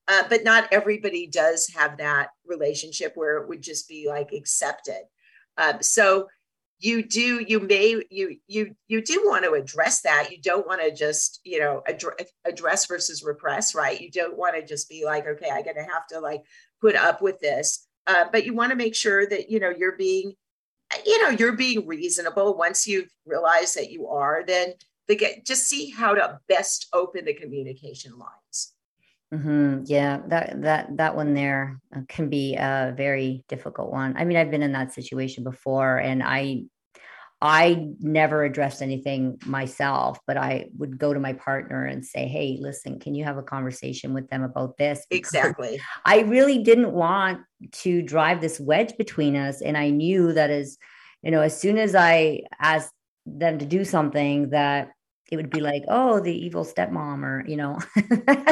Uh, 0.09 0.25
but 0.29 0.45
not 0.45 0.69
everybody 0.73 1.27
does 1.27 1.69
have 1.69 1.99
that 1.99 2.31
relationship 2.45 3.13
where 3.15 3.39
it 3.39 3.49
would 3.49 3.63
just 3.63 3.89
be 3.89 4.09
like 4.09 4.33
accepted. 4.33 5.03
Um, 5.57 5.81
so 5.81 6.29
you 6.83 7.05
do 7.05 7.45
you 7.47 7.61
may 7.61 8.03
you 8.11 8.37
you 8.49 8.75
you 8.89 9.01
do 9.01 9.23
want 9.25 9.45
to 9.45 9.53
address 9.53 10.03
that. 10.03 10.33
You 10.33 10.41
don't 10.43 10.67
want 10.67 10.83
to 10.83 10.93
just 10.93 11.41
you 11.45 11.61
know 11.61 11.83
address, 11.87 12.27
address 12.45 12.87
versus 12.87 13.23
repress 13.23 13.75
right? 13.75 14.01
You 14.01 14.11
don't 14.11 14.37
want 14.37 14.57
to 14.57 14.67
just 14.67 14.89
be 14.89 15.05
like 15.05 15.27
okay 15.27 15.49
i'm 15.51 15.65
gonna 15.65 15.85
have 15.85 16.07
to 16.09 16.19
like 16.21 16.43
put 16.81 16.97
up 16.97 17.23
with 17.23 17.39
this. 17.41 17.87
Uh, 18.09 18.25
but 18.33 18.45
you 18.45 18.53
want 18.53 18.71
to 18.71 18.77
make 18.77 18.97
sure 18.97 19.27
that 19.27 19.49
you 19.49 19.61
know 19.61 19.71
you're 19.71 19.97
being 19.97 20.33
you 21.07 21.23
know 21.23 21.29
you're 21.29 21.57
being 21.57 21.87
reasonable. 21.87 22.57
Once 22.57 22.87
you've 22.87 23.11
realized 23.25 23.77
that 23.77 23.93
you 23.93 24.09
are 24.09 24.43
then 24.45 24.73
the 25.07 25.15
get 25.15 25.47
just 25.47 25.69
see 25.69 25.91
how 25.91 26.15
to 26.15 26.41
best 26.49 26.89
open 26.93 27.25
the 27.25 27.35
communication 27.35 28.19
lines 28.19 28.73
Mm-hmm. 29.33 29.85
Yeah, 29.87 30.21
that 30.29 30.61
that 30.63 30.97
that 30.99 31.17
one 31.17 31.33
there 31.33 31.81
uh, 31.97 32.01
can 32.09 32.29
be 32.29 32.55
a 32.55 32.93
very 32.95 33.45
difficult 33.49 33.91
one. 33.91 34.15
I 34.17 34.25
mean, 34.25 34.37
I've 34.37 34.51
been 34.51 34.63
in 34.63 34.73
that 34.73 34.93
situation 34.93 35.43
before, 35.43 35.97
and 35.97 36.23
I 36.23 36.65
I 37.41 37.89
never 37.99 38.45
addressed 38.45 38.83
anything 38.83 39.39
myself, 39.47 40.19
but 40.27 40.37
I 40.37 40.67
would 40.77 40.99
go 40.99 41.15
to 41.15 41.19
my 41.19 41.33
partner 41.33 41.87
and 41.87 42.05
say, 42.05 42.29
"Hey, 42.29 42.59
listen, 42.61 43.01
can 43.01 43.15
you 43.15 43.25
have 43.25 43.39
a 43.39 43.43
conversation 43.43 44.13
with 44.13 44.29
them 44.29 44.43
about 44.43 44.77
this?" 44.77 45.07
Because 45.09 45.35
exactly. 45.35 45.81
I 46.05 46.21
really 46.21 46.63
didn't 46.63 46.93
want 46.93 47.41
to 47.73 48.03
drive 48.03 48.43
this 48.43 48.61
wedge 48.61 48.97
between 48.99 49.35
us, 49.35 49.63
and 49.63 49.79
I 49.79 49.89
knew 49.89 50.35
that 50.35 50.51
as 50.51 50.77
you 51.23 51.31
know, 51.31 51.41
as 51.41 51.59
soon 51.59 51.79
as 51.79 51.95
I 51.95 52.43
asked 52.61 52.93
them 53.25 53.59
to 53.59 53.67
do 53.67 53.85
something 53.85 54.51
that 54.51 54.91
it 55.33 55.37
would 55.37 55.49
be 55.49 55.63
like, 55.63 55.85
oh, 55.89 56.21
the 56.21 56.31
evil 56.31 56.63
stepmom, 56.63 57.25
or 57.25 57.43
you 57.49 57.57
know. 57.57 57.79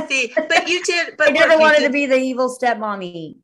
See, 0.09 0.33
but 0.35 0.66
you 0.66 0.83
did. 0.83 1.14
But 1.18 1.28
I 1.28 1.33
never 1.33 1.53
look, 1.53 1.61
wanted 1.61 1.81
did, 1.81 1.87
to 1.89 1.93
be 1.93 2.07
the 2.07 2.16
evil 2.16 2.57
stepmommy. 2.57 3.37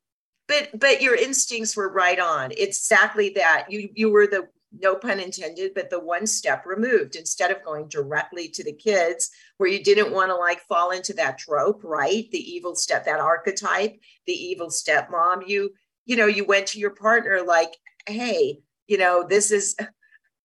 But 0.48 0.70
but 0.74 1.02
your 1.02 1.14
instincts 1.14 1.76
were 1.76 1.92
right 1.92 2.18
on. 2.18 2.52
It's 2.52 2.78
exactly 2.78 3.28
that. 3.36 3.66
You 3.68 3.90
you 3.94 4.10
were 4.10 4.26
the 4.26 4.48
no 4.72 4.94
pun 4.94 5.20
intended, 5.20 5.72
but 5.74 5.90
the 5.90 6.00
one 6.00 6.26
step 6.26 6.64
removed 6.64 7.14
instead 7.14 7.50
of 7.50 7.62
going 7.62 7.88
directly 7.88 8.48
to 8.48 8.64
the 8.64 8.72
kids 8.72 9.30
where 9.58 9.68
you 9.68 9.84
didn't 9.84 10.12
want 10.12 10.30
to 10.30 10.34
like 10.34 10.60
fall 10.62 10.92
into 10.92 11.12
that 11.14 11.36
trope, 11.36 11.82
right? 11.84 12.30
The 12.30 12.38
evil 12.38 12.74
step, 12.74 13.04
that 13.04 13.20
archetype, 13.20 14.00
the 14.26 14.32
evil 14.32 14.68
stepmom. 14.68 15.46
You 15.46 15.72
you 16.06 16.16
know 16.16 16.26
you 16.26 16.46
went 16.46 16.68
to 16.68 16.78
your 16.78 16.94
partner 16.94 17.42
like, 17.46 17.76
hey, 18.06 18.60
you 18.86 18.96
know 18.96 19.26
this 19.28 19.50
is. 19.50 19.76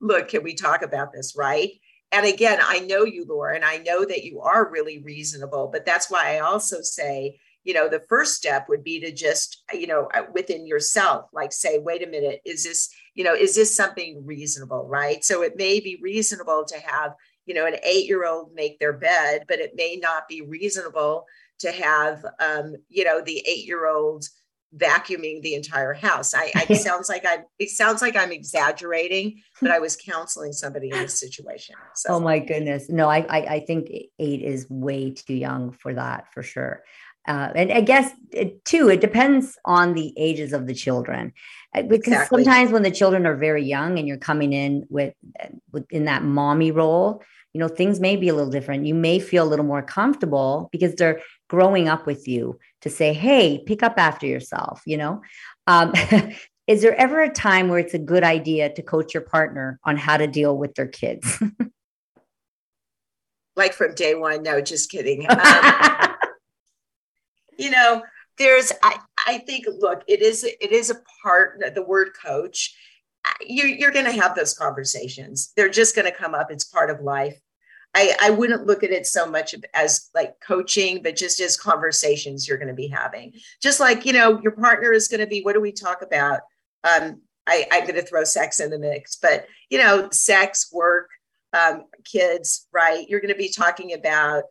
Look, 0.04 0.30
can 0.30 0.42
we 0.42 0.56
talk 0.56 0.82
about 0.82 1.14
this, 1.14 1.36
right? 1.38 1.70
And 2.12 2.26
again, 2.26 2.60
I 2.62 2.80
know 2.80 3.04
you, 3.04 3.26
Laura, 3.28 3.56
and 3.56 3.64
I 3.64 3.78
know 3.78 4.06
that 4.06 4.24
you 4.24 4.42
are 4.42 4.70
really 4.70 5.00
reasonable, 5.00 5.70
but 5.72 5.86
that's 5.86 6.12
why 6.12 6.36
I 6.36 6.40
also 6.40 6.82
say, 6.82 7.40
you 7.64 7.74
know, 7.74 7.88
the 7.88 8.04
first 8.10 8.36
step 8.36 8.68
would 8.70 8.84
be 8.84 9.00
to 9.00 9.12
just, 9.12 9.64
you 9.74 9.88
know, 9.88 10.10
uh, 10.14 10.24
within 10.34 10.66
yourself, 10.66 11.26
like 11.32 11.54
say, 11.54 11.80
wait 11.80 12.04
a 12.06 12.10
minute, 12.10 12.42
is 12.46 12.64
this, 12.64 12.90
you 13.14 13.24
know, 13.24 13.36
is 13.36 13.56
this 13.56 13.76
something 13.76 14.26
reasonable, 14.26 14.88
right? 14.88 15.24
So 15.24 15.44
it 15.44 15.56
may 15.56 15.80
be 15.80 16.00
reasonable 16.02 16.66
to 16.66 16.80
have, 16.80 17.14
you 17.46 17.54
know, 17.54 17.66
an 17.66 17.76
eight 17.84 18.08
year 18.08 18.26
old 18.26 18.54
make 18.56 18.80
their 18.80 18.94
bed, 18.94 19.46
but 19.48 19.60
it 19.60 19.74
may 19.76 19.98
not 20.02 20.28
be 20.28 20.42
reasonable 20.42 21.26
to 21.60 21.72
have, 21.72 22.26
um, 22.40 22.76
you 22.90 23.04
know, 23.04 23.22
the 23.22 23.40
eight 23.48 23.66
year 23.66 23.88
old 23.88 24.26
vacuuming 24.78 25.42
the 25.42 25.56
entire 25.56 25.94
house. 25.94 26.34
I, 26.34 26.52
I 26.56 26.74
sounds 26.74 27.10
like 27.10 27.26
I 27.26 27.40
it 27.60 27.70
sounds 27.70 28.02
like 28.02 28.16
I'm 28.16 28.32
exaggerating, 28.32 29.42
but 29.62 29.72
I 29.72 29.80
was 29.80 29.96
counseling 29.96 30.54
somebody 30.54 30.90
in 30.90 30.98
this 30.98 31.20
situation. 31.20 31.76
So. 31.96 32.14
Oh 32.14 32.20
my 32.20 32.40
goodness. 32.40 32.90
No, 32.90 33.10
I, 33.10 33.26
I, 33.30 33.38
I 33.56 33.60
think 33.62 33.90
eight 34.20 34.42
is 34.42 34.70
way 34.70 35.12
too 35.12 35.34
young 35.34 35.72
for 35.72 35.94
that 35.94 36.32
for 36.34 36.44
sure. 36.44 36.84
Uh, 37.28 37.52
and 37.54 37.72
I 37.72 37.82
guess 37.82 38.12
it, 38.32 38.66
too, 38.66 38.90
it 38.90 39.00
depends 39.00 39.56
on 39.64 39.94
the 39.94 40.12
ages 40.18 40.54
of 40.54 40.66
the 40.66 40.74
children, 40.74 41.34
uh, 41.76 41.84
because 41.84 42.14
exactly. 42.14 42.44
sometimes 42.44 42.72
when 42.72 42.82
the 42.82 42.90
children 42.90 43.28
are 43.28 43.36
very 43.36 43.64
young 43.64 44.00
and 44.00 44.08
you're 44.08 44.18
coming 44.18 44.54
in 44.54 44.88
with, 44.90 45.14
with 45.72 45.86
in 45.92 46.06
that 46.06 46.24
mommy 46.24 46.72
role, 46.72 47.22
you 47.54 47.60
know 47.60 47.68
things 47.68 48.00
may 48.00 48.16
be 48.16 48.30
a 48.30 48.34
little 48.34 48.50
different. 48.50 48.86
You 48.86 48.96
may 48.96 49.20
feel 49.20 49.44
a 49.44 49.50
little 49.50 49.66
more 49.66 49.82
comfortable 49.82 50.70
because 50.72 50.96
they're 50.96 51.22
growing 51.50 51.90
up 51.90 52.06
with 52.06 52.28
you 52.28 52.58
to 52.82 52.90
say, 52.90 53.14
hey, 53.14 53.64
pick 53.66 53.84
up 53.84 53.96
after 53.98 54.26
yourself, 54.26 54.82
you 54.86 54.98
know? 54.98 55.22
Um, 55.68 55.94
is 56.68 56.82
there 56.82 56.96
ever 56.96 57.22
a 57.22 57.32
time 57.32 57.70
where 57.70 57.80
it's 57.80 57.94
a 57.94 58.00
good 58.00 58.24
idea 58.24 58.74
to 58.74 58.82
coach 58.82 59.14
your 59.14 59.24
partner 59.24 59.80
on 59.84 59.98
how 59.98 60.18
to 60.18 60.28
deal 60.28 60.58
with 60.58 60.74
their 60.76 60.88
kids? 60.88 61.42
like 63.56 63.74
from 63.74 63.94
day 63.94 64.16
one? 64.16 64.44
No, 64.44 64.62
just 64.62 64.92
kidding. 64.92 65.28
Um, 65.38 66.16
you 67.58 67.70
know, 67.70 68.02
there's, 68.40 68.72
I, 68.82 68.98
I 69.28 69.38
think, 69.40 69.66
look, 69.80 70.04
it 70.08 70.22
is, 70.22 70.44
it 70.44 70.72
is 70.72 70.90
a 70.90 70.96
part, 71.22 71.62
the 71.76 71.84
word 71.84 72.12
coach, 72.20 72.76
you, 73.42 73.66
you're 73.66 73.92
going 73.92 74.06
to 74.06 74.20
have 74.20 74.36
those 74.36 74.56
conversations. 74.56 75.52
They're 75.56 75.70
just 75.70 75.96
going 75.96 76.12
to 76.12 76.18
come 76.18 76.34
up. 76.34 76.50
It's 76.50 76.64
part 76.64 76.90
of 76.90 77.02
life. 77.02 77.40
I, 77.94 78.16
I 78.22 78.30
wouldn't 78.30 78.66
look 78.66 78.84
at 78.84 78.92
it 78.92 79.06
so 79.06 79.26
much 79.30 79.54
as 79.74 80.10
like 80.16 80.40
coaching, 80.40 81.04
but 81.04 81.18
just 81.18 81.40
as 81.42 81.58
conversations 81.58 82.48
you're 82.48 82.58
going 82.58 82.70
to 82.70 82.74
be 82.74 82.88
having. 82.88 83.34
Just 83.62 83.80
like, 83.80 84.06
you 84.06 84.14
know, 84.14 84.40
your 84.42 84.54
partner 84.54 84.94
is 84.94 85.10
going 85.10 85.20
to 85.20 85.28
be, 85.28 85.42
what 85.42 85.54
do 85.54 85.62
we 85.62 85.74
talk 85.74 86.02
about? 86.02 86.40
Um, 86.84 87.22
I, 87.48 87.68
I'm 87.72 87.84
going 87.84 87.96
to 87.96 88.06
throw 88.06 88.24
sex 88.24 88.60
in 88.60 88.70
the 88.70 88.80
mix, 88.80 89.18
but, 89.18 89.46
you 89.70 89.78
know, 89.78 90.10
sex, 90.12 90.72
work, 90.72 91.10
um, 91.54 91.84
kids, 92.06 92.68
right? 92.72 93.10
You're 93.10 93.20
going 93.20 93.34
to 93.34 93.38
be 93.38 93.50
talking 93.52 93.94
about, 93.94 94.44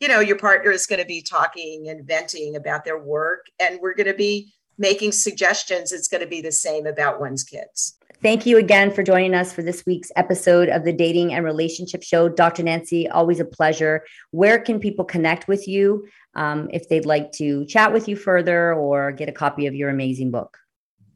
you 0.00 0.08
know, 0.08 0.20
your 0.20 0.38
partner 0.38 0.70
is 0.70 0.86
going 0.86 1.00
to 1.00 1.06
be 1.06 1.20
talking 1.20 1.88
and 1.88 2.06
venting 2.06 2.56
about 2.56 2.84
their 2.84 2.98
work, 2.98 3.46
and 3.60 3.80
we're 3.82 3.94
going 3.94 4.06
to 4.06 4.14
be 4.14 4.54
making 4.78 5.12
suggestions. 5.12 5.92
It's 5.92 6.08
going 6.08 6.22
to 6.22 6.28
be 6.28 6.40
the 6.40 6.52
same 6.52 6.86
about 6.86 7.20
one's 7.20 7.44
kids. 7.44 7.97
Thank 8.20 8.46
you 8.46 8.58
again 8.58 8.90
for 8.90 9.04
joining 9.04 9.32
us 9.32 9.52
for 9.52 9.62
this 9.62 9.86
week's 9.86 10.10
episode 10.16 10.68
of 10.68 10.82
the 10.82 10.92
Dating 10.92 11.32
and 11.32 11.44
Relationship 11.44 12.02
Show. 12.02 12.28
Dr. 12.28 12.64
Nancy, 12.64 13.08
always 13.08 13.38
a 13.38 13.44
pleasure. 13.44 14.04
Where 14.32 14.58
can 14.58 14.80
people 14.80 15.04
connect 15.04 15.46
with 15.46 15.68
you 15.68 16.08
um, 16.34 16.68
if 16.72 16.88
they'd 16.88 17.06
like 17.06 17.30
to 17.32 17.64
chat 17.66 17.92
with 17.92 18.08
you 18.08 18.16
further 18.16 18.74
or 18.74 19.12
get 19.12 19.28
a 19.28 19.32
copy 19.32 19.66
of 19.66 19.76
your 19.76 19.88
amazing 19.88 20.32
book? 20.32 20.58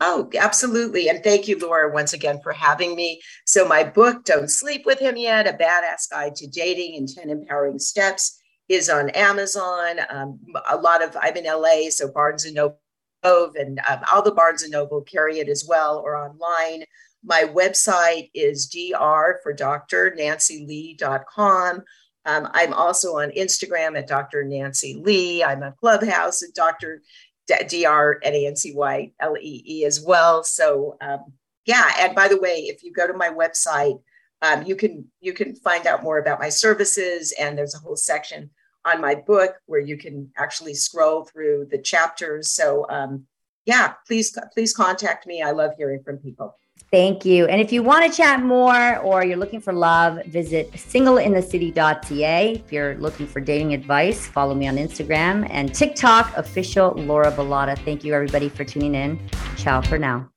Oh, 0.01 0.31
absolutely. 0.39 1.09
And 1.09 1.25
thank 1.25 1.49
you, 1.49 1.59
Laura, 1.59 1.93
once 1.93 2.13
again 2.13 2.41
for 2.41 2.53
having 2.53 2.95
me. 2.95 3.21
So, 3.47 3.67
my 3.67 3.83
book, 3.83 4.25
Don't 4.25 4.49
Sleep 4.49 4.87
with 4.87 5.01
Him 5.01 5.17
Yet 5.17 5.49
A 5.49 5.53
Badass 5.53 6.09
Guide 6.09 6.37
to 6.37 6.47
Dating 6.47 6.95
in 6.95 7.09
10 7.09 7.31
Empowering 7.31 7.81
Steps, 7.81 8.41
is 8.69 8.89
on 8.89 9.11
Amazon. 9.11 9.99
Um, 10.09 10.39
a 10.71 10.77
lot 10.77 11.03
of, 11.03 11.17
I'm 11.21 11.37
in 11.37 11.47
LA, 11.47 11.91
so 11.91 12.11
Barnes 12.13 12.45
and 12.45 12.55
Noble 12.55 12.79
and 13.25 13.81
um, 13.89 14.01
all 14.11 14.23
the 14.23 14.33
Barnes 14.33 14.63
and 14.63 14.73
Noble 14.73 15.03
carry 15.03 15.39
it 15.39 15.49
as 15.49 15.65
well 15.69 15.99
or 15.99 16.17
online. 16.17 16.85
My 17.25 17.45
website 17.45 18.31
is 18.35 18.67
dr 18.67 19.41
for 19.43 19.53
Dr. 19.53 20.15
NancyLee.com. 20.19 21.83
Um, 22.25 22.49
I'm 22.53 22.73
also 22.73 23.19
on 23.19 23.31
Instagram 23.31 23.97
at 23.99 24.09
Dr. 24.09 24.45
Nancy 24.45 25.01
Lee. 25.05 25.43
I'm 25.43 25.63
on 25.63 25.75
Clubhouse 25.79 26.43
at 26.43 26.55
Dr. 26.55 27.03
Dr. 27.47 28.21
N 28.23 28.35
A 28.35 28.47
N 28.47 28.57
C 28.57 28.73
Y 28.75 29.13
L 29.21 29.37
E 29.41 29.63
E 29.67 29.85
as 29.85 30.01
well. 30.01 30.45
So 30.45 30.97
um, 31.01 31.33
yeah, 31.65 31.91
and 32.01 32.15
by 32.15 32.29
the 32.29 32.41
way, 32.41 32.67
if 32.69 32.83
you 32.83 32.93
go 32.93 33.07
to 33.07 33.13
my 33.13 33.29
website, 33.29 34.01
um, 34.41 34.63
you 34.65 34.77
can 34.77 35.05
you 35.21 35.33
can 35.33 35.55
find 35.57 35.87
out 35.87 36.03
more 36.03 36.19
about 36.19 36.41
my 36.41 36.49
services, 36.49 37.33
and 37.39 37.57
there's 37.57 37.75
a 37.75 37.79
whole 37.79 37.97
section 37.97 38.51
on 38.85 39.01
my 39.01 39.15
book 39.15 39.55
where 39.67 39.81
you 39.81 39.97
can 39.97 40.31
actually 40.37 40.75
scroll 40.75 41.25
through 41.25 41.69
the 41.71 41.79
chapters. 41.79 42.53
So 42.53 42.87
um, 42.89 43.27
yeah, 43.65 43.95
please 44.07 44.37
please 44.53 44.75
contact 44.75 45.27
me. 45.27 45.43
I 45.43 45.53
love 45.53 45.73
hearing 45.77 46.03
from 46.03 46.19
people. 46.19 46.57
Thank 46.91 47.25
you. 47.25 47.47
And 47.47 47.61
if 47.61 47.73
you 47.73 47.83
want 47.83 48.11
to 48.11 48.15
chat 48.15 48.43
more 48.43 48.99
or 48.99 49.25
you're 49.25 49.39
looking 49.39 49.61
for 49.61 49.73
love, 49.73 50.25
visit 50.27 50.71
singleinthecity.ca. 50.73 52.53
If 52.53 52.73
you're 52.73 52.97
looking 52.97 53.27
for 53.27 53.41
dating 53.41 53.73
advice, 53.73 54.27
follow 54.27 54.55
me 54.55 54.69
on 54.69 54.77
Instagram 54.77 55.47
and 55.51 55.75
TikTok, 55.75 56.37
official 56.37 56.93
Laura 56.93 57.33
Bilotta. 57.33 57.79
Thank 57.79 58.05
you, 58.05 58.13
everybody, 58.13 58.51
for 58.51 58.65
tuning 58.65 58.95
in. 58.95 59.19
Ciao 59.57 59.81
for 59.81 59.99
now. 59.99 60.32